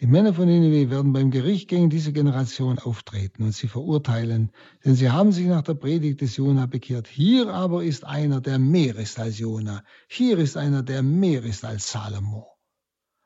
Die 0.00 0.08
Männer 0.08 0.34
von 0.34 0.48
Nineveh 0.48 0.90
werden 0.90 1.12
beim 1.12 1.30
Gericht 1.30 1.68
gegen 1.68 1.90
diese 1.90 2.12
Generation 2.12 2.80
auftreten 2.80 3.44
und 3.44 3.52
sie 3.52 3.68
verurteilen, 3.68 4.50
denn 4.84 4.96
sie 4.96 5.10
haben 5.10 5.30
sich 5.30 5.46
nach 5.46 5.62
der 5.62 5.74
Predigt 5.74 6.20
des 6.20 6.36
Jona 6.36 6.66
bekehrt. 6.66 7.06
Hier 7.06 7.54
aber 7.54 7.84
ist 7.84 8.02
einer, 8.04 8.40
der 8.40 8.58
mehr 8.58 8.96
ist 8.96 9.20
als 9.20 9.38
Jona. 9.38 9.84
Hier 10.08 10.38
ist 10.38 10.56
einer, 10.56 10.82
der 10.82 11.04
mehr 11.04 11.44
ist 11.44 11.64
als 11.64 11.92
Salomo. 11.92 12.48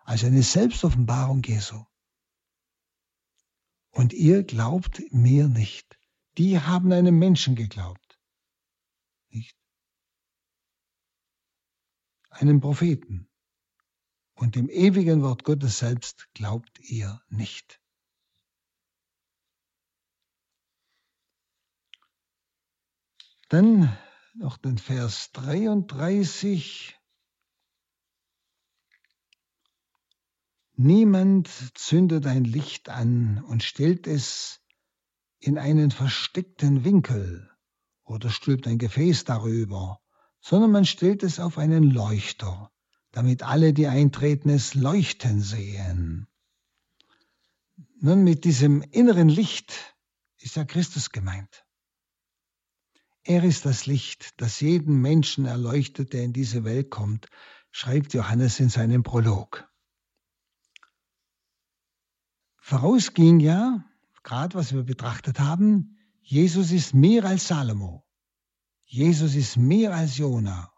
Also 0.04 0.26
eine 0.26 0.42
Selbstoffenbarung 0.42 1.42
Jesu. 1.44 1.82
Und 3.90 4.12
ihr 4.12 4.42
glaubt 4.42 5.02
mir 5.12 5.48
nicht. 5.48 5.99
Die 6.40 6.58
haben 6.58 6.90
einem 6.90 7.18
Menschen 7.18 7.54
geglaubt. 7.54 8.18
Nicht? 9.28 9.54
Einem 12.30 12.62
Propheten. 12.62 13.28
Und 14.32 14.54
dem 14.54 14.70
ewigen 14.70 15.20
Wort 15.20 15.44
Gottes 15.44 15.80
selbst 15.80 16.32
glaubt 16.32 16.80
ihr 16.80 17.22
nicht. 17.28 17.78
Dann 23.50 23.94
noch 24.32 24.56
den 24.56 24.78
Vers 24.78 25.32
33. 25.32 26.98
Niemand 30.72 31.48
zündet 31.76 32.24
ein 32.24 32.44
Licht 32.44 32.88
an 32.88 33.44
und 33.44 33.62
stellt 33.62 34.06
es 34.06 34.59
in 35.40 35.58
einen 35.58 35.90
versteckten 35.90 36.84
Winkel 36.84 37.50
oder 38.04 38.30
stülpt 38.30 38.66
ein 38.66 38.78
Gefäß 38.78 39.24
darüber, 39.24 40.00
sondern 40.40 40.70
man 40.70 40.84
stellt 40.84 41.22
es 41.22 41.40
auf 41.40 41.58
einen 41.58 41.84
Leuchter, 41.84 42.70
damit 43.10 43.42
alle, 43.42 43.72
die 43.72 43.86
eintreten, 43.86 44.50
es 44.50 44.74
leuchten 44.74 45.40
sehen. 45.40 46.28
Nun, 48.00 48.22
mit 48.22 48.44
diesem 48.44 48.82
inneren 48.82 49.28
Licht 49.28 49.96
ist 50.38 50.56
ja 50.56 50.64
Christus 50.64 51.10
gemeint. 51.10 51.64
Er 53.22 53.44
ist 53.44 53.66
das 53.66 53.86
Licht, 53.86 54.40
das 54.40 54.60
jeden 54.60 55.00
Menschen 55.00 55.44
erleuchtet, 55.44 56.12
der 56.12 56.22
in 56.22 56.32
diese 56.32 56.64
Welt 56.64 56.90
kommt, 56.90 57.28
schreibt 57.70 58.14
Johannes 58.14 58.60
in 58.60 58.70
seinem 58.70 59.02
Prolog. 59.02 59.68
Voraus 62.56 63.14
ging 63.14 63.40
ja, 63.40 63.84
gerade 64.30 64.54
was 64.54 64.72
wir 64.72 64.84
betrachtet 64.84 65.40
haben, 65.40 65.98
Jesus 66.22 66.70
ist 66.70 66.94
mehr 66.94 67.24
als 67.24 67.48
Salomo. 67.48 68.06
Jesus 68.86 69.34
ist 69.34 69.56
mehr 69.56 69.92
als 69.92 70.18
Jona. 70.18 70.72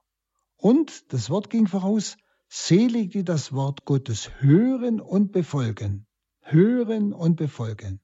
Und 0.56 1.12
das 1.12 1.28
Wort 1.28 1.50
ging 1.50 1.66
voraus, 1.66 2.16
selig, 2.48 3.10
die 3.10 3.24
das 3.24 3.52
Wort 3.52 3.84
Gottes 3.84 4.30
hören 4.38 5.02
und 5.02 5.32
befolgen. 5.32 6.06
Hören 6.40 7.12
und 7.12 7.36
befolgen. 7.36 8.00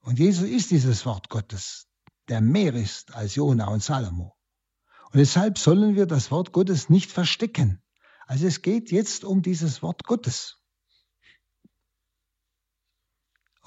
Und 0.00 0.18
Jesus 0.18 0.48
ist 0.48 0.72
dieses 0.72 1.06
Wort 1.06 1.28
Gottes, 1.28 1.86
der 2.28 2.40
mehr 2.40 2.74
ist 2.74 3.14
als 3.14 3.36
Jona 3.36 3.68
und 3.68 3.80
Salomo. 3.80 4.36
Und 5.12 5.18
deshalb 5.18 5.58
sollen 5.58 5.94
wir 5.94 6.06
das 6.06 6.32
Wort 6.32 6.50
Gottes 6.50 6.90
nicht 6.90 7.12
verstecken. 7.12 7.80
Also 8.26 8.48
es 8.48 8.60
geht 8.60 8.90
jetzt 8.90 9.22
um 9.22 9.42
dieses 9.42 9.82
Wort 9.82 10.02
Gottes. 10.02 10.58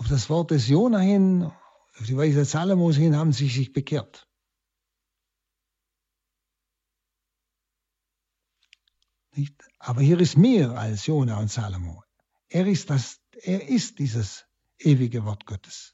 Auf 0.02 0.08
das 0.08 0.32
Wort 0.32 0.49
des 0.49 0.68
Jona 0.68 0.97
hin, 0.97 1.43
auf 1.43 2.06
die 2.08 2.18
Weisheit 2.18 2.47
Salomos 2.47 2.95
hin, 2.95 3.16
haben 3.16 3.34
sie 3.34 3.47
sich 3.47 3.72
bekehrt. 3.72 4.28
Nicht? 9.36 9.64
Aber 9.78 10.02
hier 10.02 10.20
ist 10.20 10.38
mehr 10.38 10.72
als 10.72 11.06
Jona 11.06 11.38
und 11.38 11.52
Salomo. 11.52 12.04
Er 12.49 12.66
ist, 12.66 12.89
das, 12.89 13.22
er 13.43 13.70
ist 13.70 13.99
dieses 13.99 14.47
ewige 14.80 15.24
Wort 15.24 15.45
Gottes. 15.45 15.91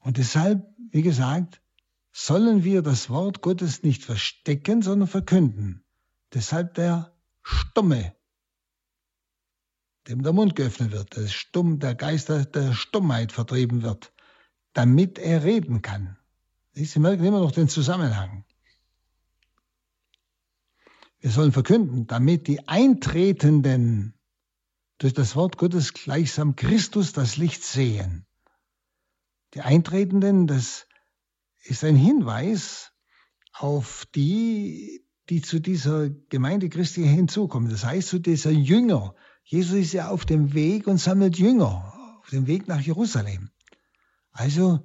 Und 0.00 0.18
deshalb, 0.18 0.62
wie 0.90 1.00
gesagt, 1.00 1.62
sollen 2.12 2.64
wir 2.64 2.82
das 2.82 3.08
Wort 3.08 3.40
Gottes 3.40 3.82
nicht 3.82 4.04
verstecken, 4.04 4.82
sondern 4.82 5.08
verkünden. 5.08 5.86
Deshalb 6.34 6.74
der 6.74 7.18
stumme 7.42 8.14
dem 10.08 10.22
der 10.22 10.32
Mund 10.32 10.56
geöffnet 10.56 10.92
wird, 10.92 11.16
dass 11.16 11.32
stumm, 11.32 11.78
der 11.78 11.94
Geist 11.94 12.28
der 12.28 12.74
Stummheit 12.74 13.32
vertrieben 13.32 13.82
wird, 13.82 14.12
damit 14.72 15.18
er 15.18 15.44
reden 15.44 15.82
kann. 15.82 16.16
Sie 16.72 16.98
merken 16.98 17.24
immer 17.24 17.40
noch 17.40 17.52
den 17.52 17.68
Zusammenhang. 17.68 18.44
Wir 21.20 21.30
sollen 21.30 21.52
verkünden, 21.52 22.06
damit 22.06 22.46
die 22.46 22.66
Eintretenden 22.66 24.14
durch 24.98 25.12
das 25.12 25.36
Wort 25.36 25.58
Gottes 25.58 25.92
gleichsam 25.92 26.56
Christus 26.56 27.12
das 27.12 27.36
Licht 27.36 27.62
sehen. 27.62 28.26
Die 29.54 29.60
Eintretenden, 29.60 30.46
das 30.46 30.86
ist 31.62 31.84
ein 31.84 31.96
Hinweis 31.96 32.92
auf 33.52 34.06
die, 34.14 35.04
die 35.28 35.42
zu 35.42 35.58
dieser 35.58 36.08
Gemeinde 36.08 36.68
Christi 36.70 37.02
hinzukommen. 37.02 37.70
Das 37.70 37.84
heißt, 37.84 38.08
zu 38.08 38.18
dieser 38.18 38.50
Jünger, 38.50 39.14
Jesus 39.44 39.74
ist 39.74 39.92
ja 39.92 40.08
auf 40.08 40.24
dem 40.24 40.54
Weg 40.54 40.86
und 40.86 40.98
sammelt 40.98 41.38
Jünger, 41.38 41.92
auf 42.20 42.30
dem 42.30 42.46
Weg 42.46 42.68
nach 42.68 42.80
Jerusalem. 42.80 43.50
Also, 44.32 44.80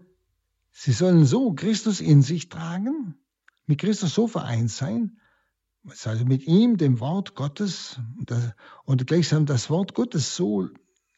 sie 0.71 0.91
sollen 0.91 1.25
so 1.25 1.53
Christus 1.53 2.01
in 2.01 2.21
sich 2.21 2.49
tragen, 2.49 3.15
mit 3.67 3.79
Christus 3.79 4.13
so 4.13 4.27
vereint 4.27 4.71
sein, 4.71 5.19
also 6.03 6.25
mit 6.25 6.47
ihm, 6.47 6.77
dem 6.77 6.99
Wort 6.99 7.35
Gottes, 7.35 7.99
und 8.85 9.07
gleichsam 9.07 9.45
das 9.45 9.69
Wort 9.69 9.93
Gottes 9.93 10.35
so 10.35 10.67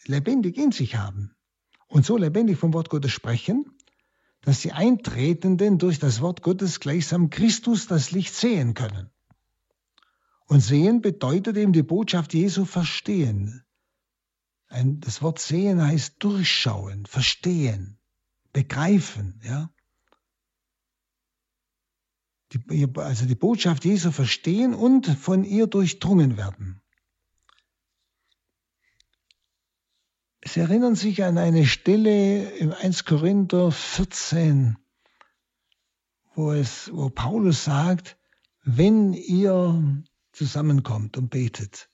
lebendig 0.05 0.57
in 0.57 0.71
sich 0.71 0.95
haben 0.95 1.31
und 1.87 2.05
so 2.05 2.17
lebendig 2.17 2.57
vom 2.57 2.73
Wort 2.73 2.89
Gottes 2.89 3.11
sprechen, 3.11 3.65
dass 4.41 4.61
die 4.61 4.73
Eintretenden 4.73 5.77
durch 5.77 5.99
das 5.99 6.21
Wort 6.21 6.41
Gottes 6.41 6.79
gleichsam 6.79 7.29
Christus 7.29 7.87
das 7.87 8.11
Licht 8.11 8.33
sehen 8.33 8.73
können. 8.73 9.09
Und 10.47 10.61
sehen 10.61 11.01
bedeutet 11.01 11.57
eben 11.57 11.73
die 11.73 11.83
Botschaft 11.83 12.33
Jesu 12.33 12.65
verstehen. 12.65 13.63
Ein, 14.69 14.99
das 15.01 15.21
Wort 15.21 15.39
sehen 15.39 15.81
heißt 15.81 16.15
durchschauen, 16.19 17.05
verstehen, 17.05 17.99
begreifen, 18.53 19.41
ja. 19.43 19.69
Die, 22.53 22.87
also 22.95 23.25
die 23.25 23.35
Botschaft 23.35 23.83
Jesu 23.83 24.11
verstehen 24.11 24.73
und 24.73 25.05
von 25.05 25.43
ihr 25.43 25.67
durchdrungen 25.67 26.37
werden. 26.37 26.81
Sie 30.45 30.61
erinnern 30.61 30.95
sich 30.95 31.25
an 31.25 31.37
eine 31.37 31.65
Stelle 31.65 32.51
im 32.51 32.71
1 32.71 33.03
Korinther 33.03 33.69
14, 33.69 34.77
wo, 36.35 36.53
es, 36.53 36.89
wo 36.93 37.09
Paulus 37.09 37.65
sagt, 37.65 38.17
wenn 38.63 39.11
ihr 39.11 40.05
zusammenkommt 40.37 41.17
und 41.17 41.29
betet 41.29 41.89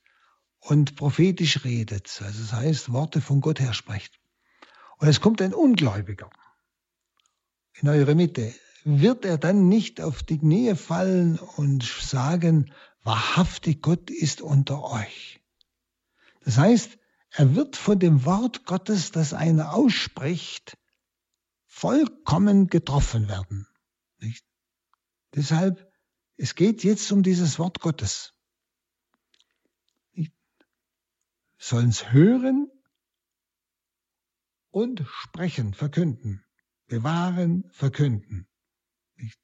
und 0.60 0.96
prophetisch 0.96 1.64
redet, 1.64 2.22
also 2.22 2.42
das 2.42 2.54
heißt 2.54 2.92
Worte 2.92 3.22
von 3.22 3.42
Gott 3.42 3.60
her 3.60 3.74
spricht, 3.74 4.20
und 4.98 5.08
es 5.08 5.22
kommt 5.22 5.42
ein 5.42 5.54
Ungläubiger 5.54 6.30
in 7.74 7.90
eure 7.90 8.16
Mitte, 8.16 8.54
wird 8.84 9.26
er 9.26 9.38
dann 9.38 9.70
nicht 9.70 10.02
auf 10.02 10.24
die 10.24 10.38
Knie 10.38 10.76
fallen 10.76 11.40
und 11.40 11.84
sagen, 11.84 12.72
wahrhaftig 13.04 13.82
Gott 13.82 14.10
ist 14.10 14.42
unter 14.42 14.84
euch. 14.84 15.42
Das 16.42 16.58
heißt, 16.58 16.98
er 17.32 17.56
wird 17.56 17.76
von 17.76 17.98
dem 18.00 18.26
Wort 18.26 18.66
Gottes, 18.66 19.12
das 19.12 19.34
einer 19.34 19.74
ausspricht, 19.74 20.78
vollkommen 21.66 22.68
getroffen 22.68 23.28
werden. 23.28 23.68
Nicht? 24.20 24.46
Deshalb, 25.34 25.92
es 26.38 26.56
geht 26.56 26.84
jetzt 26.84 27.12
um 27.12 27.24
dieses 27.24 27.60
Wort 27.60 27.80
Gottes. 27.80 28.34
sollen 31.64 31.90
es 31.90 32.12
hören 32.12 32.70
und 34.70 35.06
sprechen, 35.08 35.74
verkünden, 35.74 36.44
bewahren, 36.88 37.70
verkünden. 37.72 38.48
Nicht? 39.16 39.40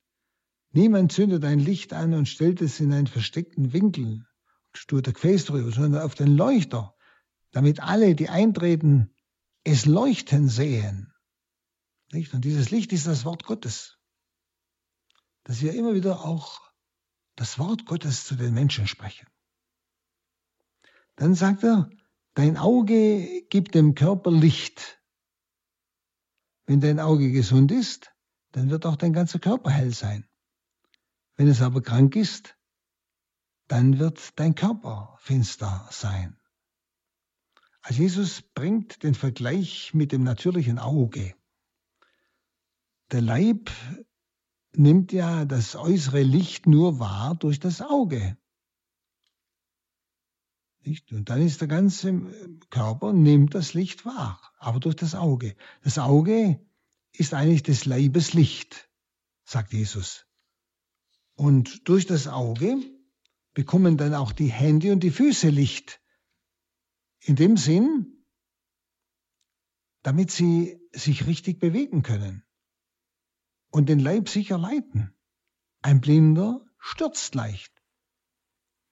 Niemand 0.72 1.14
zündet 1.14 1.46
ein 1.46 1.60
Licht 1.60 1.94
an 1.94 2.14
und 2.14 2.28
stellt 2.28 2.62
es 2.62 2.80
in 2.80 2.92
einen 2.92 3.08
versteckten 3.08 3.72
Winkel, 3.72 4.26
sturt 4.74 5.06
der 5.06 5.14
Gefäß 5.14 5.46
drüber, 5.46 5.72
sondern 5.72 6.04
auf 6.04 6.14
den 6.14 6.36
Leuchter, 6.36 6.94
damit 7.52 7.80
alle, 7.80 8.16
die 8.16 8.28
eintreten, 8.28 9.16
es 9.64 9.86
leuchten 9.86 10.50
sehen. 10.50 11.14
Nicht? 12.12 12.34
Und 12.34 12.44
dieses 12.44 12.70
Licht 12.70 12.92
ist 12.92 13.08
das 13.08 13.24
Wort 13.24 13.46
Gottes. 13.46 13.98
Dass 15.46 15.62
wir 15.62 15.74
immer 15.74 15.94
wieder 15.94 16.26
auch 16.26 16.68
das 17.40 17.58
Wort 17.58 17.86
Gottes 17.86 18.26
zu 18.26 18.36
den 18.36 18.54
Menschen 18.54 18.88
sprechen. 18.88 19.28
Dann 21.16 21.36
sagt 21.36 21.64
er, 21.64 21.90
Dein 22.40 22.58
Auge 22.58 23.44
gibt 23.50 23.76
dem 23.76 23.96
Körper 23.96 24.32
Licht. 24.32 25.02
Wenn 26.66 26.80
dein 26.80 27.00
Auge 27.00 27.32
gesund 27.32 27.72
ist, 27.72 28.14
dann 28.52 28.70
wird 28.70 28.86
auch 28.86 28.96
dein 28.96 29.14
ganzer 29.14 29.40
Körper 29.40 29.72
hell 29.72 29.94
sein. 29.94 30.26
Wenn 31.36 31.48
es 31.48 31.62
aber 31.62 31.82
krank 31.82 32.16
ist, 32.16 32.58
dann 33.68 34.00
wird 34.00 34.40
dein 34.40 34.56
Körper 34.56 35.18
finster 35.20 35.88
sein. 35.92 36.40
Also 37.82 38.02
Jesus 38.04 38.42
bringt 38.42 39.04
den 39.04 39.16
Vergleich 39.16 39.94
mit 39.94 40.12
dem 40.12 40.24
natürlichen 40.24 40.80
Auge. 40.80 41.36
Der 43.12 43.22
Leib 43.22 43.70
nimmt 44.74 45.11
ja 45.11 45.45
das 45.45 45.76
äußere 45.76 46.22
Licht 46.22 46.67
nur 46.67 46.99
wahr 46.99 47.36
durch 47.36 47.59
das 47.59 47.82
Auge. 47.82 48.38
Nicht? 50.82 51.11
Und 51.11 51.30
dann 51.30 51.41
ist 51.41 51.61
der 51.61 51.67
ganze 51.67 52.22
Körper, 52.70 53.13
nimmt 53.13 53.53
das 53.53 53.74
Licht 53.74 54.05
wahr, 54.05 54.41
aber 54.57 54.80
durch 54.80 54.95
das 54.95 55.15
Auge. 55.15 55.55
Das 55.84 55.97
Auge 55.97 56.65
ist 57.11 57.34
eigentlich 57.34 57.63
des 57.63 57.86
Leibes 57.86 58.34
Licht, 58.34 58.89
sagt 59.43 59.74
Jesus. 59.74 60.26
Und 61.34 61.88
durch 61.88 62.05
das 62.05 62.28
Auge 62.28 62.78
bekommen 63.53 63.97
dann 63.97 64.13
auch 64.13 64.32
die 64.32 64.51
Hände 64.51 64.91
und 64.91 65.01
die 65.01 65.11
Füße 65.11 65.49
Licht. 65.49 66.01
In 67.22 67.36
dem 67.36 67.57
Sinn, 67.57 68.26
damit 70.01 70.32
sie 70.32 70.80
sich 70.93 71.28
richtig 71.28 71.59
bewegen 71.59 72.03
können 72.03 72.43
und 73.72 73.89
den 73.89 73.99
Leib 73.99 74.30
sicher 74.30 74.57
leiten. 74.57 75.13
Ein 75.82 76.01
Blinder 76.01 76.61
stürzt 76.80 77.36
leicht. 77.36 77.72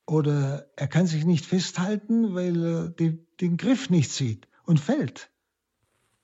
Oder 0.06 0.70
er 0.76 0.88
kann 0.88 1.08
sich 1.08 1.26
nicht 1.26 1.46
festhalten, 1.46 2.34
weil 2.34 2.64
er 2.64 2.90
die, 2.90 3.26
den 3.42 3.58
Griff 3.58 3.90
nicht 3.90 4.12
sieht 4.12 4.48
und 4.64 4.80
fällt. 4.80 5.30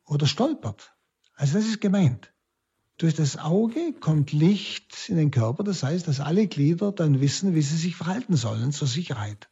Oder 0.06 0.26
stolpert. 0.26 0.96
Also 1.36 1.58
das 1.58 1.68
ist 1.68 1.82
gemeint. 1.82 2.34
Durch 2.98 3.16
das 3.16 3.38
Auge 3.38 3.94
kommt 3.94 4.32
Licht 4.32 5.10
in 5.10 5.18
den 5.18 5.32
Körper, 5.32 5.64
das 5.64 5.84
heißt, 5.84 6.08
dass 6.08 6.20
alle 6.20 6.48
Glieder 6.48 6.92
dann 6.92 7.20
wissen, 7.20 7.56
wie 7.56 7.62
sie 7.62 7.76
sich 7.76 7.96
verhalten 7.96 8.36
sollen 8.36 8.72
zur 8.72 8.88
Sicherheit. 8.88 9.50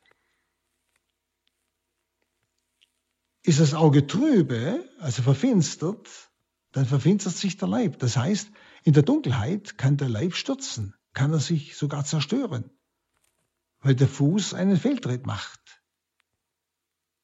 Ist 3.44 3.60
das 3.60 3.74
Auge 3.74 4.06
trübe, 4.06 4.86
also 5.00 5.24
verfinstert, 5.24 6.08
dann 6.72 6.86
verfinstert 6.86 7.36
sich 7.36 7.58
der 7.58 7.68
Leib. 7.68 7.98
Das 7.98 8.16
heißt, 8.16 8.50
in 8.84 8.94
der 8.94 9.04
Dunkelheit 9.04 9.78
kann 9.78 9.98
der 9.98 10.10
Leib 10.10 10.36
stürzen, 10.36 10.96
kann 11.14 11.34
er 11.34 11.40
sich 11.40 11.76
sogar 11.76 12.04
zerstören, 12.06 12.70
weil 13.80 13.96
der 13.96 14.08
Fuß 14.08 14.54
einen 14.54 14.78
Fehltritt 14.78 15.26
macht. 15.26 15.82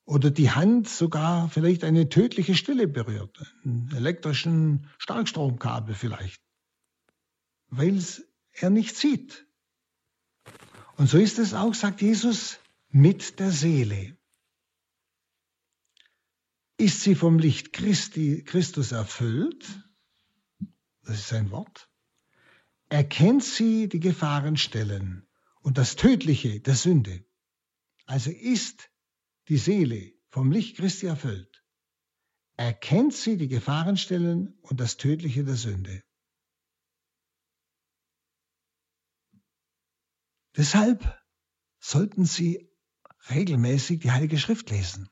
Oder 0.05 0.31
die 0.31 0.51
Hand 0.51 0.87
sogar 0.87 1.49
vielleicht 1.49 1.83
eine 1.83 2.07
tödliche 2.07 2.55
Stelle 2.55 2.87
berührt, 2.87 3.53
einen 3.65 3.91
elektrischen 3.93 4.89
Starkstromkabel 4.99 5.95
vielleicht, 5.95 6.41
weil 7.67 8.01
er 8.53 8.69
nicht 8.69 8.95
sieht. 8.95 9.45
Und 10.95 11.09
so 11.09 11.17
ist 11.17 11.39
es 11.39 11.53
auch, 11.53 11.73
sagt 11.73 12.01
Jesus, 12.01 12.59
mit 12.89 13.39
der 13.39 13.51
Seele. 13.51 14.17
Ist 16.77 17.01
sie 17.01 17.15
vom 17.15 17.39
Licht 17.39 17.73
Christi, 17.73 18.43
Christus 18.43 18.91
erfüllt, 18.91 19.86
das 21.07 21.19
ist 21.19 21.29
sein 21.29 21.51
Wort, 21.51 21.89
erkennt 22.89 23.43
sie 23.43 23.87
die 23.87 24.01
Gefahrenstellen 24.01 25.25
und 25.61 25.77
das 25.77 25.95
Tödliche 25.95 26.59
der 26.59 26.75
Sünde. 26.75 27.25
Also 28.05 28.29
ist 28.29 28.91
die 29.47 29.57
Seele 29.57 30.13
vom 30.27 30.51
Licht 30.51 30.77
Christi 30.77 31.05
erfüllt, 31.05 31.63
erkennt 32.57 33.13
sie 33.13 33.37
die 33.37 33.47
Gefahrenstellen 33.47 34.57
und 34.61 34.81
das 34.81 34.97
Tödliche 34.97 35.45
der 35.45 35.55
Sünde. 35.55 36.03
Deshalb 40.57 41.23
sollten 41.79 42.25
Sie 42.25 42.69
regelmäßig 43.29 43.99
die 43.99 44.11
Heilige 44.11 44.39
Schrift 44.39 44.71
lesen. 44.71 45.07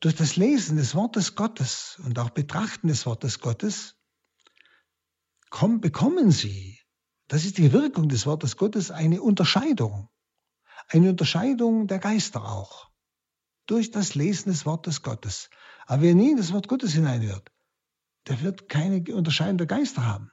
Durch 0.00 0.14
das 0.14 0.36
Lesen 0.36 0.76
des 0.76 0.94
Wortes 0.94 1.34
Gottes 1.36 2.00
und 2.02 2.18
auch 2.18 2.30
Betrachten 2.30 2.88
des 2.88 3.06
Wortes 3.06 3.40
Gottes 3.40 3.95
komm, 5.50 5.80
bekommen 5.80 6.30
Sie, 6.30 6.80
das 7.28 7.44
ist 7.44 7.58
die 7.58 7.72
Wirkung 7.72 8.08
des 8.08 8.26
Wortes 8.26 8.56
Gottes, 8.56 8.90
eine 8.90 9.22
Unterscheidung. 9.22 10.08
Eine 10.88 11.10
Unterscheidung 11.10 11.88
der 11.88 11.98
Geister 11.98 12.44
auch. 12.44 12.90
Durch 13.66 13.90
das 13.90 14.14
Lesen 14.14 14.50
des 14.50 14.64
Wortes 14.64 15.02
Gottes. 15.02 15.50
Aber 15.86 16.02
wer 16.02 16.14
nie 16.14 16.30
in 16.30 16.36
das 16.36 16.52
Wort 16.52 16.68
Gottes 16.68 16.92
hineinhört, 16.92 17.50
der 18.28 18.40
wird 18.42 18.68
keine 18.68 19.02
Unterscheidung 19.14 19.58
der 19.58 19.66
Geister 19.66 20.06
haben. 20.06 20.30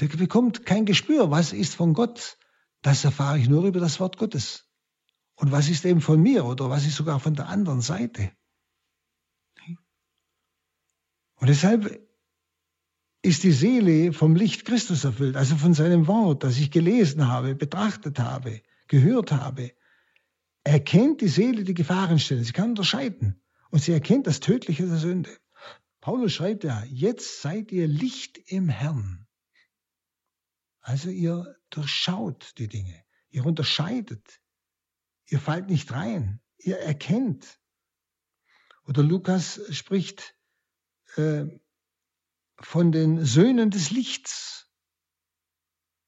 Der 0.00 0.08
bekommt 0.08 0.64
kein 0.64 0.86
Gespür, 0.86 1.30
was 1.30 1.52
ist 1.52 1.74
von 1.74 1.92
Gott. 1.92 2.38
Das 2.82 3.04
erfahre 3.04 3.38
ich 3.38 3.48
nur 3.48 3.64
über 3.64 3.80
das 3.80 4.00
Wort 4.00 4.16
Gottes. 4.16 4.66
Und 5.34 5.52
was 5.52 5.68
ist 5.68 5.84
eben 5.84 6.00
von 6.00 6.20
mir 6.20 6.44
oder 6.44 6.70
was 6.70 6.86
ist 6.86 6.96
sogar 6.96 7.20
von 7.20 7.34
der 7.34 7.48
anderen 7.48 7.80
Seite? 7.80 8.32
Und 11.36 11.46
deshalb 11.48 12.07
ist 13.22 13.42
die 13.42 13.52
Seele 13.52 14.12
vom 14.12 14.36
Licht 14.36 14.64
Christus 14.64 15.04
erfüllt, 15.04 15.36
also 15.36 15.56
von 15.56 15.74
seinem 15.74 16.06
Wort, 16.06 16.44
das 16.44 16.58
ich 16.58 16.70
gelesen 16.70 17.26
habe, 17.26 17.54
betrachtet 17.54 18.18
habe, 18.18 18.62
gehört 18.86 19.32
habe. 19.32 19.72
Erkennt 20.64 21.20
die 21.20 21.28
Seele 21.28 21.64
die 21.64 21.74
Gefahrenstellen, 21.74 22.44
sie 22.44 22.52
kann 22.52 22.70
unterscheiden 22.70 23.40
und 23.70 23.82
sie 23.82 23.92
erkennt 23.92 24.26
das 24.26 24.40
Tödliche 24.40 24.86
der 24.86 24.98
Sünde. 24.98 25.30
Paulus 26.00 26.32
schreibt 26.32 26.64
ja, 26.64 26.84
jetzt 26.84 27.42
seid 27.42 27.72
ihr 27.72 27.88
Licht 27.88 28.38
im 28.46 28.68
Herrn. 28.68 29.26
Also 30.80 31.10
ihr 31.10 31.56
durchschaut 31.70 32.54
die 32.58 32.68
Dinge, 32.68 33.02
ihr 33.30 33.44
unterscheidet, 33.44 34.40
Ihr 35.30 35.40
fallt 35.40 35.68
nicht 35.68 35.92
rein. 35.92 36.40
Ihr 36.58 36.78
erkennt. 36.78 37.60
Oder 38.86 39.02
Lukas 39.02 39.60
spricht 39.70 40.34
äh, 41.16 41.44
von 42.60 42.92
den 42.92 43.24
Söhnen 43.24 43.70
des 43.70 43.90
Lichts 43.90 44.70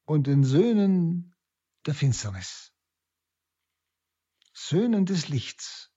und 0.04 0.26
den 0.26 0.44
Söhnen 0.44 1.34
der 1.86 1.94
Finsternis. 1.94 2.72
Söhnen 4.52 5.06
des 5.06 5.28
Lichts. 5.28 5.90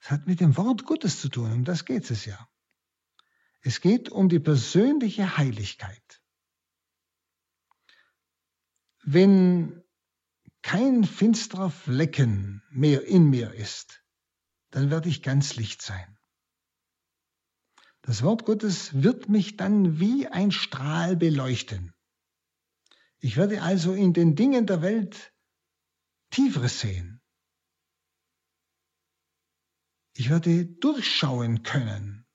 Das 0.00 0.10
hat 0.10 0.26
mit 0.26 0.40
dem 0.40 0.56
Wort 0.56 0.84
Gottes 0.84 1.20
zu 1.20 1.28
tun, 1.28 1.52
um 1.52 1.64
das 1.64 1.84
geht 1.84 2.10
es 2.10 2.24
ja. 2.24 2.48
Es 3.60 3.80
geht 3.80 4.08
um 4.08 4.28
die 4.28 4.38
persönliche 4.38 5.36
Heiligkeit. 5.36 6.22
Wenn 9.02 9.82
kein 10.62 11.04
finsterer 11.04 11.70
Flecken 11.70 12.62
mehr 12.70 13.04
in 13.06 13.30
mir 13.30 13.54
ist, 13.54 14.04
dann 14.70 14.90
werde 14.90 15.08
ich 15.08 15.22
ganz 15.22 15.56
Licht 15.56 15.82
sein. 15.82 16.17
Das 18.02 18.22
Wort 18.22 18.44
Gottes 18.44 19.02
wird 19.02 19.28
mich 19.28 19.56
dann 19.56 20.00
wie 20.00 20.26
ein 20.26 20.50
Strahl 20.50 21.16
beleuchten. 21.16 21.92
Ich 23.18 23.36
werde 23.36 23.62
also 23.62 23.94
in 23.94 24.12
den 24.12 24.36
Dingen 24.36 24.66
der 24.66 24.82
Welt 24.82 25.32
Tieferes 26.30 26.80
sehen. 26.80 27.20
Ich 30.14 30.30
werde 30.30 30.66
durchschauen 30.66 31.62
können 31.62 32.26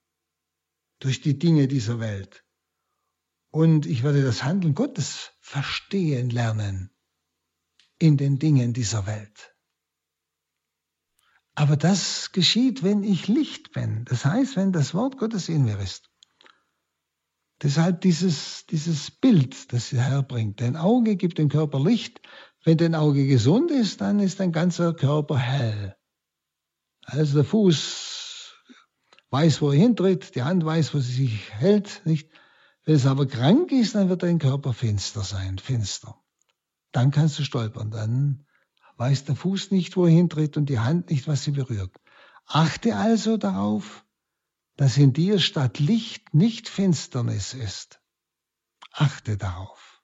durch 0.99 1.21
die 1.21 1.37
Dinge 1.37 1.67
dieser 1.67 1.99
Welt. 1.99 2.45
Und 3.51 3.85
ich 3.85 4.03
werde 4.03 4.23
das 4.23 4.43
Handeln 4.43 4.73
Gottes 4.73 5.31
verstehen 5.39 6.29
lernen 6.29 6.89
in 7.99 8.17
den 8.17 8.39
Dingen 8.39 8.73
dieser 8.73 9.05
Welt. 9.05 9.52
Aber 11.55 11.77
das 11.77 12.31
geschieht, 12.31 12.83
wenn 12.83 13.03
ich 13.03 13.27
Licht 13.27 13.73
bin. 13.73 14.05
Das 14.05 14.25
heißt, 14.25 14.55
wenn 14.55 14.71
das 14.71 14.93
Wort 14.93 15.17
Gottes 15.17 15.49
in 15.49 15.65
mir 15.65 15.79
ist. 15.79 16.09
Deshalb 17.61 18.01
dieses, 18.01 18.65
dieses 18.65 19.11
Bild, 19.11 19.71
das 19.71 19.91
der 19.91 20.03
Herr 20.03 20.23
bringt. 20.23 20.59
Dein 20.61 20.75
Auge 20.75 21.15
gibt 21.15 21.37
dem 21.37 21.49
Körper 21.49 21.79
Licht. 21.79 22.21
Wenn 22.63 22.77
dein 22.77 22.95
Auge 22.95 23.27
gesund 23.27 23.71
ist, 23.71 24.01
dann 24.01 24.19
ist 24.19 24.39
dein 24.39 24.51
ganzer 24.51 24.93
Körper 24.93 25.37
hell. 25.37 25.95
Also 27.05 27.35
der 27.35 27.45
Fuß 27.45 28.55
weiß, 29.29 29.61
wo 29.61 29.71
er 29.71 29.77
hintritt, 29.77 30.35
die 30.35 30.43
Hand 30.43 30.65
weiß, 30.65 30.93
wo 30.93 30.99
sie 30.99 31.27
sich 31.27 31.53
hält. 31.53 32.01
Nicht? 32.05 32.29
Wenn 32.83 32.95
es 32.95 33.05
aber 33.05 33.27
krank 33.27 33.71
ist, 33.71 33.95
dann 33.95 34.09
wird 34.09 34.23
dein 34.23 34.39
Körper 34.39 34.73
finster 34.73 35.21
sein, 35.21 35.57
finster 35.57 36.23
dann 36.93 37.11
kannst 37.11 37.37
du 37.37 37.43
stolpern. 37.43 37.91
Dann 37.91 38.45
weiß 38.97 39.25
der 39.25 39.35
Fuß 39.35 39.71
nicht, 39.71 39.95
wo 39.97 40.05
er 40.05 40.11
hintritt 40.11 40.57
und 40.57 40.67
die 40.67 40.79
Hand 40.79 41.09
nicht, 41.09 41.27
was 41.27 41.43
sie 41.43 41.51
berührt. 41.51 41.95
Achte 42.45 42.95
also 42.95 43.37
darauf, 43.37 44.05
dass 44.75 44.97
in 44.97 45.13
dir 45.13 45.39
statt 45.39 45.79
Licht 45.79 46.33
nicht 46.33 46.69
Finsternis 46.69 47.53
ist. 47.53 48.01
Achte 48.91 49.37
darauf, 49.37 50.01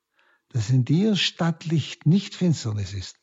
dass 0.50 0.70
in 0.70 0.86
dir 0.86 1.16
statt 1.16 1.66
Licht 1.66 2.06
nicht 2.06 2.36
Finsternis 2.36 2.94
ist. 2.94 3.18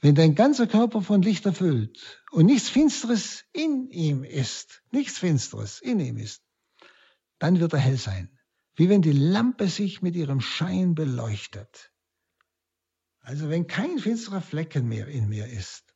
Wenn 0.00 0.14
dein 0.16 0.34
ganzer 0.34 0.66
Körper 0.66 1.00
von 1.00 1.22
Licht 1.22 1.46
erfüllt 1.46 2.24
und 2.32 2.46
nichts 2.46 2.68
Finsteres 2.68 3.44
in 3.52 3.88
ihm 3.90 4.24
ist, 4.24 4.82
nichts 4.90 5.18
Finsteres 5.18 5.80
in 5.80 6.00
ihm 6.00 6.16
ist, 6.16 6.42
dann 7.38 7.60
wird 7.60 7.72
er 7.72 7.78
hell 7.78 7.98
sein, 7.98 8.36
wie 8.74 8.88
wenn 8.88 9.02
die 9.02 9.12
Lampe 9.12 9.68
sich 9.68 10.02
mit 10.02 10.16
ihrem 10.16 10.40
Schein 10.40 10.94
beleuchtet. 10.94 11.91
Also 13.22 13.48
wenn 13.48 13.66
kein 13.66 13.98
finsterer 13.98 14.40
Flecken 14.40 14.88
mehr 14.88 15.06
in 15.06 15.28
mir 15.28 15.46
ist. 15.46 15.94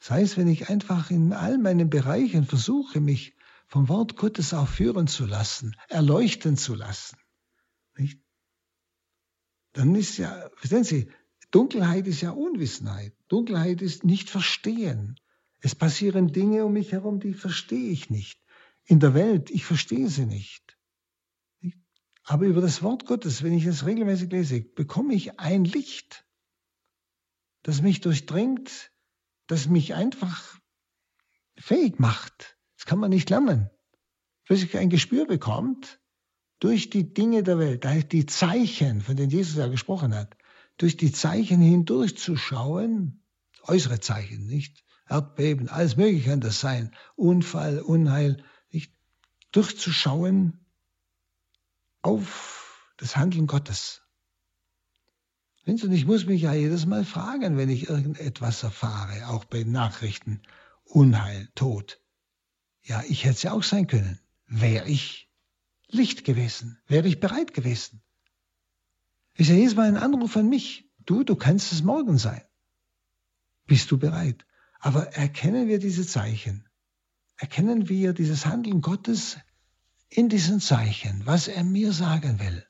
Das 0.00 0.10
heißt, 0.10 0.36
wenn 0.36 0.48
ich 0.48 0.68
einfach 0.68 1.10
in 1.10 1.32
all 1.32 1.58
meinen 1.58 1.88
Bereichen 1.88 2.44
versuche, 2.44 3.00
mich 3.00 3.34
vom 3.68 3.88
Wort 3.88 4.16
Gottes 4.16 4.52
auch 4.52 4.68
führen 4.68 5.06
zu 5.06 5.24
lassen, 5.24 5.76
erleuchten 5.88 6.56
zu 6.56 6.74
lassen, 6.74 7.16
nicht? 7.96 8.20
dann 9.72 9.94
ist 9.94 10.18
ja, 10.18 10.50
verstehen 10.56 10.84
Sie, 10.84 11.08
Dunkelheit 11.52 12.06
ist 12.06 12.22
ja 12.22 12.30
Unwissenheit. 12.30 13.14
Dunkelheit 13.28 13.82
ist 13.82 14.04
nicht 14.04 14.30
verstehen. 14.30 15.20
Es 15.60 15.74
passieren 15.74 16.32
Dinge 16.32 16.64
um 16.64 16.72
mich 16.72 16.92
herum, 16.92 17.20
die 17.20 17.34
verstehe 17.34 17.90
ich 17.90 18.10
nicht. 18.10 18.40
In 18.84 18.98
der 18.98 19.14
Welt, 19.14 19.50
ich 19.50 19.64
verstehe 19.64 20.08
sie 20.08 20.26
nicht. 20.26 20.76
Aber 22.24 22.46
über 22.46 22.60
das 22.60 22.82
Wort 22.82 23.06
Gottes, 23.06 23.42
wenn 23.42 23.52
ich 23.52 23.66
es 23.66 23.86
regelmäßig 23.86 24.30
lese, 24.30 24.60
bekomme 24.62 25.14
ich 25.14 25.38
ein 25.38 25.64
Licht, 25.64 26.24
das 27.62 27.82
mich 27.82 28.00
durchdringt, 28.00 28.92
das 29.46 29.68
mich 29.68 29.94
einfach 29.94 30.58
fähig 31.56 31.98
macht. 31.98 32.56
Das 32.76 32.86
kann 32.86 32.98
man 32.98 33.10
nicht 33.10 33.30
lernen. 33.30 33.70
Dass 34.48 34.62
ich 34.62 34.76
ein 34.76 34.90
Gespür 34.90 35.26
bekommt 35.26 36.00
durch 36.58 36.90
die 36.90 37.12
Dinge 37.14 37.42
der 37.42 37.58
Welt, 37.58 38.12
die 38.12 38.26
Zeichen, 38.26 39.00
von 39.00 39.16
denen 39.16 39.30
Jesus 39.30 39.56
ja 39.56 39.68
gesprochen 39.68 40.14
hat, 40.14 40.36
durch 40.78 40.96
die 40.96 41.12
Zeichen 41.12 41.60
hindurchzuschauen, 41.60 43.22
äußere 43.64 44.00
Zeichen, 44.00 44.46
nicht? 44.46 44.84
Erdbeben, 45.08 45.68
alles 45.68 45.96
Mögliche 45.96 46.30
kann 46.30 46.40
das 46.40 46.60
sein, 46.60 46.94
Unfall, 47.16 47.80
Unheil, 47.80 48.44
nicht? 48.70 48.94
Durchzuschauen 49.52 50.64
auf 52.00 52.94
das 52.96 53.16
Handeln 53.16 53.46
Gottes. 53.46 54.01
Und 55.64 55.92
ich 55.92 56.06
muss 56.06 56.26
mich 56.26 56.42
ja 56.42 56.52
jedes 56.52 56.86
Mal 56.86 57.04
fragen, 57.04 57.56
wenn 57.56 57.70
ich 57.70 57.88
irgendetwas 57.88 58.62
erfahre, 58.62 59.28
auch 59.28 59.44
bei 59.44 59.62
Nachrichten, 59.62 60.42
Unheil, 60.84 61.48
Tod. 61.54 62.00
Ja, 62.82 63.02
ich 63.08 63.24
hätte 63.24 63.34
es 63.34 63.42
ja 63.42 63.52
auch 63.52 63.62
sein 63.62 63.86
können. 63.86 64.18
Wäre 64.46 64.88
ich 64.88 65.30
Licht 65.88 66.24
gewesen, 66.24 66.78
wäre 66.86 67.06
ich 67.06 67.20
bereit 67.20 67.54
gewesen. 67.54 68.02
Ist 69.34 69.50
ja 69.50 69.54
jedes 69.54 69.76
Mal 69.76 69.88
ein 69.88 69.96
Anruf 69.96 70.36
an 70.36 70.48
mich. 70.48 70.90
Du, 71.04 71.22
du 71.22 71.36
kannst 71.36 71.72
es 71.72 71.82
morgen 71.82 72.18
sein. 72.18 72.42
Bist 73.66 73.90
du 73.90 73.98
bereit? 73.98 74.44
Aber 74.80 75.14
erkennen 75.14 75.68
wir 75.68 75.78
diese 75.78 76.06
Zeichen? 76.06 76.68
Erkennen 77.36 77.88
wir 77.88 78.12
dieses 78.12 78.46
Handeln 78.46 78.80
Gottes 78.80 79.38
in 80.08 80.28
diesen 80.28 80.60
Zeichen, 80.60 81.24
was 81.24 81.48
er 81.48 81.64
mir 81.64 81.92
sagen 81.92 82.40
will? 82.40 82.66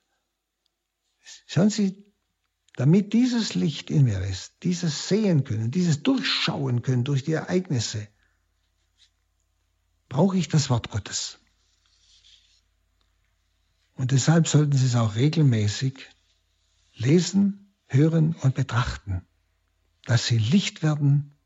Schauen 1.47 1.69
Sie, 1.69 2.02
damit 2.75 3.13
dieses 3.13 3.53
Licht 3.53 3.89
in 3.91 4.05
mir 4.05 4.21
ist, 4.21 4.53
dieses 4.63 5.07
sehen 5.07 5.43
können, 5.43 5.71
dieses 5.71 6.01
durchschauen 6.01 6.81
können 6.81 7.03
durch 7.03 7.23
die 7.23 7.33
Ereignisse, 7.33 8.07
brauche 10.09 10.37
ich 10.37 10.47
das 10.47 10.69
Wort 10.69 10.89
Gottes. 10.89 11.39
Und 13.95 14.11
deshalb 14.11 14.47
sollten 14.47 14.75
Sie 14.75 14.85
es 14.85 14.95
auch 14.95 15.15
regelmäßig 15.15 16.09
lesen, 16.95 17.73
hören 17.87 18.35
und 18.41 18.55
betrachten, 18.55 19.23
dass 20.05 20.25
Sie 20.25 20.37
Licht 20.37 20.81
werden, 20.81 21.37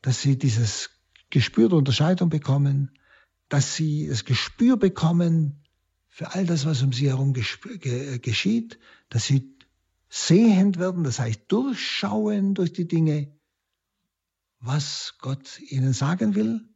dass 0.00 0.22
Sie 0.22 0.38
dieses 0.38 0.90
Gespür 1.28 1.68
der 1.68 1.78
Unterscheidung 1.78 2.30
bekommen, 2.30 2.98
dass 3.48 3.76
Sie 3.76 4.08
das 4.08 4.24
Gespür 4.24 4.78
bekommen 4.78 5.62
für 6.08 6.32
all 6.32 6.46
das, 6.46 6.64
was 6.64 6.82
um 6.82 6.94
Sie 6.94 7.08
herum 7.08 7.34
geschieht, 7.34 8.78
dass 9.10 9.24
Sie 9.24 9.55
sehend 10.08 10.78
werden, 10.78 11.04
das 11.04 11.18
heißt 11.18 11.42
durchschauen 11.48 12.54
durch 12.54 12.72
die 12.72 12.88
Dinge, 12.88 13.32
was 14.60 15.16
Gott 15.18 15.60
ihnen 15.60 15.92
sagen 15.92 16.34
will, 16.34 16.68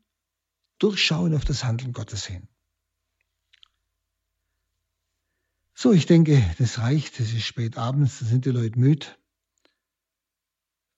durchschauen 0.78 1.34
auf 1.34 1.44
das 1.44 1.64
Handeln 1.64 1.92
Gottes 1.92 2.26
hin. 2.26 2.48
So, 5.74 5.92
ich 5.92 6.06
denke, 6.06 6.42
das 6.58 6.78
reicht, 6.78 7.20
es 7.20 7.32
ist 7.32 7.44
spät 7.44 7.78
abends, 7.78 8.18
da 8.18 8.26
sind 8.26 8.44
die 8.44 8.50
Leute 8.50 8.78
müde. 8.78 9.06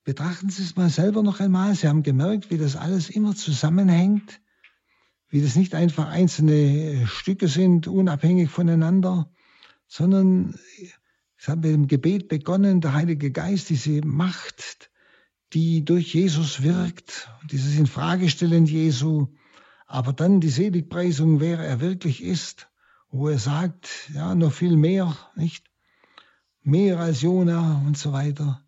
Betrachten 0.03 0.49
Sie 0.49 0.61
es 0.61 0.75
mal 0.75 0.89
selber 0.89 1.23
noch 1.23 1.39
einmal. 1.39 1.73
Sie 1.75 1.87
haben 1.87 2.03
gemerkt, 2.03 2.51
wie 2.51 2.57
das 2.57 2.75
alles 2.75 3.09
immer 3.09 3.33
zusammenhängt, 3.33 4.41
wie 5.29 5.41
das 5.41 5.55
nicht 5.55 5.73
einfach 5.73 6.09
einzelne 6.09 7.07
Stücke 7.07 7.47
sind, 7.47 7.87
unabhängig 7.87 8.49
voneinander, 8.49 9.31
sondern 9.87 10.59
es 11.43 11.49
hat 11.49 11.59
mit 11.59 11.73
dem 11.73 11.87
Gebet 11.89 12.29
begonnen, 12.29 12.79
der 12.79 12.93
Heilige 12.93 13.29
Geist, 13.29 13.69
diese 13.69 13.99
Macht, 14.05 14.89
die 15.51 15.83
durch 15.83 16.13
Jesus 16.13 16.63
wirkt, 16.63 17.29
dieses 17.51 17.77
Infragestellen 17.77 18.65
Jesu, 18.65 19.27
aber 19.85 20.13
dann 20.13 20.39
die 20.39 20.47
Seligpreisung, 20.47 21.41
wer 21.41 21.59
er 21.59 21.81
wirklich 21.81 22.23
ist, 22.23 22.69
wo 23.09 23.27
er 23.27 23.39
sagt, 23.39 23.89
ja, 24.13 24.35
noch 24.35 24.53
viel 24.53 24.77
mehr, 24.77 25.17
nicht? 25.35 25.69
Mehr 26.61 26.99
als 26.99 27.23
Jona 27.23 27.83
und 27.85 27.97
so 27.97 28.13
weiter. 28.13 28.63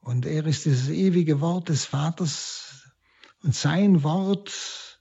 Und 0.00 0.26
er 0.26 0.44
ist 0.44 0.66
das 0.66 0.90
ewige 0.90 1.40
Wort 1.40 1.70
des 1.70 1.86
Vaters 1.86 2.92
und 3.42 3.54
sein 3.54 4.02
Wort, 4.02 5.00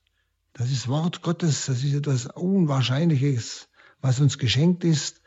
das 0.54 0.72
ist 0.72 0.88
Wort 0.88 1.22
Gottes, 1.24 1.66
das 1.66 1.84
ist 1.84 1.93
etwas 1.93 2.28
Unwahrscheinliches, 2.28 3.68
was 4.00 4.22
uns 4.22 4.38
geschenkt 4.38 4.86
ist, 4.86 5.22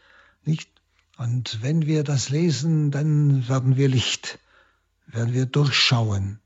nicht? 0.44 0.77
Und 1.18 1.62
wenn 1.62 1.84
wir 1.84 2.04
das 2.04 2.28
lesen, 2.28 2.92
dann 2.92 3.48
werden 3.48 3.76
wir 3.76 3.88
Licht, 3.88 4.38
werden 5.08 5.34
wir 5.34 5.46
durchschauen, 5.46 6.38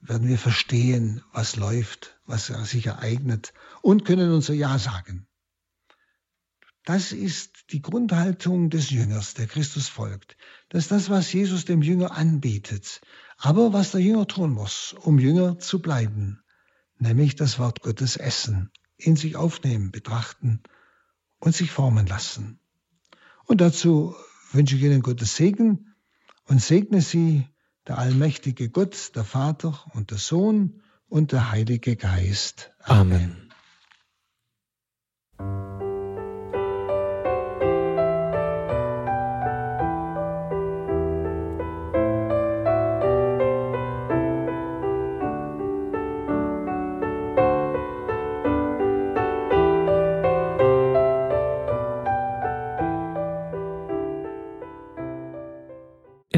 werden 0.00 0.28
wir 0.28 0.38
verstehen, 0.38 1.22
was 1.34 1.56
läuft, 1.56 2.18
was 2.24 2.46
sich 2.46 2.86
ereignet 2.86 3.52
und 3.82 4.06
können 4.06 4.32
unser 4.32 4.54
Ja 4.54 4.78
sagen. 4.78 5.26
Das 6.86 7.12
ist 7.12 7.66
die 7.70 7.82
Grundhaltung 7.82 8.70
des 8.70 8.88
Jüngers, 8.88 9.34
der 9.34 9.46
Christus 9.46 9.88
folgt. 9.88 10.38
Das 10.70 10.84
ist 10.84 10.90
das, 10.90 11.10
was 11.10 11.30
Jesus 11.30 11.66
dem 11.66 11.82
Jünger 11.82 12.12
anbietet. 12.12 13.02
Aber 13.36 13.74
was 13.74 13.90
der 13.90 14.00
Jünger 14.00 14.26
tun 14.26 14.52
muss, 14.52 14.94
um 14.94 15.18
Jünger 15.18 15.58
zu 15.58 15.82
bleiben, 15.82 16.42
nämlich 16.98 17.36
das 17.36 17.58
Wort 17.58 17.82
Gottes 17.82 18.16
essen, 18.16 18.70
in 18.96 19.16
sich 19.16 19.36
aufnehmen, 19.36 19.90
betrachten 19.90 20.62
und 21.40 21.54
sich 21.54 21.70
formen 21.70 22.06
lassen. 22.06 22.58
Und 23.46 23.60
dazu 23.60 24.14
wünsche 24.52 24.76
ich 24.76 24.82
Ihnen 24.82 25.02
Gottes 25.02 25.36
Segen 25.36 25.94
und 26.46 26.60
segne 26.60 27.00
Sie 27.00 27.46
der 27.86 27.98
allmächtige 27.98 28.70
Gott, 28.70 29.12
der 29.14 29.24
Vater 29.24 29.84
und 29.92 30.10
der 30.10 30.18
Sohn 30.18 30.82
und 31.08 31.32
der 31.32 31.50
Heilige 31.50 31.96
Geist. 31.96 32.72
Amen. 32.80 33.43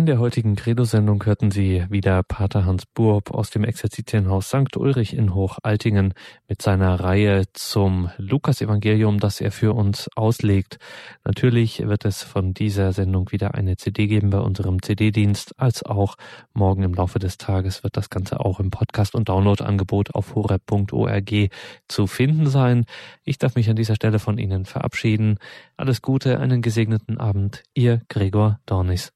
In 0.06 0.12
der 0.12 0.20
heutigen 0.20 0.54
Credo-Sendung 0.54 1.24
hörten 1.24 1.50
Sie 1.50 1.84
wieder 1.90 2.22
Pater 2.22 2.64
Hans 2.64 2.86
Burb 2.86 3.32
aus 3.32 3.50
dem 3.50 3.64
Exerzitienhaus 3.64 4.46
St. 4.46 4.76
Ulrich 4.76 5.16
in 5.16 5.34
Hochaltingen 5.34 6.14
mit 6.46 6.62
seiner 6.62 7.00
Reihe 7.00 7.42
zum 7.54 8.12
Lukas-Evangelium, 8.16 9.18
das 9.18 9.40
er 9.40 9.50
für 9.50 9.72
uns 9.72 10.08
auslegt. 10.14 10.78
Natürlich 11.24 11.88
wird 11.88 12.04
es 12.04 12.22
von 12.22 12.54
dieser 12.54 12.92
Sendung 12.92 13.32
wieder 13.32 13.56
eine 13.56 13.78
CD 13.78 14.06
geben 14.06 14.30
bei 14.30 14.38
unserem 14.38 14.80
CD-Dienst, 14.80 15.58
als 15.58 15.82
auch 15.82 16.14
morgen 16.54 16.84
im 16.84 16.94
Laufe 16.94 17.18
des 17.18 17.36
Tages 17.36 17.82
wird 17.82 17.96
das 17.96 18.08
Ganze 18.08 18.38
auch 18.38 18.60
im 18.60 18.70
Podcast- 18.70 19.16
und 19.16 19.28
Download-Angebot 19.28 20.14
auf 20.14 20.36
horeb.org 20.36 21.32
zu 21.88 22.06
finden 22.06 22.46
sein. 22.46 22.84
Ich 23.24 23.38
darf 23.38 23.56
mich 23.56 23.68
an 23.68 23.74
dieser 23.74 23.96
Stelle 23.96 24.20
von 24.20 24.38
Ihnen 24.38 24.66
verabschieden. 24.66 25.40
Alles 25.76 26.00
Gute, 26.00 26.38
einen 26.38 26.62
gesegneten 26.62 27.18
Abend. 27.18 27.64
Ihr 27.74 28.02
Gregor 28.08 28.60
Dornis. 28.66 29.15